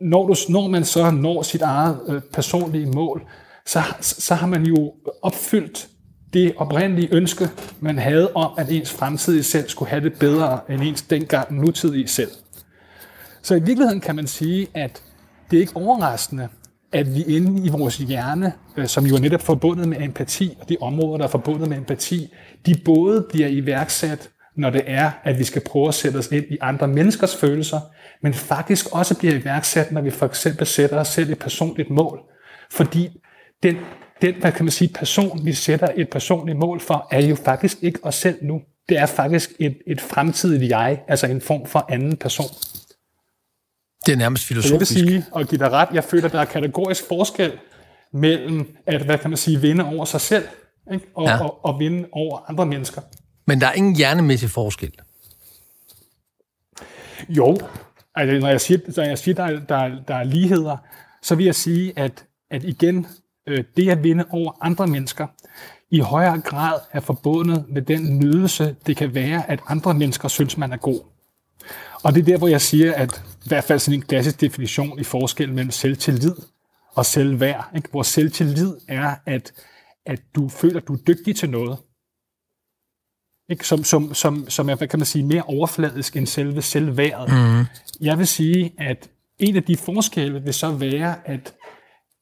når, 0.01 0.27
du, 0.27 0.35
når 0.49 0.69
man 0.69 0.85
så 0.85 1.11
når 1.11 1.43
sit 1.43 1.63
eget 1.63 2.01
øh, 2.09 2.21
personlige 2.33 2.87
mål, 2.87 3.23
så, 3.67 3.83
så 4.01 4.35
har 4.35 4.47
man 4.47 4.67
jo 4.67 4.95
opfyldt 5.23 5.89
det 6.33 6.53
oprindelige 6.57 7.09
ønske, 7.13 7.49
man 7.81 7.99
havde 7.99 8.33
om, 8.33 8.53
at 8.59 8.71
ens 8.71 8.93
fremtidige 8.93 9.43
selv 9.43 9.69
skulle 9.69 9.89
have 9.89 10.05
det 10.05 10.13
bedre 10.13 10.61
end 10.71 10.83
ens 10.83 11.03
dengang 11.03 11.55
nutidige 11.55 12.09
selv. 12.09 12.31
Så 13.43 13.55
i 13.55 13.61
virkeligheden 13.61 14.01
kan 14.01 14.17
man 14.17 14.27
sige, 14.27 14.67
at 14.75 15.03
det 15.51 15.57
er 15.57 15.61
ikke 15.61 15.77
overraskende, 15.77 16.49
at 16.93 17.15
vi 17.15 17.23
inde 17.23 17.67
i 17.67 17.69
vores 17.69 17.97
hjerne, 17.97 18.53
øh, 18.77 18.87
som 18.87 19.07
jo 19.07 19.15
er 19.15 19.21
netop 19.21 19.43
forbundet 19.43 19.89
med 19.89 20.01
empati, 20.01 20.57
og 20.61 20.69
de 20.69 20.77
områder, 20.81 21.17
der 21.19 21.25
er 21.25 21.29
forbundet 21.29 21.69
med 21.69 21.77
empati, 21.77 22.33
de 22.67 22.75
både 22.85 23.27
bliver 23.29 23.49
iværksat, 23.49 24.31
når 24.57 24.71
det 24.71 24.83
er, 24.87 25.11
at 25.25 25.39
vi 25.39 25.45
skal 25.45 25.63
prøve 25.67 25.89
at 25.89 25.95
sætte 25.95 26.17
os 26.17 26.29
ind 26.33 26.45
i 26.51 26.59
andre 26.61 26.89
menneskers 26.89 27.37
følelser, 27.37 27.81
men 28.23 28.35
faktisk 28.35 28.87
også 28.93 29.19
bliver 29.19 29.35
iværksat, 29.35 29.93
når 29.93 30.01
vi 30.01 30.11
for 30.11 30.27
eksempel 30.27 30.67
sætter 30.67 31.01
os 31.01 31.09
selv 31.09 31.31
et 31.31 31.39
personligt 31.39 31.91
mål. 31.91 32.21
Fordi 32.71 33.09
den, 33.63 33.77
den 34.23 34.35
hvad 34.41 34.53
kan 34.53 34.65
man 34.65 34.73
sige, 34.73 34.93
person, 34.95 35.41
vi 35.45 35.53
sætter 35.53 35.89
et 35.97 36.11
personligt 36.11 36.59
mål 36.59 36.81
for, 36.81 37.09
er 37.11 37.27
jo 37.27 37.35
faktisk 37.35 37.83
ikke 37.83 37.99
os 38.03 38.15
selv 38.15 38.39
nu. 38.43 38.61
Det 38.89 38.99
er 38.99 39.07
faktisk 39.07 39.53
et, 39.59 39.77
et 39.87 40.01
fremtidigt 40.01 40.71
jeg, 40.71 41.01
altså 41.09 41.27
en 41.27 41.41
form 41.41 41.67
for 41.67 41.87
anden 41.89 42.17
person. 42.17 42.47
Det 44.07 44.13
er 44.13 44.17
nærmest 44.17 44.45
filosofisk. 44.45 44.97
jeg 44.97 45.05
vil 45.05 45.11
sige, 45.11 45.27
og 45.33 45.47
give 45.47 45.59
dig 45.59 45.71
ret, 45.71 45.89
jeg 45.93 46.05
føler, 46.05 46.29
der 46.29 46.41
er 46.41 46.45
kategorisk 46.45 47.05
forskel 47.09 47.53
mellem 48.13 48.77
at, 48.87 49.03
hvad 49.03 49.19
kan 49.19 49.31
man 49.31 49.37
sige, 49.37 49.61
vinde 49.61 49.85
over 49.85 50.05
sig 50.05 50.21
selv, 50.21 50.45
ikke? 50.93 51.07
Og, 51.15 51.25
ja. 51.27 51.45
og, 51.45 51.65
og 51.65 51.79
vinde 51.79 52.09
over 52.13 52.51
andre 52.51 52.67
mennesker. 52.67 53.03
Men 53.47 53.61
der 53.61 53.67
er 53.67 53.73
ingen 53.73 53.97
hjernemæssig 53.97 54.51
forskel? 54.51 54.93
Jo, 57.29 57.59
altså, 58.15 58.39
når 58.39 58.49
jeg 58.49 58.61
siger, 58.61 58.79
når 58.97 59.05
jeg 59.05 59.19
siger 59.19 59.35
der, 59.35 59.61
der, 59.61 59.91
der 60.09 60.15
er 60.15 60.25
ligheder, 60.25 60.77
så 61.23 61.35
vil 61.35 61.47
jeg 61.47 61.55
sige, 61.55 61.93
at, 61.97 62.25
at 62.51 62.65
igen, 62.65 63.07
øh, 63.47 63.65
det 63.77 63.91
at 63.91 64.03
vinde 64.03 64.25
over 64.31 64.53
andre 64.61 64.87
mennesker, 64.87 65.27
i 65.91 66.01
højere 66.01 66.41
grad 66.41 66.81
er 66.93 67.01
forbundet 67.01 67.65
med 67.69 67.83
den 67.83 68.19
nydelse, 68.19 68.77
det 68.87 68.97
kan 68.97 69.15
være, 69.15 69.51
at 69.51 69.61
andre 69.69 69.95
mennesker 69.95 70.29
synes, 70.29 70.57
man 70.57 70.73
er 70.73 70.77
god. 70.77 71.01
Og 72.05 72.15
det 72.15 72.21
er 72.21 72.25
der, 72.25 72.39
hvor 72.39 72.49
jeg 72.49 72.61
siger, 72.61 72.95
at 72.95 73.23
i 73.45 73.49
hvert 73.49 73.65
fald 73.65 73.79
sådan 73.79 73.99
en 73.99 74.07
klassisk 74.07 74.41
definition 74.41 74.99
i 74.99 75.05
forskel 75.05 75.53
mellem 75.53 75.71
selvtillid 75.71 76.35
og 76.95 77.07
selvværd. 77.07 77.71
Ikke? 77.77 77.89
Hvor 77.91 78.03
selvtillid 78.03 78.77
er, 78.89 79.15
at, 79.27 79.53
at 80.07 80.21
du 80.35 80.49
føler, 80.49 80.81
at 80.81 80.89
du 80.89 80.93
er 80.93 80.99
dygtig 81.07 81.37
til 81.37 81.51
noget. 81.51 81.79
Ikke? 83.51 83.67
Som, 83.67 83.85
som, 83.85 84.15
som, 84.15 84.49
som 84.49 84.69
er, 84.69 84.75
hvad 84.75 84.89
kan 84.89 84.99
man 84.99 85.07
sige, 85.07 85.25
mere 85.25 85.43
overfladisk 85.43 86.17
end 86.17 86.27
selve 86.27 86.63
selvværdet. 86.63 87.35
Mm. 87.35 87.65
Jeg 88.01 88.19
vil 88.19 88.27
sige, 88.27 88.73
at 88.79 89.11
en 89.39 89.57
af 89.57 89.63
de 89.63 89.77
forskelle 89.77 90.43
vil 90.43 90.55
så 90.55 90.73
være, 90.73 91.29
at, 91.29 91.55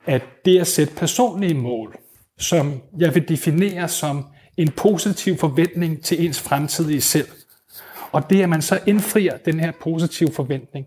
at 0.07 0.23
det 0.45 0.61
at 0.61 0.67
sætte 0.67 0.95
personlige 0.95 1.55
mål, 1.55 1.97
som 2.39 2.83
jeg 2.99 3.15
vil 3.15 3.29
definere 3.29 3.89
som 3.89 4.27
en 4.57 4.71
positiv 4.71 5.37
forventning 5.37 6.05
til 6.05 6.25
ens 6.25 6.41
fremtidige 6.41 7.01
selv, 7.01 7.29
og 8.13 8.31
det, 8.31 8.43
at 8.43 8.49
man 8.49 8.63
så 8.63 8.79
indfrier 8.87 9.37
den 9.37 9.61
her 9.61 9.73
positive 9.83 10.33
forventning, 10.33 10.87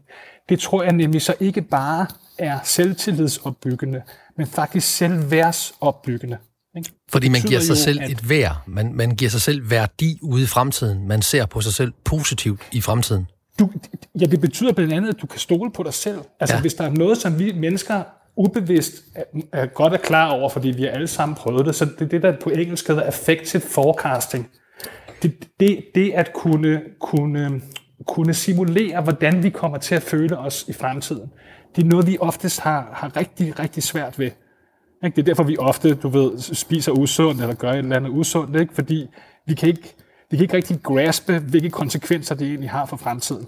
det 0.49 0.59
tror 0.59 0.83
jeg 0.83 0.93
nemlig 0.93 1.21
så 1.21 1.33
ikke 1.39 1.61
bare 1.61 2.07
er 2.37 2.59
selvtillidsopbyggende, 2.63 4.01
men 4.37 4.47
faktisk 4.47 4.97
selvværdsopbyggende. 4.97 6.37
Ikke? 6.77 6.89
Fordi 7.09 7.29
man 7.29 7.41
giver 7.41 7.59
sig 7.59 7.77
selv 7.77 8.01
at... 8.01 8.11
et 8.11 8.29
værd. 8.29 8.61
Man, 8.67 8.93
man 8.93 9.15
giver 9.15 9.31
sig 9.31 9.41
selv 9.41 9.69
værdi 9.69 10.19
ude 10.21 10.43
i 10.43 10.45
fremtiden. 10.45 11.07
Man 11.07 11.21
ser 11.21 11.45
på 11.45 11.61
sig 11.61 11.73
selv 11.73 11.93
positivt 12.03 12.61
i 12.71 12.81
fremtiden. 12.81 13.27
Du, 13.59 13.69
ja, 14.21 14.25
det 14.25 14.41
betyder 14.41 14.73
blandt 14.73 14.93
andet, 14.93 15.09
at 15.09 15.21
du 15.21 15.27
kan 15.27 15.39
stole 15.39 15.71
på 15.71 15.83
dig 15.83 15.93
selv. 15.93 16.19
Altså, 16.39 16.55
ja. 16.55 16.61
hvis 16.61 16.73
der 16.73 16.83
er 16.83 16.89
noget, 16.89 17.17
som 17.17 17.39
vi 17.39 17.51
mennesker 17.51 18.03
ubevidst 18.37 18.93
er, 19.15 19.23
er 19.53 19.65
godt 19.65 19.93
er 19.93 19.97
klar 19.97 20.29
over, 20.29 20.49
fordi 20.49 20.69
vi 20.69 20.83
har 20.83 20.89
alle 20.89 21.07
sammen 21.07 21.35
prøvet 21.35 21.65
det, 21.65 21.75
så 21.75 21.85
det 21.85 22.01
er 22.01 22.05
det, 22.05 22.21
der 22.21 22.39
på 22.43 22.49
engelsk 22.49 22.87
hedder 22.87 23.03
affective 23.03 23.61
forecasting 23.61 24.49
det, 25.23 25.47
det, 25.59 25.85
det 25.95 26.11
at 26.11 26.33
kunne, 26.33 26.81
kunne, 26.99 27.61
kunne 28.07 28.33
simulere, 28.33 29.01
hvordan 29.01 29.43
vi 29.43 29.49
kommer 29.49 29.77
til 29.77 29.95
at 29.95 30.01
føle 30.01 30.37
os 30.37 30.65
i 30.67 30.73
fremtiden, 30.73 31.31
det 31.75 31.83
er 31.83 31.87
noget, 31.87 32.07
vi 32.07 32.17
oftest 32.19 32.59
har, 32.59 32.89
har 32.93 33.17
rigtig, 33.17 33.59
rigtig 33.59 33.83
svært 33.83 34.19
ved. 34.19 34.31
Ikke? 35.05 35.15
Det 35.15 35.21
er 35.21 35.25
derfor, 35.25 35.43
vi 35.43 35.57
ofte, 35.57 35.95
du 35.95 36.09
ved, 36.09 36.39
spiser 36.39 36.91
usundt, 36.91 37.41
eller 37.41 37.55
gør 37.55 37.71
et 37.71 37.77
eller 37.77 37.95
andet 37.95 38.09
usundt, 38.09 38.59
ikke? 38.59 38.73
fordi 38.73 39.07
vi 39.47 39.53
kan 39.53 39.69
ikke, 39.69 39.95
vi 40.31 40.37
kan 40.37 40.43
ikke 40.43 40.57
rigtig 40.57 40.79
graspe, 40.83 41.39
hvilke 41.39 41.69
konsekvenser 41.69 42.35
det 42.35 42.47
egentlig 42.47 42.69
har 42.69 42.85
for 42.85 42.97
fremtiden. 42.97 43.47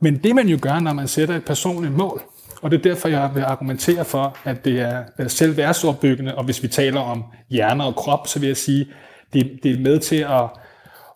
Men 0.00 0.16
det 0.16 0.34
man 0.34 0.48
jo 0.48 0.58
gør, 0.62 0.80
når 0.80 0.92
man 0.92 1.08
sætter 1.08 1.36
et 1.36 1.44
personligt 1.44 1.94
mål, 1.94 2.22
og 2.62 2.70
det 2.70 2.78
er 2.78 2.82
derfor, 2.82 3.08
jeg 3.08 3.30
vil 3.34 3.42
argumentere 3.42 4.04
for, 4.04 4.36
at 4.44 4.64
det 4.64 4.80
er 4.80 5.28
selvværdsopbyggende, 5.28 6.34
og 6.34 6.44
hvis 6.44 6.62
vi 6.62 6.68
taler 6.68 7.00
om 7.00 7.24
hjerne 7.50 7.84
og 7.84 7.96
krop, 7.96 8.26
så 8.26 8.40
vil 8.40 8.46
jeg 8.46 8.56
sige, 8.56 8.86
det, 9.32 9.60
det 9.62 9.70
er 9.74 9.80
med 9.80 10.00
til 10.00 10.16
at, 10.16 10.44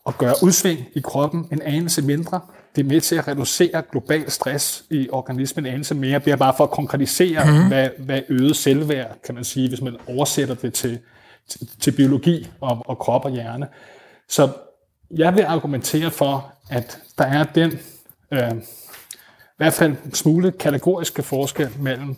at 0.07 0.18
gøre 0.18 0.35
udsving 0.42 0.81
i 0.94 1.01
kroppen 1.01 1.48
en 1.53 1.62
anelse 1.62 2.03
mindre. 2.03 2.40
Det 2.77 2.85
er 2.85 2.88
med 2.88 3.01
til 3.01 3.16
at 3.16 3.29
reducere 3.29 3.83
global 3.90 4.31
stress 4.31 4.85
i 4.90 5.09
organismen 5.12 5.66
en 5.66 5.72
anelse 5.72 5.94
mere. 5.94 6.18
Det 6.18 6.33
er 6.33 6.37
bare 6.37 6.55
for 6.57 6.64
at 6.64 6.70
konkretisere, 6.70 7.44
mm-hmm. 7.44 7.68
hvad, 7.68 7.88
hvad 7.98 8.20
øget 8.29 8.57
selvværd, 8.57 9.18
kan 9.25 9.35
man 9.35 9.44
sige, 9.44 9.68
hvis 9.68 9.83
man 9.83 9.96
oversætter 10.07 10.55
det 10.55 10.75
til, 10.75 10.98
til, 11.48 11.68
til 11.81 11.92
biologi 11.92 12.51
og, 12.61 12.83
og 12.87 12.98
krop 12.98 13.25
og 13.25 13.31
hjerne. 13.31 13.68
Så 14.29 14.53
jeg 15.11 15.35
vil 15.35 15.42
argumentere 15.42 16.11
for, 16.11 16.53
at 16.70 16.98
der 17.18 17.25
er 17.25 17.44
den 17.44 17.72
øh, 18.33 18.53
i 19.42 19.57
hvert 19.57 19.72
fald 19.72 19.96
smule 20.12 20.53
kategoriske 20.53 21.22
forskel 21.22 21.70
mellem 21.79 22.16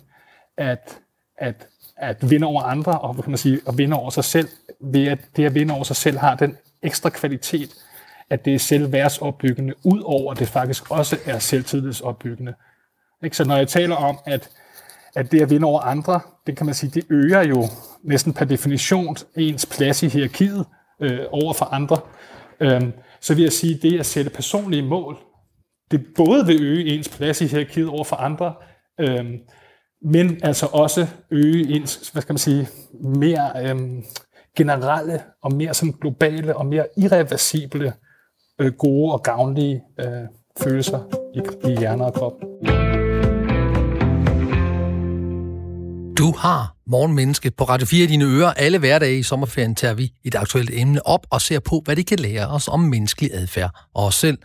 at, 0.57 0.99
at 1.37 1.67
at 1.97 2.29
vinde 2.29 2.47
over 2.47 2.61
andre, 2.61 2.99
og 2.99 3.15
kan 3.15 3.31
man 3.31 3.37
sige, 3.37 3.59
at 3.67 3.77
vinde 3.77 3.97
over 3.97 4.09
sig 4.09 4.23
selv, 4.23 4.47
ved 4.81 5.07
at 5.07 5.19
det 5.35 5.45
at 5.45 5.55
vinde 5.55 5.73
over 5.73 5.83
sig 5.83 5.95
selv 5.95 6.17
har 6.17 6.35
den 6.35 6.57
ekstra 6.83 7.09
kvalitet, 7.09 7.75
at 8.29 8.45
det 8.45 8.55
er 8.55 8.59
selvværdsopbyggende, 8.59 9.73
ud 9.83 10.01
over 10.05 10.31
at 10.31 10.39
det 10.39 10.47
faktisk 10.47 10.91
også 10.91 11.17
er 11.25 11.39
selvtillidsopbyggende. 11.39 12.53
Ikke? 13.23 13.37
Så 13.37 13.45
når 13.45 13.57
jeg 13.57 13.67
taler 13.67 13.95
om, 13.95 14.17
at, 14.25 14.49
at 15.15 15.31
det 15.31 15.41
at 15.41 15.49
vinde 15.49 15.67
over 15.67 15.79
andre, 15.79 16.19
det 16.47 16.57
kan 16.57 16.65
man 16.65 16.75
sige, 16.75 16.91
det 16.93 17.05
øger 17.09 17.43
jo 17.43 17.63
næsten 18.03 18.33
per 18.33 18.45
definition 18.45 19.17
ens 19.37 19.65
plads 19.65 20.03
i 20.03 20.07
hierarkiet 20.07 20.65
øh, 21.01 21.19
over 21.31 21.53
for 21.53 21.65
andre. 21.65 21.99
Øhm, 22.59 22.93
så 23.21 23.35
vil 23.35 23.43
jeg 23.43 23.51
sige, 23.51 23.75
at 23.75 23.81
det 23.81 23.99
at 23.99 24.05
sætte 24.05 24.29
personlige 24.29 24.83
mål, 24.83 25.17
det 25.91 26.05
både 26.15 26.45
vil 26.45 26.63
øge 26.63 26.85
ens 26.85 27.09
plads 27.09 27.41
i 27.41 27.47
hierarkiet 27.47 27.87
over 27.87 28.03
for 28.03 28.15
andre, 28.15 28.53
øhm, 28.99 29.39
men 30.05 30.39
altså 30.43 30.65
også 30.65 31.07
øge 31.31 31.75
ens, 31.75 32.09
hvad 32.09 32.21
skal 32.21 32.33
man 32.33 32.37
sige, 32.37 32.67
mere 33.01 33.51
øhm, 33.65 34.03
generelle 34.57 35.21
og 35.43 35.53
mere 35.53 35.73
sådan 35.73 35.93
globale 36.01 36.57
og 36.57 36.65
mere 36.65 36.87
irreversible 36.97 37.93
øh, 38.59 38.73
gode 38.73 39.13
og 39.13 39.23
gavnlige 39.23 39.83
øh, 39.99 40.27
følelser 40.59 40.99
i, 41.35 41.69
i 41.71 41.79
hjerne 41.79 42.05
og 42.05 42.13
krop. 42.13 42.33
Du 46.17 46.33
har 46.37 46.74
Morgenmenneske 46.87 47.51
på 47.51 47.63
Radio 47.63 47.87
4 47.87 48.03
i 48.03 48.07
dine 48.07 48.25
ører. 48.25 48.53
Alle 48.53 48.77
hverdage 48.77 49.19
i 49.19 49.23
sommerferien 49.23 49.75
tager 49.75 49.93
vi 49.93 50.11
et 50.23 50.35
aktuelt 50.35 50.69
emne 50.73 51.07
op 51.07 51.27
og 51.29 51.41
ser 51.41 51.59
på, 51.59 51.81
hvad 51.85 51.95
det 51.95 52.07
kan 52.07 52.19
lære 52.19 52.47
os 52.47 52.67
om 52.67 52.79
menneskelig 52.79 53.29
adfærd 53.33 53.69
og 53.93 54.05
os 54.05 54.15
selv. 54.15 54.37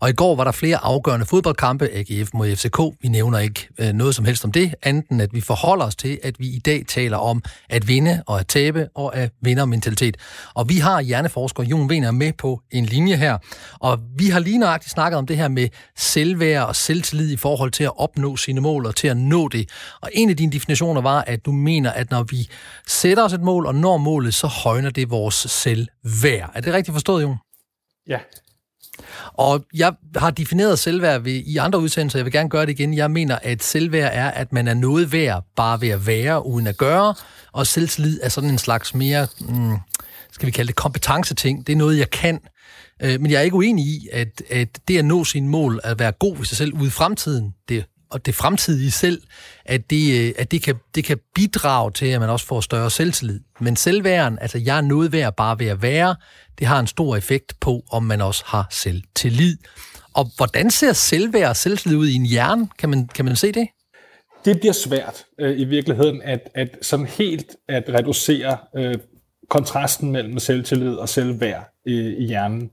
Og 0.00 0.10
i 0.10 0.12
går 0.12 0.36
var 0.36 0.44
der 0.44 0.52
flere 0.52 0.76
afgørende 0.76 1.26
fodboldkampe, 1.26 1.88
AGF 1.92 2.28
mod 2.34 2.56
FCK. 2.56 2.78
Vi 3.02 3.08
nævner 3.08 3.38
ikke 3.38 3.68
øh, 3.78 3.92
noget 3.92 4.14
som 4.14 4.24
helst 4.24 4.44
om 4.44 4.52
det, 4.52 4.74
anden 4.82 5.20
at 5.20 5.34
vi 5.34 5.40
forholder 5.40 5.84
os 5.84 5.96
til, 5.96 6.18
at 6.22 6.34
vi 6.38 6.46
i 6.46 6.58
dag 6.58 6.84
taler 6.88 7.16
om 7.16 7.42
at 7.70 7.88
vinde 7.88 8.22
og 8.26 8.40
at 8.40 8.46
tabe 8.46 8.88
og 8.94 9.16
at 9.16 9.30
vindermentalitet. 9.40 10.16
Og 10.54 10.68
vi 10.68 10.76
har 10.76 11.00
hjerneforsker 11.00 11.62
Jon 11.62 11.90
Wiener 11.90 12.10
med 12.10 12.32
på 12.38 12.60
en 12.70 12.84
linje 12.84 13.16
her. 13.16 13.38
Og 13.80 13.98
vi 14.18 14.26
har 14.28 14.40
lige 14.40 14.58
nøjagtigt 14.58 14.92
snakket 14.92 15.18
om 15.18 15.26
det 15.26 15.36
her 15.36 15.48
med 15.48 15.68
selvværd 15.96 16.66
og 16.66 16.76
selvtillid 16.76 17.32
i 17.32 17.36
forhold 17.36 17.70
til 17.70 17.84
at 17.84 17.92
opnå 17.96 18.36
sine 18.36 18.60
mål 18.60 18.86
og 18.86 18.96
til 18.96 19.08
at 19.08 19.16
nå 19.16 19.48
det. 19.48 19.68
Og 20.00 20.10
en 20.12 20.30
af 20.30 20.36
dine 20.36 20.52
definitioner 20.52 21.00
var, 21.00 21.24
at 21.26 21.46
du 21.46 21.52
mener, 21.52 21.81
at 21.90 22.10
når 22.10 22.22
vi 22.22 22.48
sætter 22.86 23.24
os 23.24 23.32
et 23.32 23.42
mål 23.42 23.66
og 23.66 23.74
når 23.74 23.96
målet, 23.96 24.34
så 24.34 24.46
højner 24.46 24.90
det 24.90 25.10
vores 25.10 25.34
selvværd. 25.34 26.50
Er 26.54 26.60
det 26.60 26.74
rigtigt 26.74 26.94
forstået, 26.94 27.22
Jon? 27.22 27.36
Ja. 28.08 28.18
Og 29.32 29.64
jeg 29.74 29.92
har 30.16 30.30
defineret 30.30 30.78
selvværd 30.78 31.20
ved, 31.20 31.32
i 31.32 31.56
andre 31.56 31.78
udsendelser, 31.78 32.18
jeg 32.18 32.24
vil 32.24 32.32
gerne 32.32 32.48
gøre 32.48 32.66
det 32.66 32.72
igen. 32.72 32.94
Jeg 32.94 33.10
mener, 33.10 33.38
at 33.42 33.62
selvværd 33.62 34.10
er, 34.14 34.30
at 34.30 34.52
man 34.52 34.68
er 34.68 34.74
noget 34.74 35.12
værd 35.12 35.44
bare 35.56 35.80
ved 35.80 35.88
at 35.88 36.06
være, 36.06 36.46
uden 36.46 36.66
at 36.66 36.76
gøre. 36.76 37.14
Og 37.52 37.66
selvtillid 37.66 38.20
er 38.22 38.28
sådan 38.28 38.50
en 38.50 38.58
slags 38.58 38.94
mere, 38.94 39.26
mm, 39.40 39.76
skal 40.32 40.46
vi 40.46 40.50
kalde 40.50 40.68
det, 40.68 40.76
kompetenceting. 40.76 41.66
Det 41.66 41.72
er 41.72 41.76
noget, 41.76 41.98
jeg 41.98 42.10
kan. 42.10 42.40
Øh, 43.02 43.20
men 43.20 43.30
jeg 43.30 43.38
er 43.38 43.42
ikke 43.42 43.56
uenig 43.56 43.84
i, 43.84 44.08
at, 44.12 44.42
at 44.50 44.68
det 44.88 44.98
at 44.98 45.04
nå 45.04 45.24
sine 45.24 45.48
mål, 45.48 45.80
at 45.84 45.98
være 45.98 46.12
god 46.12 46.36
ved 46.36 46.44
sig 46.44 46.56
selv 46.56 46.74
ude 46.74 46.86
i 46.86 46.90
fremtiden, 46.90 47.54
det 47.68 47.84
og 48.12 48.26
det 48.26 48.34
fremtidige 48.34 48.90
selv, 48.90 49.22
at 49.64 49.90
det, 49.90 50.20
øh, 50.20 50.32
at 50.38 50.50
det, 50.50 50.62
kan, 50.62 50.74
det 50.94 51.04
kan 51.04 51.18
bidrage 51.34 51.90
til, 51.90 52.06
at 52.06 52.20
man 52.20 52.30
også 52.30 52.46
får 52.46 52.60
større 52.60 52.90
selvtillid. 52.90 53.40
Men 53.60 53.76
selvværen, 53.76 54.38
altså 54.40 54.58
jeg 54.58 54.76
er 54.76 54.80
noget 54.80 55.12
værd 55.12 55.36
bare 55.36 55.58
ved 55.58 55.66
at 55.66 55.82
være, 55.82 56.16
det 56.58 56.66
har 56.66 56.80
en 56.80 56.86
stor 56.86 57.16
effekt 57.16 57.60
på, 57.60 57.84
om 57.90 58.02
man 58.02 58.20
også 58.20 58.42
har 58.46 58.66
selvtillid. 58.70 59.56
Og 60.14 60.30
hvordan 60.36 60.70
ser 60.70 60.92
selvværd 60.92 61.48
og 61.48 61.56
selvtillid 61.56 61.98
ud 61.98 62.08
i 62.08 62.14
en 62.14 62.26
hjerne? 62.26 62.68
Kan 62.78 62.90
man, 62.90 63.08
kan 63.08 63.24
man 63.24 63.36
se 63.36 63.52
det? 63.52 63.68
Det 64.44 64.60
bliver 64.60 64.72
svært 64.72 65.24
øh, 65.38 65.60
i 65.60 65.64
virkeligheden 65.64 66.22
at, 66.22 66.50
at 66.54 66.68
sådan 66.82 67.06
helt 67.06 67.56
at 67.68 67.84
reducere 67.88 68.58
øh, 68.76 68.94
kontrasten 69.50 70.12
mellem 70.12 70.38
selvtillid 70.38 70.94
og 70.94 71.08
selvværd 71.08 71.64
i, 71.86 71.98
i 71.98 72.26
hjernen. 72.26 72.70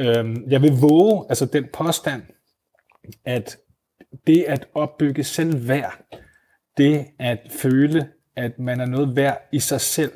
Øh, 0.00 0.36
jeg 0.48 0.62
vil 0.62 0.72
våge 0.72 1.24
altså 1.28 1.46
den 1.46 1.66
påstand, 1.72 2.22
at 3.24 3.56
det 4.26 4.44
at 4.48 4.66
opbygge 4.74 5.24
selvværd, 5.24 6.20
det 6.76 7.06
at 7.18 7.38
føle, 7.50 8.06
at 8.36 8.58
man 8.58 8.80
er 8.80 8.86
noget 8.86 9.16
værd 9.16 9.48
i 9.52 9.60
sig 9.60 9.80
selv, 9.80 10.12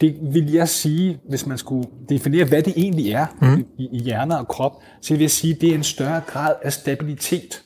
det 0.00 0.18
vil 0.20 0.52
jeg 0.52 0.68
sige, 0.68 1.20
hvis 1.28 1.46
man 1.46 1.58
skulle 1.58 1.88
definere, 2.08 2.44
hvad 2.44 2.62
det 2.62 2.72
egentlig 2.76 3.12
er 3.12 3.26
mm. 3.40 3.66
i, 3.78 3.88
i 3.92 3.98
hjerne 3.98 4.38
og 4.38 4.48
krop, 4.48 4.72
så 5.00 5.14
vil 5.14 5.20
jeg 5.20 5.30
sige, 5.30 5.54
at 5.54 5.60
det 5.60 5.70
er 5.70 5.74
en 5.74 5.82
større 5.82 6.20
grad 6.26 6.54
af 6.62 6.72
stabilitet. 6.72 7.62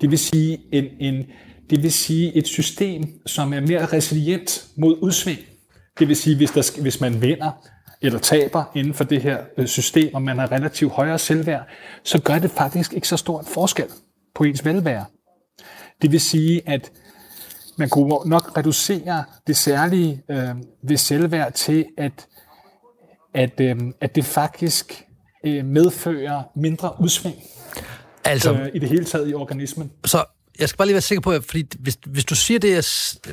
Det 0.00 0.10
vil 0.10 0.18
sige, 0.18 0.58
en, 0.72 0.84
en, 1.00 1.24
det 1.70 1.82
vil 1.82 1.92
sige 1.92 2.34
et 2.34 2.46
system, 2.46 3.04
som 3.26 3.52
er 3.52 3.60
mere 3.60 3.86
resilient 3.86 4.66
mod 4.76 4.98
udsving. 5.02 5.38
Det 5.98 6.08
vil 6.08 6.16
sige, 6.16 6.36
hvis, 6.36 6.50
der, 6.50 6.82
hvis 6.82 7.00
man 7.00 7.22
vinder 7.22 7.50
eller 8.02 8.18
taber 8.18 8.64
inden 8.74 8.94
for 8.94 9.04
det 9.04 9.22
her 9.22 9.38
øh, 9.58 9.66
system, 9.66 10.14
og 10.14 10.22
man 10.22 10.38
har 10.38 10.52
relativt 10.52 10.92
højere 10.92 11.18
selvværd, 11.18 11.62
så 12.04 12.22
gør 12.22 12.38
det 12.38 12.50
faktisk 12.50 12.92
ikke 12.92 13.08
så 13.08 13.16
stor 13.16 13.40
en 13.40 13.46
forskel 13.46 13.86
på 14.34 14.44
ens 14.44 14.64
velvære. 14.64 15.04
Det 16.02 16.12
vil 16.12 16.20
sige, 16.20 16.62
at 16.68 16.92
man 17.78 17.88
kunne 17.88 18.08
nok 18.26 18.56
reducere 18.56 19.24
det 19.46 19.56
særlige 19.56 20.22
øh, 20.30 20.48
ved 20.82 20.96
selvværd 20.96 21.52
til, 21.52 21.86
at, 21.98 22.26
at, 23.34 23.60
øh, 23.60 23.76
at 24.00 24.14
det 24.14 24.24
faktisk 24.24 25.04
øh, 25.44 25.64
medfører 25.64 26.42
mindre 26.56 26.92
udsving 27.00 27.36
altså, 28.24 28.52
øh, 28.52 28.68
i 28.74 28.78
det 28.78 28.88
hele 28.88 29.04
taget 29.04 29.30
i 29.30 29.34
organismen. 29.34 29.90
Så 30.04 30.24
jeg 30.58 30.68
skal 30.68 30.76
bare 30.76 30.86
lige 30.86 30.94
være 30.94 31.02
sikker 31.02 31.22
på, 31.22 31.32
at 31.32 31.44
fordi 31.44 31.66
hvis, 31.78 31.98
hvis 32.06 32.24
du 32.24 32.34
siger 32.34 32.60
det, 32.60 32.68
jeg, 32.68 32.84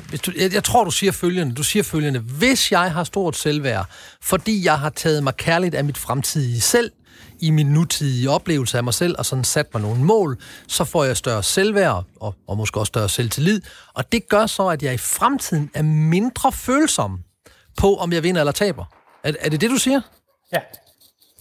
hvis 0.08 0.20
du, 0.20 0.32
jeg, 0.36 0.54
jeg 0.54 0.64
tror, 0.64 0.84
du 0.84 0.90
siger 0.90 1.12
følgende, 1.12 1.54
du 1.54 1.62
siger 1.62 1.82
følgende, 1.82 2.20
hvis 2.20 2.72
jeg 2.72 2.92
har 2.92 3.04
stort 3.04 3.36
selvværd, 3.36 3.86
fordi 4.22 4.64
jeg 4.64 4.78
har 4.78 4.90
taget 4.90 5.22
mig 5.22 5.36
kærligt 5.36 5.74
af 5.74 5.84
mit 5.84 5.98
fremtidige 5.98 6.60
selv, 6.60 6.90
i 7.40 7.50
min 7.50 7.66
nutidige 7.66 8.30
oplevelse 8.30 8.78
af 8.78 8.84
mig 8.84 8.94
selv, 8.94 9.14
og 9.18 9.26
sådan 9.26 9.44
sat 9.44 9.74
mig 9.74 9.82
nogle 9.82 10.04
mål, 10.04 10.38
så 10.68 10.84
får 10.84 11.04
jeg 11.04 11.16
større 11.16 11.42
selvværd, 11.42 12.04
og, 12.20 12.34
og 12.46 12.56
måske 12.56 12.80
også 12.80 12.90
større 12.90 13.08
selvtillid, 13.08 13.60
og 13.94 14.12
det 14.12 14.28
gør 14.28 14.46
så, 14.46 14.68
at 14.68 14.82
jeg 14.82 14.94
i 14.94 14.98
fremtiden 14.98 15.70
er 15.74 15.82
mindre 15.82 16.52
følsom 16.52 17.20
på, 17.76 17.94
om 17.94 18.12
jeg 18.12 18.22
vinder 18.22 18.40
eller 18.40 18.52
taber. 18.52 18.84
Er, 19.24 19.32
er 19.40 19.48
det 19.48 19.60
det, 19.60 19.70
du 19.70 19.76
siger? 19.76 20.00
Ja. 20.52 20.58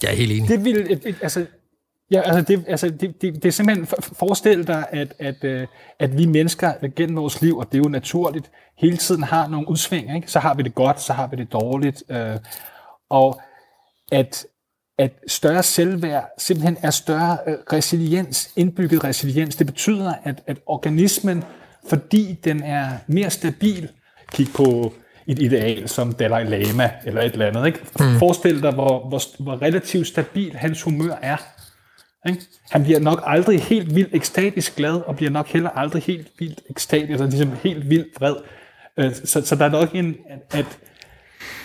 Jeg 0.03 0.11
er 0.11 0.15
helt 0.15 0.31
enig. 0.31 0.49
Det 0.49 0.65
vil, 0.65 1.15
altså, 1.21 1.45
Ja, 2.11 2.21
altså 2.21 2.41
det, 2.41 2.65
altså 2.67 2.89
det, 2.89 3.21
det, 3.21 3.33
det 3.33 3.45
er 3.45 3.51
simpelthen 3.51 3.87
forestil 4.01 4.67
dig, 4.67 4.85
at, 4.91 5.13
at, 5.19 5.43
øh, 5.43 5.67
at 5.99 6.17
vi 6.17 6.25
mennesker 6.25 6.73
gennem 6.95 7.17
vores 7.17 7.41
liv, 7.41 7.57
og 7.57 7.65
det 7.65 7.73
er 7.73 7.81
jo 7.85 7.89
naturligt, 7.89 8.51
hele 8.77 8.97
tiden 8.97 9.23
har 9.23 9.47
nogle 9.47 9.69
udsving. 9.69 10.15
Ikke? 10.15 10.31
Så 10.31 10.39
har 10.39 10.53
vi 10.53 10.63
det 10.63 10.75
godt, 10.75 11.01
så 11.01 11.13
har 11.13 11.27
vi 11.27 11.35
det 11.35 11.51
dårligt. 11.51 12.03
Øh, 12.09 12.37
og 13.09 13.41
at 14.11 14.45
at 14.97 15.11
større 15.27 15.63
selvværd 15.63 16.29
simpelthen 16.37 16.77
er 16.81 16.91
større 16.91 17.37
øh, 17.47 17.57
resiliens, 17.73 18.51
indbygget 18.55 19.03
resiliens. 19.03 19.55
Det 19.55 19.67
betyder, 19.67 20.13
at, 20.23 20.43
at 20.47 20.57
organismen, 20.65 21.43
fordi 21.89 22.39
den 22.43 22.63
er 22.63 22.89
mere 23.07 23.29
stabil, 23.29 23.89
kig 24.31 24.47
på 24.55 24.93
et 25.27 25.39
ideal 25.41 25.89
som 25.89 26.13
Dalai 26.13 26.43
Lama 26.43 26.91
eller 27.05 27.21
et 27.21 27.31
eller 27.31 27.47
andet. 27.47 27.65
Ikke? 27.65 27.79
Mm. 27.99 28.19
Forestil 28.19 28.61
dig, 28.61 28.73
hvor, 28.73 29.07
hvor, 29.09 29.43
hvor 29.43 29.61
relativt 29.61 30.07
stabil 30.07 30.55
hans 30.55 30.81
humør 30.81 31.15
er. 31.21 31.37
Ikke? 32.27 32.41
Han 32.71 32.83
bliver 32.83 32.99
nok 32.99 33.23
aldrig 33.25 33.61
helt 33.61 33.95
vildt 33.95 34.15
ekstatisk 34.15 34.75
glad, 34.75 34.93
og 34.93 35.15
bliver 35.15 35.31
nok 35.31 35.47
heller 35.47 35.69
aldrig 35.69 36.03
helt 36.03 36.31
vildt 36.39 36.61
ekstatisk, 36.69 37.09
altså 37.09 37.25
ligesom 37.25 37.51
helt 37.63 37.89
vildt 37.89 38.21
vred. 38.21 38.35
Øh, 38.97 39.15
så, 39.25 39.45
så 39.45 39.55
der 39.55 39.65
er 39.65 39.69
nok 39.69 39.95
en, 39.95 40.15
at, 40.51 40.79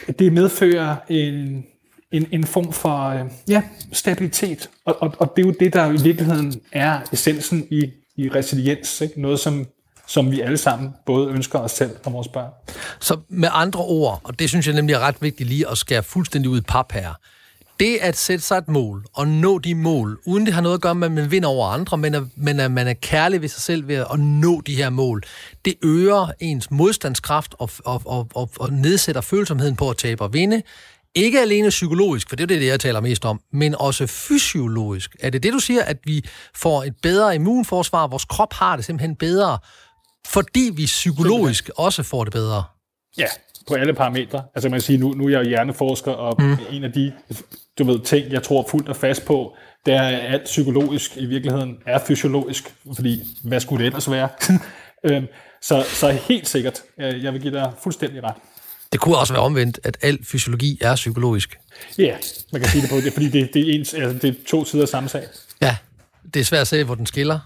at 0.08 0.18
det 0.18 0.32
medfører 0.32 0.96
en, 1.08 1.66
en, 2.12 2.26
en 2.32 2.44
form 2.44 2.72
for 2.72 3.08
øh, 3.08 3.24
ja, 3.48 3.62
stabilitet. 3.92 4.70
Og, 4.84 5.02
og, 5.02 5.14
og 5.18 5.32
det 5.36 5.42
er 5.42 5.46
jo 5.46 5.54
det, 5.60 5.72
der 5.72 5.92
i 5.92 6.02
virkeligheden 6.02 6.60
er 6.72 7.00
essensen 7.12 7.66
i, 7.70 7.90
i 8.16 8.28
resiliens. 8.28 9.00
Ikke? 9.00 9.20
Noget, 9.20 9.40
som, 9.40 9.66
som 10.06 10.30
vi 10.30 10.40
alle 10.40 10.58
sammen 10.58 10.90
både 11.06 11.28
ønsker 11.28 11.58
os 11.58 11.72
selv 11.72 11.90
og 12.04 12.12
vores 12.12 12.28
børn. 12.28 12.50
Så 13.00 13.18
med 13.28 13.48
andre 13.52 13.80
ord, 13.80 14.20
og 14.24 14.38
det 14.38 14.48
synes 14.48 14.66
jeg 14.66 14.74
nemlig 14.74 14.94
er 14.94 14.98
ret 14.98 15.22
vigtigt 15.22 15.48
lige 15.48 15.70
at 15.70 15.78
skære 15.78 16.02
fuldstændig 16.02 16.50
ud 16.50 16.58
i 16.58 16.64
pap 16.68 16.92
her, 16.92 17.14
det 17.80 17.98
at 18.00 18.16
sætte 18.16 18.44
sig 18.44 18.58
et 18.58 18.68
mål 18.68 19.04
og 19.12 19.28
nå 19.28 19.58
de 19.58 19.74
mål, 19.74 20.20
uden 20.26 20.46
det 20.46 20.54
har 20.54 20.60
noget 20.60 20.74
at 20.74 20.80
gøre 20.80 20.94
med, 20.94 21.06
at 21.06 21.12
man 21.12 21.30
vinder 21.30 21.48
over 21.48 21.68
andre, 21.68 21.98
men 21.98 22.14
at, 22.14 22.22
men 22.36 22.60
at 22.60 22.70
man 22.70 22.88
er 22.88 22.94
kærlig 22.94 23.42
ved 23.42 23.48
sig 23.48 23.62
selv 23.62 23.88
ved 23.88 23.94
at 23.96 24.20
nå 24.20 24.60
de 24.60 24.74
her 24.74 24.90
mål, 24.90 25.22
det 25.64 25.74
øger 25.82 26.32
ens 26.40 26.70
modstandskraft 26.70 27.54
og, 27.58 27.70
og, 27.84 28.02
og, 28.04 28.28
og, 28.34 28.50
og 28.60 28.72
nedsætter 28.72 29.20
følsomheden 29.20 29.76
på 29.76 29.90
at 29.90 29.96
tabe 29.96 30.24
og 30.24 30.32
vinde. 30.32 30.62
Ikke 31.14 31.40
alene 31.40 31.68
psykologisk, 31.68 32.28
for 32.28 32.36
det 32.36 32.42
er 32.42 32.58
det, 32.58 32.66
jeg 32.66 32.80
taler 32.80 33.00
mest 33.00 33.24
om, 33.24 33.40
men 33.52 33.74
også 33.74 34.06
fysiologisk. 34.06 35.16
Er 35.20 35.30
det 35.30 35.42
det, 35.42 35.52
du 35.52 35.58
siger, 35.58 35.82
at 35.82 35.96
vi 36.04 36.24
får 36.54 36.82
et 36.82 36.94
bedre 37.02 37.34
immunforsvar, 37.34 38.06
vores 38.06 38.24
krop 38.24 38.52
har 38.52 38.76
det 38.76 38.84
simpelthen 38.84 39.16
bedre, 39.16 39.58
fordi 40.26 40.70
vi 40.74 40.86
psykologisk 40.86 41.70
også 41.76 42.02
får 42.02 42.24
det 42.24 42.32
bedre? 42.32 42.64
Ja, 43.18 43.26
på 43.68 43.74
alle 43.74 43.94
parametre. 43.94 44.42
Altså 44.54 44.68
man 44.68 44.76
kan 44.76 44.82
sige, 44.82 44.98
nu, 44.98 45.08
nu 45.08 45.24
er 45.24 45.30
jeg 45.30 45.44
hjerneforsker, 45.44 46.12
og 46.12 46.42
mm. 46.42 46.56
en 46.70 46.84
af 46.84 46.92
de 46.92 47.12
du 47.78 47.84
ved, 47.84 48.00
ting, 48.00 48.32
jeg 48.32 48.42
tror 48.42 48.66
fuldt 48.70 48.88
og 48.88 48.96
fast 48.96 49.24
på, 49.24 49.56
det 49.86 49.94
er, 49.94 50.02
at 50.02 50.34
alt 50.34 50.44
psykologisk 50.44 51.16
i 51.16 51.26
virkeligheden 51.26 51.78
er 51.86 51.98
fysiologisk, 51.98 52.74
fordi 52.96 53.22
hvad 53.44 53.60
skulle 53.60 53.84
det 53.84 53.86
ellers 53.86 54.10
være? 54.10 54.28
Øhm, 55.04 55.26
så, 55.62 55.82
så 55.82 56.10
helt 56.10 56.48
sikkert, 56.48 56.82
jeg 56.98 57.32
vil 57.32 57.40
give 57.42 57.52
dig 57.52 57.72
fuldstændig 57.82 58.24
ret. 58.24 58.34
Det 58.92 59.00
kunne 59.00 59.16
også 59.16 59.32
være 59.32 59.42
omvendt, 59.42 59.80
at 59.84 59.98
al 60.02 60.24
fysiologi 60.24 60.78
er 60.80 60.94
psykologisk. 60.94 61.58
Ja, 61.98 62.16
man 62.52 62.60
kan 62.60 62.70
sige 62.70 62.82
det 62.82 62.90
på 62.90 62.96
det, 62.96 63.12
fordi 63.12 63.28
det, 63.28 63.54
det, 63.54 63.70
er, 63.70 63.74
ens, 63.78 63.94
altså, 63.94 64.18
det 64.18 64.28
er 64.30 64.34
to 64.46 64.64
sider 64.64 64.82
af 64.82 64.88
samme 64.88 65.08
sag. 65.08 65.26
Ja, 65.60 65.76
det 66.34 66.40
er 66.40 66.44
svært 66.44 66.60
at 66.60 66.68
se, 66.68 66.84
hvor 66.84 66.94
den 66.94 67.06
skiller. 67.06 67.38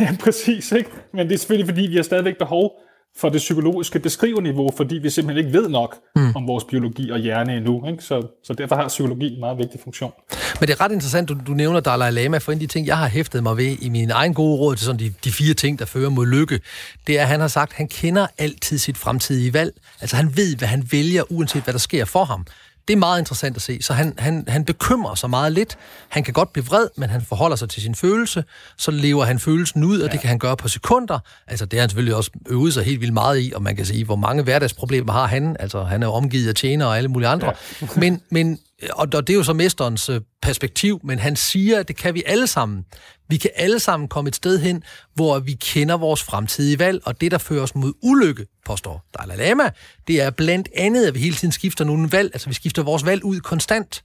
Ja, 0.00 0.16
præcis. 0.20 0.72
Ikke? 0.72 0.90
Men 1.14 1.28
det 1.28 1.34
er 1.34 1.38
selvfølgelig, 1.38 1.68
fordi 1.68 1.86
vi 1.86 1.96
har 1.96 2.02
stadigvæk 2.02 2.38
behov 2.38 2.72
for 3.20 3.28
det 3.28 3.38
psykologiske 3.38 3.98
beskriveniveau, 3.98 4.70
fordi 4.76 4.94
vi 4.94 5.10
simpelthen 5.10 5.46
ikke 5.46 5.58
ved 5.58 5.68
nok 5.68 5.96
mm. 6.16 6.36
om 6.36 6.46
vores 6.46 6.64
biologi 6.64 7.10
og 7.10 7.18
hjerne 7.18 7.56
endnu. 7.56 7.86
Ikke? 7.86 8.04
Så, 8.04 8.26
så 8.44 8.52
derfor 8.52 8.76
har 8.76 8.88
psykologi 8.88 9.34
en 9.34 9.40
meget 9.40 9.58
vigtig 9.58 9.80
funktion. 9.84 10.12
Men 10.60 10.68
det 10.68 10.74
er 10.74 10.80
ret 10.80 10.92
interessant, 10.92 11.28
du, 11.28 11.36
du 11.46 11.52
nævner 11.52 11.80
Dalai 11.80 12.10
Lama, 12.10 12.38
for 12.38 12.52
en 12.52 12.56
af 12.56 12.60
de 12.60 12.66
ting, 12.66 12.86
jeg 12.86 12.98
har 12.98 13.08
hæftet 13.08 13.42
mig 13.42 13.56
ved 13.56 13.76
i 13.80 13.88
min 13.88 14.10
egen 14.10 14.34
gode 14.34 14.58
råd 14.58 14.76
til 14.76 14.84
sådan 14.84 15.00
de, 15.00 15.12
de 15.24 15.32
fire 15.32 15.54
ting, 15.54 15.78
der 15.78 15.84
fører 15.84 16.10
mod 16.10 16.26
lykke, 16.26 16.60
det 17.06 17.18
er, 17.18 17.22
at 17.22 17.28
han 17.28 17.40
har 17.40 17.48
sagt, 17.48 17.70
at 17.70 17.76
han 17.76 17.88
kender 17.88 18.26
altid 18.38 18.78
sit 18.78 18.98
fremtidige 18.98 19.54
valg. 19.54 19.74
Altså 20.00 20.16
han 20.16 20.36
ved, 20.36 20.56
hvad 20.56 20.68
han 20.68 20.88
vælger, 20.92 21.32
uanset 21.32 21.62
hvad 21.62 21.72
der 21.72 21.78
sker 21.78 22.04
for 22.04 22.24
ham. 22.24 22.46
Det 22.88 22.92
er 22.94 22.98
meget 22.98 23.18
interessant 23.18 23.56
at 23.56 23.62
se. 23.62 23.78
Så 23.80 23.92
han, 23.92 24.14
han, 24.18 24.44
han 24.48 24.64
bekymrer 24.64 25.14
sig 25.14 25.30
meget 25.30 25.52
lidt. 25.52 25.78
Han 26.08 26.24
kan 26.24 26.34
godt 26.34 26.52
blive 26.52 26.66
vred, 26.66 26.88
men 26.96 27.10
han 27.10 27.22
forholder 27.22 27.56
sig 27.56 27.68
til 27.68 27.82
sin 27.82 27.94
følelse. 27.94 28.44
Så 28.76 28.90
lever 28.90 29.24
han 29.24 29.38
følelsen 29.38 29.84
ud, 29.84 30.00
og 30.00 30.06
ja. 30.06 30.12
det 30.12 30.20
kan 30.20 30.28
han 30.28 30.38
gøre 30.38 30.56
på 30.56 30.68
sekunder. 30.68 31.18
Altså, 31.46 31.64
det 31.64 31.78
har 31.78 31.80
han 31.82 31.88
selvfølgelig 31.88 32.14
også 32.14 32.30
øvet 32.50 32.74
sig 32.74 32.84
helt 32.84 33.00
vildt 33.00 33.14
meget 33.14 33.40
i, 33.40 33.52
og 33.54 33.62
man 33.62 33.76
kan 33.76 33.86
sige, 33.86 34.04
hvor 34.04 34.16
mange 34.16 34.42
hverdagsproblemer 34.42 35.12
har 35.12 35.26
han. 35.26 35.56
Altså, 35.60 35.82
han 35.82 36.02
er 36.02 36.06
omgivet 36.06 36.48
af 36.48 36.54
tjenere 36.54 36.88
og 36.88 36.96
alle 36.96 37.08
mulige 37.08 37.28
andre. 37.28 37.52
Ja. 37.80 37.86
men, 37.96 38.20
men 38.30 38.58
og 38.92 39.12
det 39.12 39.30
er 39.30 39.34
jo 39.34 39.42
så 39.42 39.52
mesterens 39.52 40.08
øh, 40.08 40.20
perspektiv, 40.42 41.00
men 41.04 41.18
han 41.18 41.36
siger, 41.36 41.80
at 41.80 41.88
det 41.88 41.96
kan 41.96 42.14
vi 42.14 42.22
alle 42.26 42.46
sammen. 42.46 42.84
Vi 43.28 43.36
kan 43.36 43.50
alle 43.54 43.78
sammen 43.78 44.08
komme 44.08 44.28
et 44.28 44.36
sted 44.36 44.58
hen, 44.58 44.82
hvor 45.14 45.38
vi 45.38 45.52
kender 45.52 45.96
vores 45.96 46.22
fremtidige 46.22 46.78
valg, 46.78 47.00
og 47.04 47.20
det, 47.20 47.30
der 47.30 47.38
fører 47.38 47.62
os 47.62 47.74
mod 47.74 47.92
ulykke, 48.02 48.46
påstår 48.64 49.04
Dalai 49.18 49.36
Lama, 49.36 49.70
det 50.06 50.20
er 50.20 50.30
blandt 50.30 50.68
andet, 50.76 51.06
at 51.06 51.14
vi 51.14 51.20
hele 51.20 51.34
tiden 51.34 51.52
skifter 51.52 51.84
nogle 51.84 52.12
valg, 52.12 52.30
altså 52.34 52.48
vi 52.48 52.54
skifter 52.54 52.82
vores 52.82 53.06
valg 53.06 53.24
ud 53.24 53.40
konstant. 53.40 54.04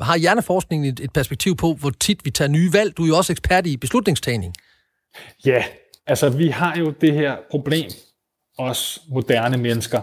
Har 0.00 0.16
hjerneforskningen 0.16 0.92
et, 0.92 1.00
et 1.00 1.12
perspektiv 1.12 1.56
på, 1.56 1.74
hvor 1.74 1.90
tit 1.90 2.24
vi 2.24 2.30
tager 2.30 2.48
nye 2.48 2.72
valg? 2.72 2.96
Du 2.96 3.02
er 3.02 3.08
jo 3.08 3.16
også 3.16 3.32
ekspert 3.32 3.66
i 3.66 3.76
beslutningstagning. 3.76 4.54
Ja, 5.46 5.64
altså 6.06 6.28
vi 6.28 6.48
har 6.48 6.76
jo 6.76 6.90
det 7.00 7.14
her 7.14 7.36
problem, 7.50 7.90
os 8.58 9.00
moderne 9.08 9.56
mennesker, 9.56 10.00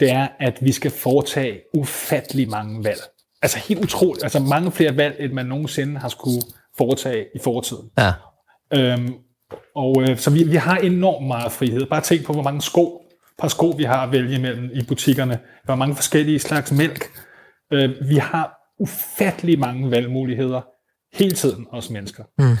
det 0.00 0.10
er, 0.10 0.28
at 0.40 0.58
vi 0.60 0.72
skal 0.72 0.90
foretage 0.90 1.60
ufattelig 1.74 2.48
mange 2.48 2.84
valg. 2.84 3.00
Altså 3.44 3.58
helt 3.58 3.84
utroligt. 3.84 4.24
Altså 4.24 4.38
mange 4.38 4.72
flere 4.72 4.96
valg, 4.96 5.16
end 5.20 5.32
man 5.32 5.46
nogensinde 5.46 5.98
har 5.98 6.08
skulle 6.08 6.42
foretage 6.78 7.24
i 7.34 7.38
fortiden. 7.44 7.90
Ja. 7.98 8.12
Øhm, 8.74 9.14
og 9.76 10.02
øh, 10.02 10.18
så 10.18 10.30
vi, 10.30 10.44
vi 10.44 10.56
har 10.56 10.76
enormt 10.76 11.26
meget 11.26 11.52
frihed. 11.52 11.86
Bare 11.86 12.00
tænk 12.00 12.24
på, 12.24 12.32
hvor 12.32 12.42
mange 12.42 12.62
sko, 12.62 13.02
par 13.38 13.48
sko 13.48 13.66
vi 13.66 13.84
har 13.84 14.02
at 14.06 14.12
vælge 14.12 14.34
imellem 14.34 14.70
i 14.72 14.82
butikkerne. 14.88 15.38
Hvor 15.64 15.74
mange 15.74 15.94
forskellige 15.94 16.38
slags 16.38 16.72
mælk. 16.72 17.04
Øh, 17.72 17.90
vi 18.08 18.16
har 18.16 18.54
ufattelig 18.78 19.58
mange 19.58 19.90
valgmuligheder 19.90 20.60
hele 21.12 21.34
tiden, 21.34 21.66
os 21.72 21.90
mennesker. 21.90 22.24
Mm. 22.38 22.56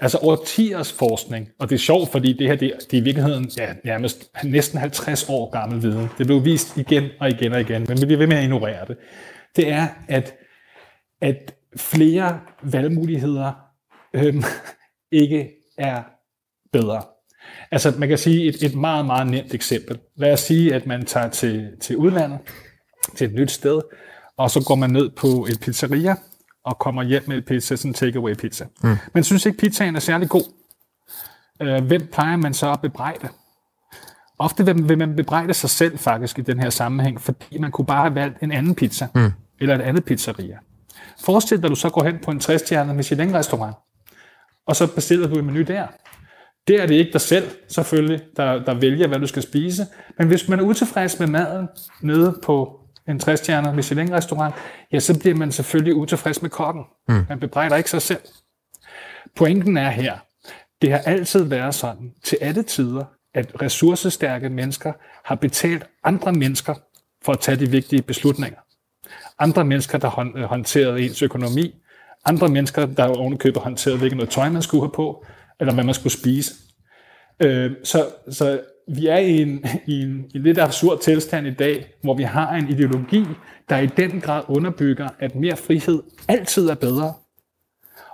Altså 0.00 0.18
årtiers 0.22 0.92
forskning, 0.92 1.48
og 1.60 1.70
det 1.70 1.74
er 1.74 1.78
sjovt, 1.78 2.12
fordi 2.12 2.32
det 2.32 2.46
her 2.46 2.56
det, 2.56 2.72
det 2.90 2.96
er 2.96 3.00
i 3.00 3.04
virkeligheden 3.04 3.50
ja, 3.58 3.74
nærmest 3.84 4.30
næsten 4.44 4.78
50 4.78 5.28
år 5.28 5.50
gammel 5.50 5.82
viden. 5.82 6.08
Det 6.18 6.26
blev 6.26 6.44
vist 6.44 6.76
igen 6.76 7.04
og 7.20 7.28
igen 7.28 7.52
og 7.52 7.60
igen, 7.60 7.86
men 7.88 8.00
vi 8.00 8.06
bliver 8.06 8.18
ved 8.18 8.26
med 8.26 8.36
at 8.36 8.42
ignorere 8.42 8.86
det. 8.88 8.96
Det 9.56 9.68
er, 9.68 9.88
at, 10.08 10.34
at 11.20 11.54
flere 11.76 12.40
valgmuligheder 12.62 13.52
øhm, 14.14 14.42
ikke 15.22 15.50
er 15.78 16.02
bedre. 16.72 17.02
Altså 17.70 17.94
man 17.98 18.08
kan 18.08 18.18
sige 18.18 18.48
et, 18.48 18.62
et 18.62 18.74
meget, 18.74 19.06
meget 19.06 19.26
nemt 19.26 19.54
eksempel. 19.54 19.98
Lad 20.16 20.32
os 20.32 20.40
sige, 20.40 20.74
at 20.74 20.86
man 20.86 21.06
tager 21.06 21.28
til, 21.28 21.70
til 21.80 21.96
udlandet, 21.96 22.38
til 23.16 23.26
et 23.26 23.34
nyt 23.34 23.50
sted, 23.50 23.80
og 24.36 24.50
så 24.50 24.64
går 24.66 24.74
man 24.74 24.90
ned 24.90 25.10
på 25.10 25.46
et 25.50 25.60
pizzeria, 25.60 26.16
og 26.64 26.78
kommer 26.78 27.02
hjem 27.02 27.22
med 27.26 27.36
et 27.36 27.44
pizza, 27.44 27.76
sådan 27.76 27.90
en 27.90 27.94
takeaway 27.94 28.34
pizza. 28.34 28.66
Mm. 28.82 28.96
Men 29.14 29.24
synes 29.24 29.46
ikke, 29.46 29.58
pizzaen 29.58 29.96
er 29.96 30.00
særlig 30.00 30.28
god. 30.28 30.52
Øh, 31.62 31.84
hvem 31.84 32.08
plejer 32.12 32.36
man 32.36 32.54
så 32.54 32.72
at 32.72 32.80
bebrejde? 32.80 33.28
Ofte 34.38 34.64
vil, 34.64 34.88
vil 34.88 34.98
man 34.98 35.16
bebrejde 35.16 35.54
sig 35.54 35.70
selv 35.70 35.98
faktisk 35.98 36.38
i 36.38 36.42
den 36.42 36.60
her 36.60 36.70
sammenhæng, 36.70 37.20
fordi 37.20 37.58
man 37.58 37.70
kunne 37.70 37.86
bare 37.86 38.02
have 38.02 38.14
valgt 38.14 38.40
en 38.42 38.52
anden 38.52 38.74
pizza, 38.74 39.08
mm. 39.14 39.32
Eller 39.60 39.74
et 39.74 39.80
andet 39.80 40.04
pizzeria. 40.04 40.58
Forestil 41.24 41.58
dig, 41.58 41.64
at 41.64 41.70
du 41.70 41.74
så 41.74 41.90
går 41.90 42.04
hen 42.04 42.18
på 42.18 42.30
en 42.30 42.38
60-stjernet 42.38 42.94
Michelin-restaurant, 42.94 43.76
og 44.66 44.76
så 44.76 44.94
bestiller 44.94 45.28
du 45.28 45.38
en 45.38 45.46
menu 45.46 45.62
der. 45.62 45.86
Det 46.68 46.82
er 46.82 46.86
det 46.86 46.94
ikke 46.94 47.12
dig 47.12 47.20
selv, 47.20 47.50
selvfølgelig, 47.68 48.22
der, 48.36 48.64
der 48.64 48.74
vælger, 48.74 49.08
hvad 49.08 49.18
du 49.18 49.26
skal 49.26 49.42
spise. 49.42 49.86
Men 50.18 50.28
hvis 50.28 50.48
man 50.48 50.58
er 50.60 50.62
utilfreds 50.62 51.18
med 51.18 51.26
maden 51.26 51.68
nede 52.00 52.40
på 52.42 52.80
en 53.08 53.20
60-stjernet 53.24 53.74
Michelin-restaurant, 53.74 54.54
ja, 54.92 55.00
så 55.00 55.18
bliver 55.20 55.36
man 55.36 55.52
selvfølgelig 55.52 55.94
utilfreds 55.94 56.42
med 56.42 56.50
kokken. 56.50 56.84
Mm. 57.08 57.24
Man 57.28 57.40
bebrejder 57.40 57.76
ikke 57.76 57.90
sig 57.90 58.02
selv. 58.02 58.20
Pointen 59.36 59.76
er 59.76 59.90
her, 59.90 60.18
det 60.82 60.90
har 60.90 60.98
altid 60.98 61.44
været 61.44 61.74
sådan, 61.74 62.12
til 62.22 62.38
alle 62.40 62.62
tider, 62.62 63.04
at 63.34 63.62
ressourcestærke 63.62 64.48
mennesker 64.48 64.92
har 65.24 65.34
betalt 65.34 65.86
andre 66.04 66.32
mennesker 66.32 66.74
for 67.24 67.32
at 67.32 67.40
tage 67.40 67.56
de 67.56 67.70
vigtige 67.70 68.02
beslutninger. 68.02 68.58
Andre 69.38 69.64
mennesker, 69.64 69.98
der 69.98 70.32
øh, 70.36 70.42
håndterede 70.42 71.02
ens 71.02 71.22
økonomi. 71.22 71.74
Andre 72.24 72.48
mennesker, 72.48 72.86
der 72.86 73.04
ovenikøbet 73.04 73.62
håndterede, 73.62 73.98
hvilket 73.98 74.16
noget 74.16 74.30
tøj 74.30 74.48
man 74.48 74.62
skulle 74.62 74.82
have 74.82 74.92
på, 74.94 75.24
eller 75.60 75.74
hvad 75.74 75.84
man 75.84 75.94
skulle 75.94 76.12
spise. 76.12 76.54
Øh, 77.40 77.70
så, 77.84 78.06
så 78.30 78.60
vi 78.88 79.06
er 79.06 79.16
i 79.18 79.42
en, 79.42 79.64
i, 79.86 80.02
en, 80.02 80.24
i 80.34 80.36
en 80.36 80.42
lidt 80.42 80.58
absurd 80.58 81.00
tilstand 81.00 81.46
i 81.46 81.54
dag, 81.54 81.86
hvor 82.02 82.14
vi 82.14 82.22
har 82.22 82.54
en 82.54 82.68
ideologi, 82.68 83.24
der 83.68 83.78
i 83.78 83.86
den 83.86 84.20
grad 84.20 84.42
underbygger, 84.48 85.08
at 85.18 85.34
mere 85.34 85.56
frihed 85.56 86.02
altid 86.28 86.68
er 86.68 86.74
bedre. 86.74 87.14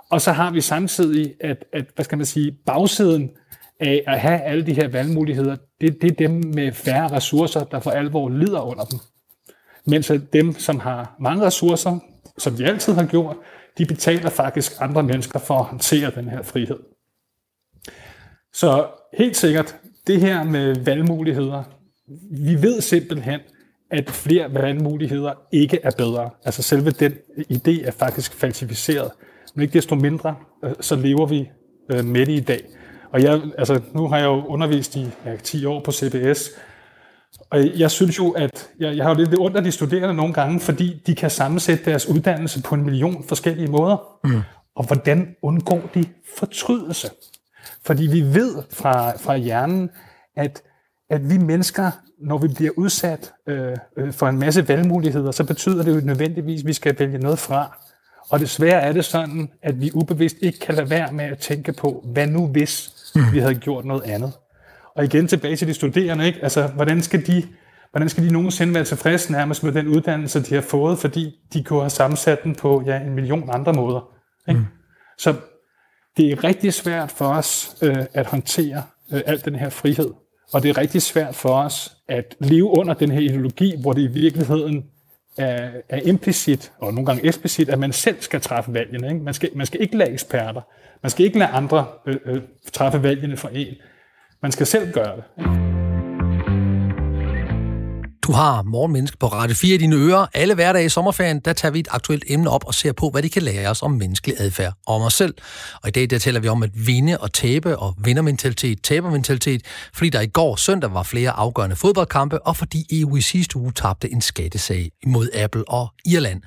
Og 0.09 0.21
så 0.21 0.31
har 0.31 0.51
vi 0.51 0.61
samtidig, 0.61 1.33
at, 1.39 1.65
at 1.73 1.85
hvad 1.95 2.05
skal 2.05 2.17
man 2.17 2.25
sige, 2.25 2.51
bagsiden 2.65 3.31
af 3.79 4.03
at 4.07 4.19
have 4.19 4.41
alle 4.41 4.65
de 4.65 4.73
her 4.73 4.87
valgmuligheder, 4.87 5.55
det, 5.81 6.01
det 6.01 6.11
er 6.11 6.15
dem 6.15 6.31
med 6.31 6.71
færre 6.71 7.11
ressourcer, 7.11 7.63
der 7.63 7.79
for 7.79 7.91
alvor 7.91 8.29
lider 8.29 8.61
under 8.61 8.83
dem. 8.83 8.99
Mens 9.85 10.11
dem, 10.33 10.53
som 10.53 10.79
har 10.79 11.15
mange 11.19 11.45
ressourcer, 11.45 11.99
som 12.37 12.53
de 12.53 12.65
altid 12.65 12.93
har 12.93 13.05
gjort, 13.05 13.35
de 13.77 13.85
betaler 13.85 14.29
faktisk 14.29 14.71
andre 14.79 15.03
mennesker 15.03 15.39
for 15.39 15.59
at 15.59 15.65
håndtere 15.65 16.11
den 16.15 16.29
her 16.29 16.41
frihed. 16.41 16.79
Så 18.53 18.87
helt 19.17 19.37
sikkert, 19.37 19.75
det 20.07 20.21
her 20.21 20.43
med 20.43 20.75
valgmuligheder, 20.75 21.63
vi 22.31 22.61
ved 22.61 22.81
simpelthen, 22.81 23.39
at 23.91 24.09
flere 24.09 24.53
valgmuligheder 24.53 25.33
ikke 25.51 25.79
er 25.83 25.91
bedre. 25.97 26.29
Altså 26.45 26.61
selve 26.61 26.91
den 26.91 27.13
idé 27.51 27.87
er 27.87 27.91
faktisk 27.91 28.33
falsificeret. 28.33 29.11
Men 29.55 29.61
ikke 29.61 29.73
desto 29.73 29.95
mindre, 29.95 30.35
øh, 30.65 30.71
så 30.79 30.95
lever 30.95 31.25
vi 31.25 31.49
øh, 31.91 32.05
med 32.05 32.25
det 32.25 32.33
i 32.33 32.39
dag. 32.39 32.63
Og 33.11 33.23
jeg, 33.23 33.41
altså, 33.57 33.81
nu 33.93 34.07
har 34.07 34.17
jeg 34.17 34.25
jo 34.25 34.45
undervist 34.45 34.95
i 34.95 35.07
ja, 35.25 35.35
10 35.35 35.65
år 35.65 35.79
på 35.79 35.91
CBS, 35.91 36.49
og 37.51 37.79
jeg 37.79 37.91
synes 37.91 38.17
jo, 38.17 38.31
at 38.31 38.69
jeg, 38.79 38.97
jeg 38.97 39.05
har 39.05 39.15
jo 39.15 39.17
lidt 39.17 39.33
under 39.33 39.61
de 39.61 39.71
studerende 39.71 40.13
nogle 40.13 40.33
gange, 40.33 40.59
fordi 40.59 41.01
de 41.07 41.15
kan 41.15 41.29
sammensætte 41.29 41.85
deres 41.85 42.07
uddannelse 42.07 42.61
på 42.61 42.75
en 42.75 42.83
million 42.83 43.23
forskellige 43.27 43.67
måder. 43.67 44.17
Mm. 44.23 44.41
Og 44.75 44.85
hvordan 44.85 45.35
undgår 45.41 45.89
de 45.93 46.05
fortrydelse? 46.37 47.09
Fordi 47.85 48.07
vi 48.07 48.21
ved 48.21 48.63
fra, 48.71 49.17
fra 49.17 49.37
hjernen, 49.37 49.89
at, 50.35 50.61
at 51.09 51.29
vi 51.29 51.37
mennesker, 51.37 51.91
når 52.19 52.37
vi 52.37 52.47
bliver 52.47 52.71
udsat 52.77 53.33
øh, 53.47 53.77
øh, 53.97 54.13
for 54.13 54.27
en 54.27 54.39
masse 54.39 54.67
valgmuligheder, 54.67 55.31
så 55.31 55.43
betyder 55.43 55.83
det 55.83 55.95
jo 55.95 56.05
nødvendigvis, 56.05 56.61
at 56.61 56.67
vi 56.67 56.73
skal 56.73 56.99
vælge 56.99 57.17
noget 57.17 57.39
fra. 57.39 57.77
Og 58.29 58.39
desværre 58.39 58.81
er 58.81 58.91
det 58.91 59.05
sådan, 59.05 59.49
at 59.61 59.81
vi 59.81 59.91
ubevidst 59.93 60.37
ikke 60.41 60.59
kan 60.59 60.75
lade 60.75 60.89
være 60.89 61.11
med 61.11 61.25
at 61.25 61.37
tænke 61.37 61.73
på, 61.73 62.05
hvad 62.13 62.27
nu 62.27 62.47
hvis 62.47 62.93
mm. 63.15 63.21
vi 63.33 63.39
havde 63.39 63.55
gjort 63.55 63.85
noget 63.85 64.03
andet. 64.03 64.33
Og 64.95 65.03
igen 65.03 65.27
tilbage 65.27 65.55
til 65.55 65.67
de 65.67 65.73
studerende, 65.73 66.27
ikke? 66.27 66.39
Altså, 66.43 66.67
hvordan 66.67 67.01
skal 67.01 67.27
de, 67.27 67.43
hvordan 67.91 68.09
skal 68.09 68.23
de 68.23 68.33
nogensinde 68.33 68.73
være 68.73 68.83
tilfredse 68.83 69.31
nærmest 69.31 69.63
med 69.63 69.71
den 69.71 69.87
uddannelse, 69.87 70.43
de 70.43 70.55
har 70.55 70.61
fået, 70.61 70.99
fordi 70.99 71.35
de 71.53 71.63
kunne 71.63 71.79
have 71.79 71.89
sammensat 71.89 72.43
den 72.43 72.55
på 72.55 72.83
ja, 72.85 72.99
en 72.99 73.15
million 73.15 73.49
andre 73.53 73.73
måder. 73.73 74.09
Ikke? 74.49 74.59
Mm. 74.59 74.65
Så 75.17 75.35
det 76.17 76.31
er 76.31 76.43
rigtig 76.43 76.73
svært 76.73 77.11
for 77.11 77.25
os 77.25 77.77
øh, 77.81 77.97
at 78.13 78.25
håndtere 78.25 78.83
øh, 79.13 79.21
al 79.25 79.45
den 79.45 79.55
her 79.55 79.69
frihed. 79.69 80.13
Og 80.53 80.63
det 80.63 80.69
er 80.69 80.77
rigtig 80.77 81.01
svært 81.01 81.35
for 81.35 81.49
os 81.49 81.97
at 82.07 82.35
leve 82.39 82.77
under 82.77 82.93
den 82.93 83.11
her 83.11 83.19
ideologi, 83.19 83.81
hvor 83.81 83.93
det 83.93 84.01
i 84.01 84.07
virkeligheden 84.07 84.85
er, 85.37 85.71
er 85.89 85.99
implicit, 86.05 86.71
og 86.79 86.93
nogle 86.93 87.05
gange 87.05 87.25
eksplicit, 87.25 87.69
at 87.69 87.79
man 87.79 87.91
selv 87.91 88.21
skal 88.21 88.41
træffe 88.41 88.73
valgene. 88.73 89.07
Ikke? 89.07 89.23
Man, 89.23 89.33
skal, 89.33 89.49
man 89.55 89.65
skal 89.65 89.81
ikke 89.81 89.97
lade 89.97 90.09
eksperter. 90.09 90.61
Man 91.03 91.09
skal 91.09 91.25
ikke 91.25 91.39
lade 91.39 91.49
andre 91.49 91.87
øh, 92.07 92.17
øh, 92.25 92.41
træffe 92.73 93.03
valgene 93.03 93.37
for 93.37 93.47
en. 93.47 93.75
Man 94.41 94.51
skal 94.51 94.67
selv 94.67 94.93
gøre 94.93 95.15
det. 95.15 95.23
Du 98.23 98.31
har 98.31 98.61
Morgenmenneske 98.61 99.17
på 99.17 99.27
Radio 99.27 99.55
4 99.55 99.75
i 99.75 99.77
dine 99.77 99.95
ører. 99.95 100.25
Alle 100.33 100.55
hverdage 100.55 100.85
i 100.85 100.89
sommerferien, 100.89 101.39
der 101.39 101.53
tager 101.53 101.71
vi 101.71 101.79
et 101.79 101.87
aktuelt 101.91 102.23
emne 102.27 102.49
op 102.49 102.65
og 102.67 102.73
ser 102.73 102.91
på, 102.91 103.09
hvad 103.09 103.23
de 103.23 103.29
kan 103.29 103.41
lære 103.41 103.69
os 103.69 103.81
om 103.81 103.91
menneskelig 103.91 104.35
adfærd 104.39 104.73
og 104.87 104.95
om 104.95 105.01
os 105.01 105.13
selv. 105.13 105.33
Og 105.83 105.89
i 105.89 105.91
dag 105.91 106.09
der 106.09 106.19
taler 106.19 106.39
vi 106.39 106.47
om 106.47 106.63
at 106.63 106.69
vinde 106.87 107.17
og 107.17 107.33
tabe 107.33 107.77
og 107.77 107.95
vindermentalitet, 108.03 108.83
tabermentalitet, 108.83 109.61
fordi 109.93 110.09
der 110.09 110.21
i 110.21 110.27
går 110.27 110.55
søndag 110.55 110.93
var 110.93 111.03
flere 111.03 111.31
afgørende 111.31 111.75
fodboldkampe, 111.75 112.47
og 112.47 112.57
fordi 112.57 113.01
EU 113.01 113.15
i 113.15 113.21
sidste 113.21 113.57
uge 113.57 113.71
tabte 113.71 114.11
en 114.11 114.21
skattesag 114.21 114.91
mod 115.05 115.29
Apple 115.33 115.69
og 115.69 115.87
Irland. 116.05 116.41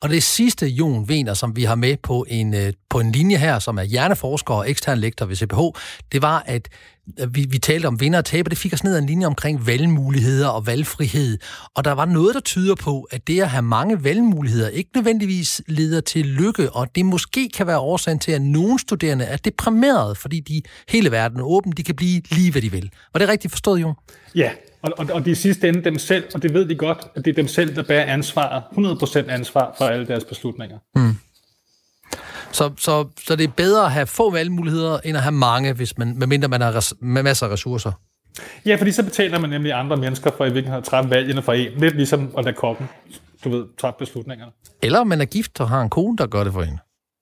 Og 0.00 0.08
det 0.08 0.22
sidste, 0.22 0.66
Jon 0.66 1.08
Vener, 1.08 1.34
som 1.34 1.56
vi 1.56 1.64
har 1.64 1.74
med 1.74 1.96
på 2.02 2.26
en, 2.28 2.54
øh, 2.54 2.72
på 2.90 3.00
en 3.00 3.12
linje 3.12 3.36
her, 3.36 3.58
som 3.58 3.78
er 3.78 3.82
hjerneforsker 3.82 4.54
og 4.54 4.70
ekstern 4.70 4.98
lektor 4.98 5.26
ved 5.26 5.36
CPH, 5.36 5.60
det 6.12 6.22
var, 6.22 6.42
at 6.46 6.68
vi, 7.30 7.46
vi 7.50 7.58
talte 7.58 7.86
om 7.86 8.00
vinder 8.00 8.18
og 8.18 8.24
taber, 8.24 8.48
det 8.48 8.58
fik 8.58 8.72
os 8.72 8.84
ned 8.84 8.94
ad 8.94 8.98
en 8.98 9.06
linje 9.06 9.26
omkring 9.26 9.66
valgmuligheder 9.66 10.48
og 10.48 10.66
valgfrihed. 10.66 11.38
Og 11.74 11.84
der 11.84 11.92
var 11.92 12.04
noget, 12.04 12.34
der 12.34 12.40
tyder 12.40 12.74
på, 12.74 13.08
at 13.10 13.26
det 13.26 13.40
at 13.40 13.48
have 13.48 13.62
mange 13.62 14.04
valgmuligheder 14.04 14.68
ikke 14.68 14.90
nødvendigvis 14.94 15.62
leder 15.66 16.00
til 16.00 16.26
lykke, 16.26 16.70
og 16.72 16.94
det 16.94 17.06
måske 17.06 17.48
kan 17.48 17.66
være 17.66 17.78
årsagen 17.78 18.18
til, 18.18 18.32
at 18.32 18.42
nogle 18.42 18.78
studerende 18.78 19.24
er 19.24 19.36
deprimerede, 19.36 20.14
fordi 20.14 20.40
de 20.40 20.62
hele 20.88 21.10
verden 21.10 21.40
er 21.40 21.44
åben, 21.44 21.72
de 21.72 21.82
kan 21.82 21.94
blive 21.96 22.22
lige, 22.30 22.52
hvad 22.52 22.62
de 22.62 22.72
vil. 22.72 22.90
Var 23.12 23.18
det 23.18 23.28
rigtigt 23.28 23.52
forstået, 23.52 23.80
Jon? 23.80 23.94
Ja, 24.34 24.50
Og, 24.82 24.92
og, 24.98 25.06
og 25.12 25.24
de 25.24 25.34
sidste 25.34 25.68
ende 25.68 25.84
dem 25.84 25.98
selv, 25.98 26.24
og 26.34 26.42
det 26.42 26.54
ved 26.54 26.68
de 26.68 26.74
godt, 26.74 26.98
at 27.14 27.24
det 27.24 27.30
er 27.30 27.34
dem 27.34 27.48
selv, 27.48 27.76
der 27.76 27.82
bærer 27.82 28.04
ansvaret, 28.04 28.62
100% 29.26 29.30
ansvar 29.30 29.74
for 29.78 29.84
alle 29.84 30.06
deres 30.06 30.24
beslutninger. 30.24 30.78
Mm. 30.96 31.16
Så, 32.52 32.70
så, 32.78 33.08
så 33.26 33.36
det 33.36 33.44
er 33.44 33.52
bedre 33.56 33.84
at 33.84 33.92
have 33.92 34.06
få 34.06 34.30
valgmuligheder, 34.30 34.98
end 35.04 35.16
at 35.16 35.22
have 35.22 35.32
mange, 35.32 35.72
hvis 35.72 35.98
man, 35.98 36.14
medmindre 36.18 36.48
man 36.48 36.60
har 36.60 36.76
res, 36.76 36.94
med 37.00 37.22
masser 37.22 37.46
af 37.46 37.50
ressourcer? 37.52 37.92
Ja, 38.66 38.76
fordi 38.76 38.92
så 38.92 39.02
betaler 39.02 39.38
man 39.38 39.50
nemlig 39.50 39.72
andre 39.72 39.96
mennesker 39.96 40.30
for 40.36 40.44
i 40.44 40.48
virkeligheden 40.48 40.78
at 40.78 40.84
træffe 40.84 41.10
valgene 41.10 41.42
for 41.42 41.52
en. 41.52 41.72
Lidt 41.76 41.96
ligesom 41.96 42.34
at 42.38 42.44
lade 42.44 42.56
kokken, 42.56 42.88
du 43.44 43.50
ved, 43.50 43.64
træffe 43.80 43.98
beslutningerne. 43.98 44.52
Eller 44.82 45.04
man 45.04 45.20
er 45.20 45.24
gift 45.24 45.60
og 45.60 45.68
har 45.68 45.82
en 45.82 45.90
kone, 45.90 46.16
der 46.16 46.26
gør 46.26 46.44
det 46.44 46.52
for 46.52 46.62
en. 46.62 46.78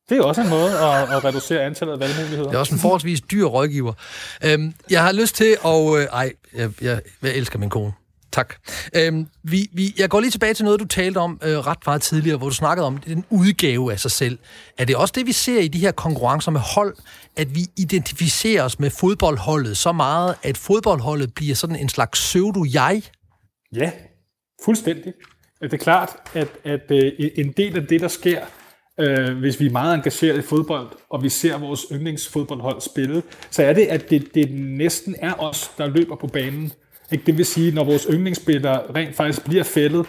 Det 0.08 0.18
er 0.18 0.22
også 0.22 0.40
en 0.40 0.48
måde 0.48 0.70
at, 0.78 1.16
at 1.16 1.24
reducere 1.24 1.62
antallet 1.62 1.92
af 1.92 2.00
valgmuligheder. 2.00 2.44
Det 2.44 2.54
er 2.54 2.58
også 2.58 2.74
en 2.74 2.80
forholdsvis 2.80 3.20
dyr 3.20 3.44
rådgiver. 3.44 3.92
Øhm, 4.44 4.74
jeg 4.90 5.02
har 5.02 5.12
lyst 5.12 5.34
til 5.34 5.56
at... 5.64 5.98
Øh, 5.98 6.04
ej, 6.12 6.32
jeg, 6.54 6.70
jeg, 6.82 7.00
jeg 7.22 7.34
elsker 7.34 7.58
min 7.58 7.70
kone. 7.70 7.92
Tak. 8.32 8.54
Øhm, 8.96 9.26
vi, 9.42 9.68
vi, 9.72 9.94
jeg 9.98 10.08
går 10.08 10.20
lige 10.20 10.30
tilbage 10.30 10.54
til 10.54 10.64
noget, 10.64 10.80
du 10.80 10.84
talte 10.84 11.18
om 11.18 11.40
øh, 11.44 11.58
ret 11.58 11.78
meget 11.86 12.02
tidligere, 12.02 12.36
hvor 12.38 12.48
du 12.48 12.54
snakkede 12.54 12.86
om 12.86 12.98
den 12.98 13.24
udgave 13.30 13.92
af 13.92 14.00
sig 14.00 14.10
selv. 14.10 14.38
Er 14.78 14.84
det 14.84 14.96
også 14.96 15.12
det, 15.16 15.26
vi 15.26 15.32
ser 15.32 15.60
i 15.60 15.68
de 15.68 15.78
her 15.78 15.92
konkurrencer 15.92 16.50
med 16.50 16.60
hold, 16.60 16.96
at 17.36 17.54
vi 17.54 17.60
identificerer 17.76 18.62
os 18.62 18.78
med 18.78 18.90
fodboldholdet 18.90 19.76
så 19.76 19.92
meget, 19.92 20.34
at 20.42 20.56
fodboldholdet 20.56 21.34
bliver 21.34 21.54
sådan 21.54 21.76
en 21.76 21.88
slags 21.88 22.20
pseudo-jeg? 22.20 23.02
Ja, 23.74 23.90
fuldstændig. 24.64 25.12
Det 25.62 25.72
er 25.72 25.76
klart, 25.76 26.16
at, 26.34 26.48
at 26.64 26.90
øh, 26.90 27.12
en 27.36 27.52
del 27.52 27.76
af 27.76 27.86
det, 27.86 28.00
der 28.00 28.08
sker, 28.08 28.40
øh, 29.00 29.38
hvis 29.38 29.60
vi 29.60 29.66
er 29.66 29.70
meget 29.70 29.94
engageret 29.94 30.38
i 30.38 30.42
fodbold, 30.42 30.88
og 31.10 31.22
vi 31.22 31.28
ser 31.28 31.58
vores 31.58 31.86
yndlingsfodboldhold 31.92 32.80
spille, 32.80 33.22
så 33.50 33.62
er 33.62 33.72
det, 33.72 33.86
at 33.86 34.10
det, 34.10 34.34
det 34.34 34.50
næsten 34.52 35.16
er 35.18 35.32
os, 35.40 35.70
der 35.78 35.86
løber 35.86 36.16
på 36.16 36.26
banen. 36.26 36.72
Ikke? 37.12 37.26
Det 37.26 37.36
vil 37.36 37.44
sige, 37.44 37.74
når 37.74 37.84
vores 37.84 38.06
yndlingsspillere 38.10 38.80
rent 38.94 39.16
faktisk 39.16 39.44
bliver 39.44 39.64
fældet 39.64 40.06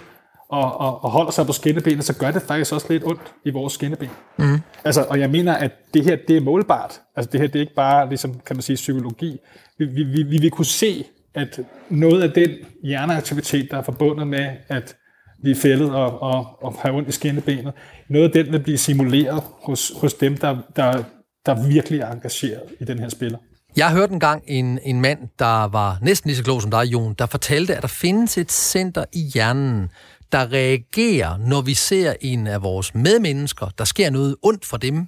og, 0.50 0.78
og, 0.78 1.04
og 1.04 1.12
holder 1.12 1.32
sig 1.32 1.46
på 1.46 1.52
skinnebenet, 1.52 2.06
så 2.06 2.18
gør 2.18 2.32
det 2.32 2.42
faktisk 2.42 2.74
også 2.74 2.88
lidt 2.90 3.04
ondt 3.04 3.34
i 3.46 3.50
vores 3.50 3.74
skinneben. 3.74 4.10
Mm. 4.38 4.60
Altså, 4.86 5.06
og 5.10 5.20
jeg 5.20 5.30
mener, 5.30 5.54
at 5.54 5.72
det 5.94 6.04
her, 6.04 6.18
det 6.28 6.38
er 6.38 6.42
målbart. 6.42 7.02
Altså, 7.16 7.32
det 7.32 7.40
her, 7.40 7.48
det 7.48 7.56
er 7.56 7.60
ikke 7.60 7.76
bare, 7.76 8.10
ligesom, 8.10 8.40
kan 8.46 8.56
man 8.56 8.62
sige, 8.62 8.76
psykologi. 8.76 9.38
Vi, 9.78 9.86
vi, 9.86 10.04
vi, 10.04 10.24
vi 10.24 10.38
vil 10.38 10.52
kunne 10.52 10.66
se, 10.66 11.06
at 11.36 11.60
noget 11.90 12.24
af 12.24 12.32
den 12.32 12.50
hjerneaktivitet, 12.84 13.72
der 13.72 13.78
er 13.78 13.82
forbundet 13.82 14.28
med, 14.28 14.48
at 14.68 14.96
vi 15.44 15.52
er 15.52 15.56
fældet 15.56 15.96
og, 15.96 16.22
og, 16.22 16.64
og 16.64 16.74
har 16.74 16.92
ondt 16.92 17.10
i 17.10 17.12
skinnebenet, 17.12 17.74
noget 18.10 18.26
af 18.26 18.44
den 18.44 18.54
vil 18.54 18.60
blive 18.60 18.78
simuleret 18.78 19.44
hos, 19.64 19.92
hos 20.02 20.14
dem, 20.14 20.38
der, 20.38 20.58
der, 20.76 21.04
der 21.46 21.68
virkelig 21.68 22.00
er 22.00 22.12
engageret 22.12 22.62
i 22.80 22.84
den 22.84 23.00
her 23.00 23.10
spiller. 23.10 23.38
Jeg 23.76 23.92
hørte 23.92 24.14
engang 24.14 24.44
en, 24.48 24.80
en 24.84 25.02
mand, 25.02 25.20
der 25.40 25.64
var 25.64 25.98
næsten 26.02 26.28
lige 26.28 26.38
så 26.38 26.44
klog 26.44 26.62
som 26.62 26.72
dig, 26.72 26.84
Jon, 26.84 27.14
der 27.14 27.26
fortalte, 27.26 27.76
at 27.76 27.82
der 27.82 27.88
findes 27.88 28.38
et 28.38 28.52
center 28.52 29.06
i 29.14 29.20
hjernen, 29.34 29.90
der 30.32 30.52
reagerer, 30.52 31.38
når 31.38 31.62
vi 31.62 31.74
ser 31.74 32.14
en 32.22 32.48
af 32.48 32.64
vores 32.64 32.96
medmennesker, 32.96 33.70
der 33.78 33.86
sker 33.86 34.10
noget 34.10 34.36
ondt 34.42 34.66
for 34.66 34.78
dem, 34.78 35.08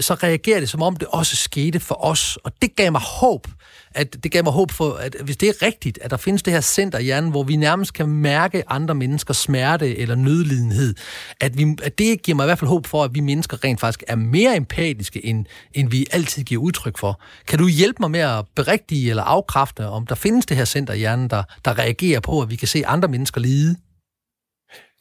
så 0.00 0.14
reagerer 0.14 0.60
det, 0.60 0.68
som 0.68 0.82
om 0.82 0.96
det 0.96 1.08
også 1.08 1.36
skete 1.36 1.80
for 1.80 2.04
os. 2.04 2.36
Og 2.36 2.52
det 2.62 2.76
gav 2.76 2.92
mig 2.92 3.00
håb, 3.00 3.46
at 3.94 4.24
det 4.24 4.32
gav 4.32 4.44
mig 4.44 4.52
håb 4.52 4.70
for, 4.70 4.92
at 4.92 5.16
hvis 5.24 5.36
det 5.36 5.48
er 5.48 5.62
rigtigt, 5.62 5.98
at 6.02 6.10
der 6.10 6.16
findes 6.16 6.42
det 6.42 6.52
her 6.52 6.60
center 6.60 6.98
i 6.98 7.04
hjernen, 7.04 7.30
hvor 7.30 7.42
vi 7.42 7.56
nærmest 7.56 7.92
kan 7.92 8.08
mærke 8.08 8.64
andre 8.70 8.94
menneskers 8.94 9.36
smerte 9.36 9.98
eller 9.98 10.14
nødlidenhed, 10.14 10.94
at, 11.40 11.58
vi, 11.58 11.76
at 11.82 11.98
det 11.98 12.22
giver 12.22 12.36
mig 12.36 12.44
i 12.44 12.46
hvert 12.46 12.58
fald 12.58 12.68
håb 12.68 12.86
for, 12.86 13.04
at 13.04 13.14
vi 13.14 13.20
mennesker 13.20 13.64
rent 13.64 13.80
faktisk 13.80 14.04
er 14.08 14.16
mere 14.16 14.56
empatiske, 14.56 15.26
end, 15.26 15.46
end 15.74 15.90
vi 15.90 16.06
altid 16.12 16.42
giver 16.42 16.62
udtryk 16.62 16.98
for. 16.98 17.20
Kan 17.48 17.58
du 17.58 17.68
hjælpe 17.68 17.96
mig 18.00 18.10
med 18.10 18.20
at 18.20 18.44
berigtige 18.56 19.10
eller 19.10 19.22
afkræfte, 19.22 19.86
om 19.86 20.06
der 20.06 20.14
findes 20.14 20.46
det 20.46 20.56
her 20.56 20.64
center 20.64 20.94
i 20.94 20.98
hjernen, 20.98 21.30
der, 21.30 21.42
der 21.64 21.78
reagerer 21.78 22.20
på, 22.20 22.40
at 22.40 22.50
vi 22.50 22.56
kan 22.56 22.68
se 22.68 22.86
andre 22.86 23.08
mennesker 23.08 23.40
lide? 23.40 23.76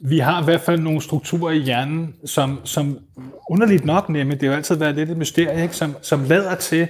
Vi 0.04 0.20
har 0.20 0.42
i 0.42 0.44
hvert 0.44 0.62
fald 0.62 0.80
nogle 0.80 1.02
strukturer 1.02 1.52
i 1.52 1.60
hjernen, 1.60 2.14
som, 2.26 2.60
som 2.64 3.00
underligt 3.50 3.86
nok 3.86 4.10
nemme, 4.10 4.34
det 4.34 4.42
har 4.42 4.48
jo 4.48 4.54
altid 4.54 4.76
været 4.76 4.96
lidt 4.96 5.10
et 5.10 5.18
mysterie, 5.18 5.64
ikke? 5.64 5.76
Som, 5.76 5.96
som 6.02 6.24
lader 6.24 6.56
til 6.56 6.88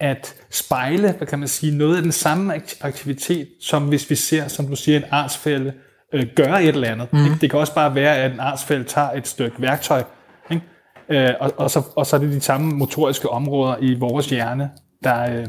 at 0.00 0.34
spejle, 0.50 1.12
hvad 1.12 1.26
kan 1.26 1.38
man 1.38 1.48
sige, 1.48 1.76
noget 1.76 1.96
af 1.96 2.02
den 2.02 2.12
samme 2.12 2.54
aktivitet, 2.80 3.48
som 3.60 3.88
hvis 3.88 4.10
vi 4.10 4.14
ser, 4.14 4.48
som 4.48 4.66
du 4.66 4.76
siger, 4.76 4.98
en 4.98 5.04
artsfælde 5.10 5.72
øh, 6.12 6.26
gøre 6.36 6.62
et 6.62 6.68
eller 6.68 6.88
andet. 6.88 7.12
Mm. 7.12 7.24
Ikke? 7.24 7.36
Det 7.40 7.50
kan 7.50 7.58
også 7.58 7.74
bare 7.74 7.94
være, 7.94 8.16
at 8.16 8.32
en 8.32 8.40
artsfælde 8.40 8.84
tager 8.84 9.10
et 9.10 9.28
stykke 9.28 9.62
værktøj, 9.62 10.02
ikke? 10.50 10.62
Øh, 11.08 11.30
og, 11.40 11.52
og, 11.56 11.70
så, 11.70 11.82
og 11.96 12.06
så 12.06 12.16
er 12.16 12.20
det 12.20 12.32
de 12.32 12.40
samme 12.40 12.72
motoriske 12.72 13.28
områder 13.28 13.76
i 13.80 13.94
vores 13.94 14.30
hjerne, 14.30 14.70
der, 15.04 15.40
øh, 15.40 15.46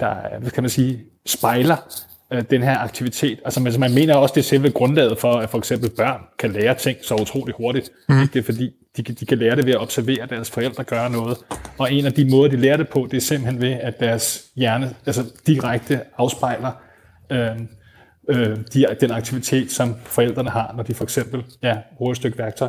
der 0.00 0.38
hvad 0.40 0.50
kan 0.50 0.62
man 0.62 0.70
sige, 0.70 1.00
spejler 1.26 1.76
øh, 2.32 2.42
den 2.50 2.62
her 2.62 2.78
aktivitet. 2.78 3.40
Altså, 3.44 3.60
men, 3.60 3.80
man 3.80 3.94
mener 3.94 4.14
også, 4.14 4.32
det 4.34 4.40
er 4.40 4.44
selve 4.44 4.70
grundlaget 4.70 5.18
for, 5.18 5.32
at 5.32 5.50
for 5.50 5.58
eksempel 5.58 5.90
børn 5.90 6.20
kan 6.38 6.52
lære 6.52 6.74
ting 6.74 6.98
så 7.02 7.14
utroligt 7.14 7.56
hurtigt. 7.56 7.90
Mm. 8.08 8.28
Det 8.28 8.38
er 8.38 8.42
fordi, 8.42 8.70
de, 9.02 9.12
de 9.12 9.26
kan 9.26 9.38
lære 9.38 9.56
det 9.56 9.66
ved 9.66 9.72
at 9.72 9.80
observere 9.80 10.26
deres 10.26 10.50
forældre 10.50 10.84
gøre 10.84 11.10
noget. 11.10 11.38
Og 11.78 11.92
en 11.92 12.06
af 12.06 12.12
de 12.12 12.30
måder, 12.30 12.50
de 12.50 12.56
lærer 12.56 12.76
det 12.76 12.88
på, 12.88 13.08
det 13.10 13.16
er 13.16 13.20
simpelthen 13.20 13.60
ved, 13.60 13.72
at 13.72 14.00
deres 14.00 14.44
hjerne 14.56 14.94
altså 15.06 15.24
direkte 15.46 16.00
afspejler 16.18 16.72
øh, 17.30 17.50
øh, 18.28 18.56
de, 18.74 18.86
den 19.00 19.10
aktivitet, 19.10 19.72
som 19.72 19.94
forældrene 20.04 20.50
har, 20.50 20.74
når 20.76 20.82
de 20.82 20.94
for 20.94 21.04
eksempel 21.04 21.44
ja, 21.62 21.76
bruger 21.96 22.12
et 22.12 22.16
stykke 22.16 22.38
værktøj. 22.38 22.68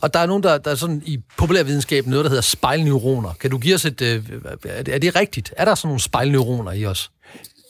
Og 0.00 0.14
der 0.14 0.20
er 0.20 0.26
nogen, 0.26 0.42
der, 0.42 0.58
der 0.58 0.70
er 0.70 0.74
sådan 0.74 1.02
i 1.06 1.18
populærvidenskab 1.38 2.06
noget, 2.06 2.24
der 2.24 2.28
hedder 2.28 2.42
spejlneuroner. 2.42 3.32
Kan 3.40 3.50
du 3.50 3.58
give 3.58 3.74
os 3.74 3.84
et... 3.84 4.02
Øh, 4.02 4.24
er 4.66 4.98
det 4.98 5.16
rigtigt? 5.16 5.54
Er 5.56 5.64
der 5.64 5.74
sådan 5.74 5.88
nogle 5.88 6.00
spejlneuroner 6.00 6.72
i 6.72 6.86
os? 6.86 7.10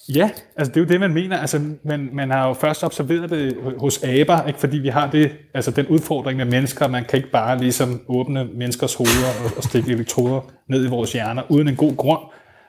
Ja, 0.08 0.30
altså 0.56 0.72
det 0.72 0.76
er 0.76 0.80
jo 0.80 0.86
det, 0.88 1.00
man 1.00 1.14
mener. 1.14 1.38
Altså, 1.38 1.60
man, 1.82 2.08
man 2.12 2.30
har 2.30 2.48
jo 2.48 2.54
først 2.54 2.84
observeret 2.84 3.30
det 3.30 3.56
hos 3.78 4.02
aber, 4.02 4.46
ikke? 4.46 4.58
fordi 4.58 4.78
vi 4.78 4.88
har 4.88 5.10
det, 5.10 5.32
altså 5.54 5.70
den 5.70 5.86
udfordring 5.86 6.36
med 6.36 6.44
mennesker, 6.44 6.88
man 6.88 7.04
kan 7.04 7.16
ikke 7.16 7.30
bare 7.30 7.58
ligesom 7.58 8.00
åbne 8.08 8.44
menneskers 8.44 8.94
hoveder 8.94 9.44
og, 9.44 9.50
og 9.56 9.64
stikke 9.64 9.92
elektroder 9.92 10.40
ned 10.68 10.84
i 10.84 10.88
vores 10.88 11.12
hjerner, 11.12 11.42
uden 11.48 11.68
en 11.68 11.76
god 11.76 11.96
grund. 11.96 12.20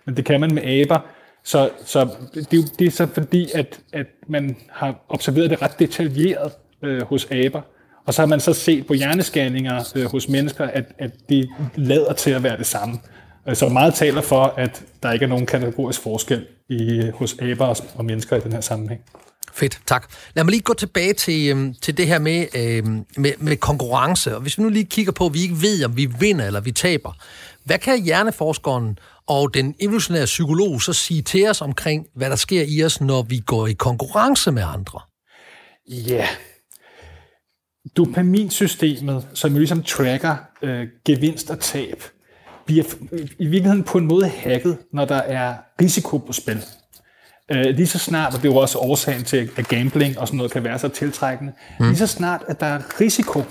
Men 0.05 0.17
det 0.17 0.25
kan 0.25 0.39
man 0.39 0.53
med 0.53 0.63
aber. 0.63 0.99
Så, 1.43 1.69
så 1.85 2.09
det, 2.33 2.53
er 2.53 2.57
jo, 2.57 2.63
det 2.79 2.87
er 2.87 2.91
så 2.91 3.07
fordi, 3.13 3.47
at, 3.53 3.79
at 3.93 4.07
man 4.27 4.55
har 4.69 5.05
observeret 5.09 5.49
det 5.49 5.61
ret 5.61 5.79
detaljeret 5.79 6.51
øh, 6.81 7.01
hos 7.01 7.27
aber. 7.31 7.61
Og 8.05 8.13
så 8.13 8.21
har 8.21 8.27
man 8.27 8.39
så 8.39 8.53
set 8.53 8.87
på 8.87 8.93
hjernescanninger 8.93 9.93
øh, 9.95 10.05
hos 10.05 10.29
mennesker, 10.29 10.65
at, 10.65 10.85
at 10.99 11.11
det 11.29 11.49
lader 11.75 12.13
til 12.13 12.31
at 12.31 12.43
være 12.43 12.57
det 12.57 12.65
samme. 12.65 12.99
Øh, 13.47 13.55
så 13.55 13.69
meget 13.69 13.93
taler 13.93 14.21
for, 14.21 14.53
at 14.57 14.83
der 15.03 15.11
ikke 15.11 15.23
er 15.23 15.29
nogen 15.29 15.45
kategorisk 15.45 16.01
forskel 16.01 16.45
i, 16.69 17.11
hos 17.13 17.35
aber 17.41 17.81
og 17.95 18.05
mennesker 18.05 18.35
i 18.35 18.39
den 18.39 18.53
her 18.53 18.61
sammenhæng. 18.61 19.01
Fedt, 19.53 19.79
tak. 19.85 20.11
Lad 20.33 20.43
mig 20.43 20.51
lige 20.51 20.61
gå 20.61 20.73
tilbage 20.73 21.13
til, 21.13 21.49
øhm, 21.49 21.73
til 21.81 21.97
det 21.97 22.07
her 22.07 22.19
med, 22.19 22.45
øhm, 22.55 23.05
med, 23.17 23.31
med 23.37 23.57
konkurrence. 23.57 24.35
Og 24.35 24.41
hvis 24.41 24.57
vi 24.57 24.63
nu 24.63 24.69
lige 24.69 24.85
kigger 24.85 25.11
på, 25.11 25.25
at 25.25 25.33
vi 25.33 25.41
ikke 25.41 25.61
ved, 25.61 25.85
om 25.85 25.97
vi 25.97 26.05
vinder 26.05 26.45
eller 26.45 26.59
vi 26.59 26.71
taber. 26.71 27.13
Hvad 27.63 27.79
kan 27.79 28.03
hjerneforskeren 28.03 28.99
og 29.27 29.53
den 29.53 29.75
evolutionære 29.79 30.25
psykolog 30.25 30.81
så 30.81 30.93
sige 30.93 31.21
til 31.21 31.49
os 31.49 31.61
omkring, 31.61 32.07
hvad 32.15 32.29
der 32.29 32.35
sker 32.35 32.63
i 32.67 32.83
os, 32.83 33.01
når 33.01 33.21
vi 33.21 33.39
går 33.39 33.67
i 33.67 33.73
konkurrence 33.73 34.51
med 34.51 34.63
andre? 34.63 34.99
Ja, 35.89 36.15
yeah. 36.15 36.27
dopaminsystemet, 37.97 39.27
som 39.33 39.51
jo 39.51 39.57
ligesom 39.57 39.83
tracker 39.83 40.35
øh, 40.61 40.87
gevinst 41.05 41.49
og 41.49 41.59
tab, 41.59 42.03
bliver 42.65 42.83
i 43.39 43.45
virkeligheden 43.45 43.83
på 43.83 43.97
en 43.97 44.05
måde 44.05 44.27
hacket, 44.27 44.77
når 44.93 45.05
der 45.05 45.15
er 45.15 45.55
risiko 45.81 46.17
på 46.17 46.33
spil. 46.33 46.63
Øh, 47.51 47.65
lige 47.65 47.87
så 47.87 47.99
snart, 47.99 48.33
og 48.33 48.41
det 48.41 48.49
er 48.49 48.53
jo 48.53 48.57
også 48.59 48.79
årsagen 48.79 49.23
til, 49.23 49.49
at 49.57 49.67
gambling 49.67 50.19
og 50.19 50.27
sådan 50.27 50.37
noget 50.37 50.51
kan 50.51 50.63
være 50.63 50.79
så 50.79 50.87
tiltrækkende, 50.87 51.53
mm. 51.79 51.85
lige 51.85 51.97
så 51.97 52.07
snart, 52.07 52.43
at 52.47 52.59
der 52.59 52.65
er 52.65 53.01
risiko, 53.01 53.43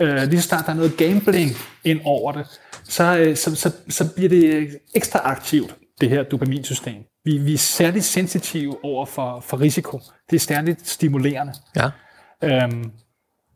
øh, 0.00 0.22
lige 0.22 0.40
så 0.40 0.48
snart 0.48 0.66
der 0.66 0.72
er 0.72 0.76
noget 0.76 0.96
gambling 0.96 1.50
ind 1.84 2.00
over 2.04 2.32
det, 2.32 2.46
så, 2.84 3.18
øh, 3.18 3.36
så, 3.36 3.54
så, 3.54 3.72
så 3.88 4.14
bliver 4.14 4.28
det 4.28 4.68
ekstra 4.94 5.20
aktivt, 5.24 5.76
det 6.00 6.08
her 6.08 6.22
dopaminsystem. 6.22 7.02
Vi, 7.24 7.38
vi 7.38 7.54
er 7.54 7.58
særligt 7.58 8.04
sensitive 8.04 8.84
over 8.84 9.06
for, 9.06 9.40
for 9.40 9.60
risiko. 9.60 10.00
Det 10.30 10.36
er 10.36 10.40
særligt 10.40 10.88
stimulerende. 10.88 11.52
Ja. 11.76 11.90
Øhm, 12.42 12.90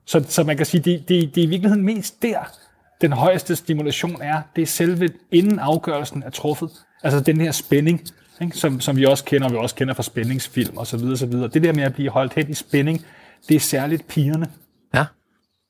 så, 0.06 0.24
så 0.28 0.44
man 0.44 0.56
kan 0.56 0.66
sige, 0.66 0.80
det, 0.80 1.08
det, 1.08 1.34
det 1.34 1.40
er 1.40 1.46
i 1.46 1.50
virkeligheden 1.50 1.84
mest 1.84 2.22
der, 2.22 2.52
den 3.00 3.12
højeste 3.12 3.56
stimulation 3.56 4.22
er, 4.22 4.42
det 4.56 4.62
er 4.62 4.66
selve 4.66 5.08
inden 5.32 5.58
afgørelsen 5.58 6.22
er 6.22 6.30
truffet. 6.30 6.70
Altså 7.02 7.20
den 7.20 7.40
her 7.40 7.52
spænding, 7.52 8.08
ikke? 8.42 8.56
Som, 8.56 8.80
som 8.80 8.96
vi 8.96 9.04
også 9.04 9.24
kender, 9.24 9.46
og 9.46 9.52
vi 9.52 9.56
også 9.56 9.74
kender 9.74 9.94
fra 9.94 10.02
spændingsfilm 10.02 10.76
og 10.76 10.86
så 10.86 10.96
videre, 10.96 11.16
så 11.16 11.26
videre. 11.26 11.48
Det 11.48 11.62
der 11.62 11.72
med 11.72 11.82
at 11.82 11.94
blive 11.94 12.10
holdt 12.10 12.34
hen 12.34 12.50
i 12.50 12.54
spænding, 12.54 13.06
det 13.48 13.54
er 13.54 13.60
særligt 13.60 14.08
pigerne. 14.08 14.50
Ja, 14.94 15.04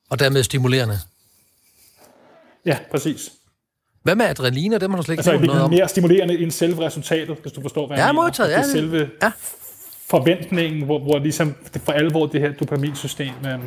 og 0.09 0.19
dermed 0.19 0.43
stimulerende. 0.43 0.97
Ja, 2.65 2.77
præcis. 2.91 3.31
Hvad 4.03 4.15
med 4.15 4.25
adrenalin, 4.25 4.71
det 4.71 4.89
må 4.89 4.97
du 4.97 5.03
slet 5.03 5.13
ikke 5.13 5.31
altså, 5.31 5.53
det 5.53 5.61
er 5.61 5.67
mere 5.67 5.87
stimulerende 5.87 6.39
end 6.39 6.51
selve 6.51 6.85
resultatet, 6.85 7.37
hvis 7.41 7.53
du 7.53 7.61
forstår, 7.61 7.87
hvad 7.87 7.97
ja, 7.97 8.05
jeg 8.05 8.13
mener. 8.13 8.23
Modtaget, 8.23 8.51
ja, 8.51 8.57
det 8.57 8.63
er 8.63 8.67
selve 8.67 9.09
ja. 9.21 9.31
forventningen, 10.09 10.85
hvor, 10.85 10.99
hvor 10.99 11.19
ligesom 11.19 11.55
for 11.83 11.91
alvor 11.91 12.25
det 12.25 12.41
her 12.41 12.51
dopaminsystem 12.51 13.33
øh, 13.45 13.59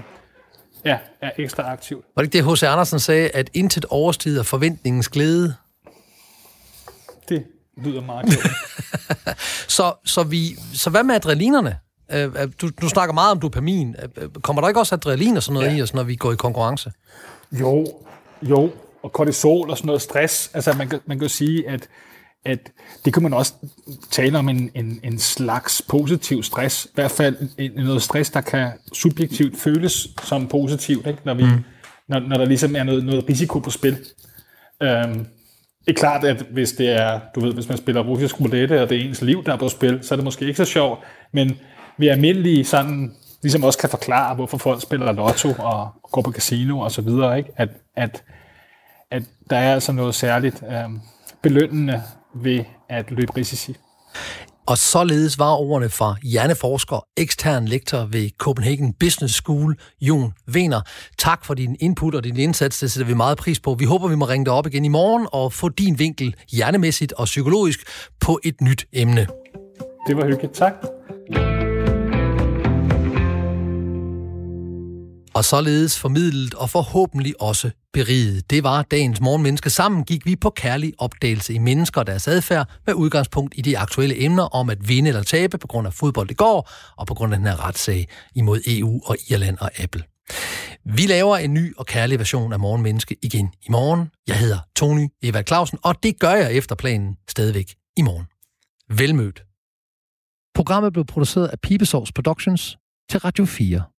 ja, 0.84 0.98
er 1.20 1.30
ekstra 1.38 1.72
aktivt. 1.72 2.04
Var 2.16 2.22
det 2.22 2.34
ikke 2.34 2.46
det, 2.46 2.56
H.C. 2.56 2.62
Andersen 2.62 3.00
sagde, 3.00 3.28
at 3.28 3.50
intet 3.54 3.84
overstiger 3.84 4.42
forventningens 4.42 5.08
glæde? 5.08 5.54
Det 7.28 7.44
lyder 7.76 8.00
meget 8.00 8.26
godt. 8.26 9.38
så, 9.76 9.92
så, 10.04 10.22
vi, 10.22 10.56
så 10.74 10.90
hvad 10.90 11.02
med 11.02 11.14
adrenalinerne? 11.14 11.78
Øh, 12.12 12.48
du, 12.60 12.70
du 12.80 12.88
snakker 12.88 13.12
meget 13.14 13.30
om 13.30 13.40
dopamin. 13.40 13.96
Øh, 14.16 14.28
kommer 14.42 14.60
der 14.62 14.68
ikke 14.68 14.80
også 14.80 14.94
adrenalin 14.94 15.36
og 15.36 15.42
sådan 15.42 15.54
noget 15.54 15.72
ja. 15.72 15.76
i 15.76 15.82
os, 15.82 15.94
når 15.94 16.02
vi 16.02 16.16
går 16.16 16.32
i 16.32 16.36
konkurrence? 16.36 16.92
Jo, 17.52 17.86
jo. 18.42 18.70
Og 19.02 19.12
kortisol 19.12 19.70
og 19.70 19.76
sådan 19.76 19.86
noget 19.86 20.02
stress. 20.02 20.50
Altså, 20.54 20.72
man 20.72 20.88
kan, 20.88 21.00
man 21.06 21.18
kan 21.18 21.22
jo 21.24 21.28
sige, 21.28 21.68
at, 21.68 21.88
at 22.44 22.72
det 23.04 23.12
kan 23.14 23.22
man 23.22 23.34
også 23.34 23.52
tale 24.10 24.38
om 24.38 24.48
en, 24.48 24.70
en, 24.74 25.00
en 25.02 25.18
slags 25.18 25.82
positiv 25.88 26.42
stress. 26.42 26.84
I 26.84 26.90
hvert 26.94 27.10
fald 27.10 27.36
en, 27.58 27.72
noget 27.74 28.02
stress, 28.02 28.30
der 28.30 28.40
kan 28.40 28.70
subjektivt 28.92 29.58
føles 29.58 30.08
som 30.22 30.48
positivt, 30.48 31.06
ikke? 31.06 31.18
Når, 31.24 31.34
vi, 31.34 31.44
mm. 31.44 31.64
når, 32.08 32.18
når 32.20 32.36
der 32.36 32.44
ligesom 32.44 32.76
er 32.76 32.82
noget, 32.82 33.04
noget 33.04 33.28
risiko 33.28 33.58
på 33.58 33.70
spil. 33.70 33.98
Øhm, 34.82 35.26
det 35.86 35.90
er 35.90 35.94
klart, 35.94 36.24
at 36.24 36.46
hvis 36.50 36.72
det 36.72 36.88
er, 36.88 37.20
du 37.34 37.40
ved, 37.40 37.54
hvis 37.54 37.68
man 37.68 37.78
spiller 37.78 38.02
russisk 38.02 38.40
roulette, 38.40 38.82
og 38.82 38.90
det 38.90 38.98
er 38.98 39.08
ens 39.08 39.22
liv, 39.22 39.44
der 39.44 39.52
er 39.52 39.56
på 39.56 39.68
spil, 39.68 39.98
så 40.02 40.14
er 40.14 40.16
det 40.16 40.24
måske 40.24 40.44
ikke 40.44 40.56
så 40.56 40.64
sjovt, 40.64 41.00
men 41.32 41.58
vi 41.98 42.08
almindelige 42.08 42.64
sådan, 42.64 43.12
ligesom 43.42 43.64
også 43.64 43.78
kan 43.78 43.90
forklare, 43.90 44.34
hvorfor 44.34 44.58
folk 44.58 44.82
spiller 44.82 45.12
lotto 45.12 45.48
og 45.58 45.88
går 46.12 46.22
på 46.22 46.32
casino 46.32 46.78
og 46.78 46.90
så 46.90 47.02
videre, 47.02 47.38
ikke? 47.38 47.50
At, 47.56 47.68
at, 47.96 48.22
at 49.10 49.22
der 49.50 49.56
er 49.56 49.74
altså 49.74 49.92
noget 49.92 50.14
særligt 50.14 50.62
øh, 50.70 50.90
belønnende 51.42 52.02
ved 52.34 52.64
at 52.88 53.10
løbe 53.10 53.36
risici. 53.36 53.76
Og 54.66 54.78
således 54.78 55.38
var 55.38 55.54
ordene 55.54 55.88
fra 55.88 56.16
hjerneforsker, 56.22 57.06
ekstern 57.16 57.68
lektor 57.68 58.04
ved 58.04 58.30
Copenhagen 58.38 58.92
Business 58.92 59.34
School, 59.34 59.76
Jon 60.00 60.32
Vener. 60.46 60.80
Tak 61.18 61.44
for 61.44 61.54
din 61.54 61.76
input 61.80 62.14
og 62.14 62.24
din 62.24 62.36
indsats, 62.36 62.78
det 62.78 62.90
sætter 62.90 63.06
vi 63.06 63.14
meget 63.14 63.38
pris 63.38 63.60
på. 63.60 63.74
Vi 63.74 63.84
håber, 63.84 64.08
vi 64.08 64.16
må 64.16 64.24
ringe 64.24 64.44
dig 64.44 64.52
op 64.52 64.66
igen 64.66 64.84
i 64.84 64.88
morgen 64.88 65.26
og 65.32 65.52
få 65.52 65.68
din 65.68 65.98
vinkel 65.98 66.34
hjernemæssigt 66.52 67.12
og 67.12 67.24
psykologisk 67.24 67.80
på 68.20 68.40
et 68.44 68.60
nyt 68.60 68.86
emne. 68.92 69.26
Det 70.06 70.16
var 70.16 70.26
hyggeligt. 70.26 70.54
Tak. 70.54 70.72
Og 75.34 75.44
således 75.44 75.98
formidlet 75.98 76.54
og 76.54 76.70
forhåbentlig 76.70 77.40
også 77.40 77.70
beriget. 77.92 78.50
Det 78.50 78.64
var 78.64 78.82
dagens 78.82 79.20
morgenmenneske. 79.20 79.70
Sammen 79.70 80.04
gik 80.04 80.26
vi 80.26 80.36
på 80.36 80.50
kærlig 80.50 80.92
opdagelse 80.98 81.54
i 81.54 81.58
mennesker 81.58 82.00
og 82.00 82.06
deres 82.06 82.28
adfærd 82.28 82.68
med 82.86 82.94
udgangspunkt 82.94 83.54
i 83.56 83.62
de 83.62 83.78
aktuelle 83.78 84.24
emner 84.24 84.42
om 84.42 84.70
at 84.70 84.88
vinde 84.88 85.08
eller 85.08 85.22
tabe 85.22 85.58
på 85.58 85.66
grund 85.66 85.86
af 85.86 85.92
fodbold 85.92 86.30
i 86.30 86.34
går 86.34 86.70
og 86.96 87.06
på 87.06 87.14
grund 87.14 87.32
af 87.32 87.38
den 87.38 87.46
her 87.46 87.66
retssag 87.66 88.08
imod 88.34 88.60
EU 88.66 89.00
og 89.04 89.16
Irland 89.30 89.58
og 89.58 89.70
Apple. 89.78 90.02
Vi 90.84 91.02
laver 91.06 91.36
en 91.36 91.54
ny 91.54 91.76
og 91.76 91.86
kærlig 91.86 92.18
version 92.18 92.52
af 92.52 92.60
Morgenmenneske 92.60 93.16
igen 93.22 93.52
i 93.62 93.70
morgen. 93.70 94.10
Jeg 94.26 94.38
hedder 94.38 94.58
Tony 94.76 95.08
Eva 95.22 95.42
Clausen, 95.42 95.78
og 95.82 96.02
det 96.02 96.18
gør 96.18 96.32
jeg 96.32 96.54
efter 96.54 96.74
planen 96.74 97.16
stadigvæk 97.28 97.74
i 97.96 98.02
morgen. 98.02 98.26
Velmødt. 98.98 99.42
Programmet 100.54 100.92
blev 100.92 101.04
produceret 101.04 101.48
af 101.48 101.60
Pibesovs 101.60 102.12
Productions 102.12 102.78
til 103.10 103.20
Radio 103.20 103.44
4. 103.44 103.84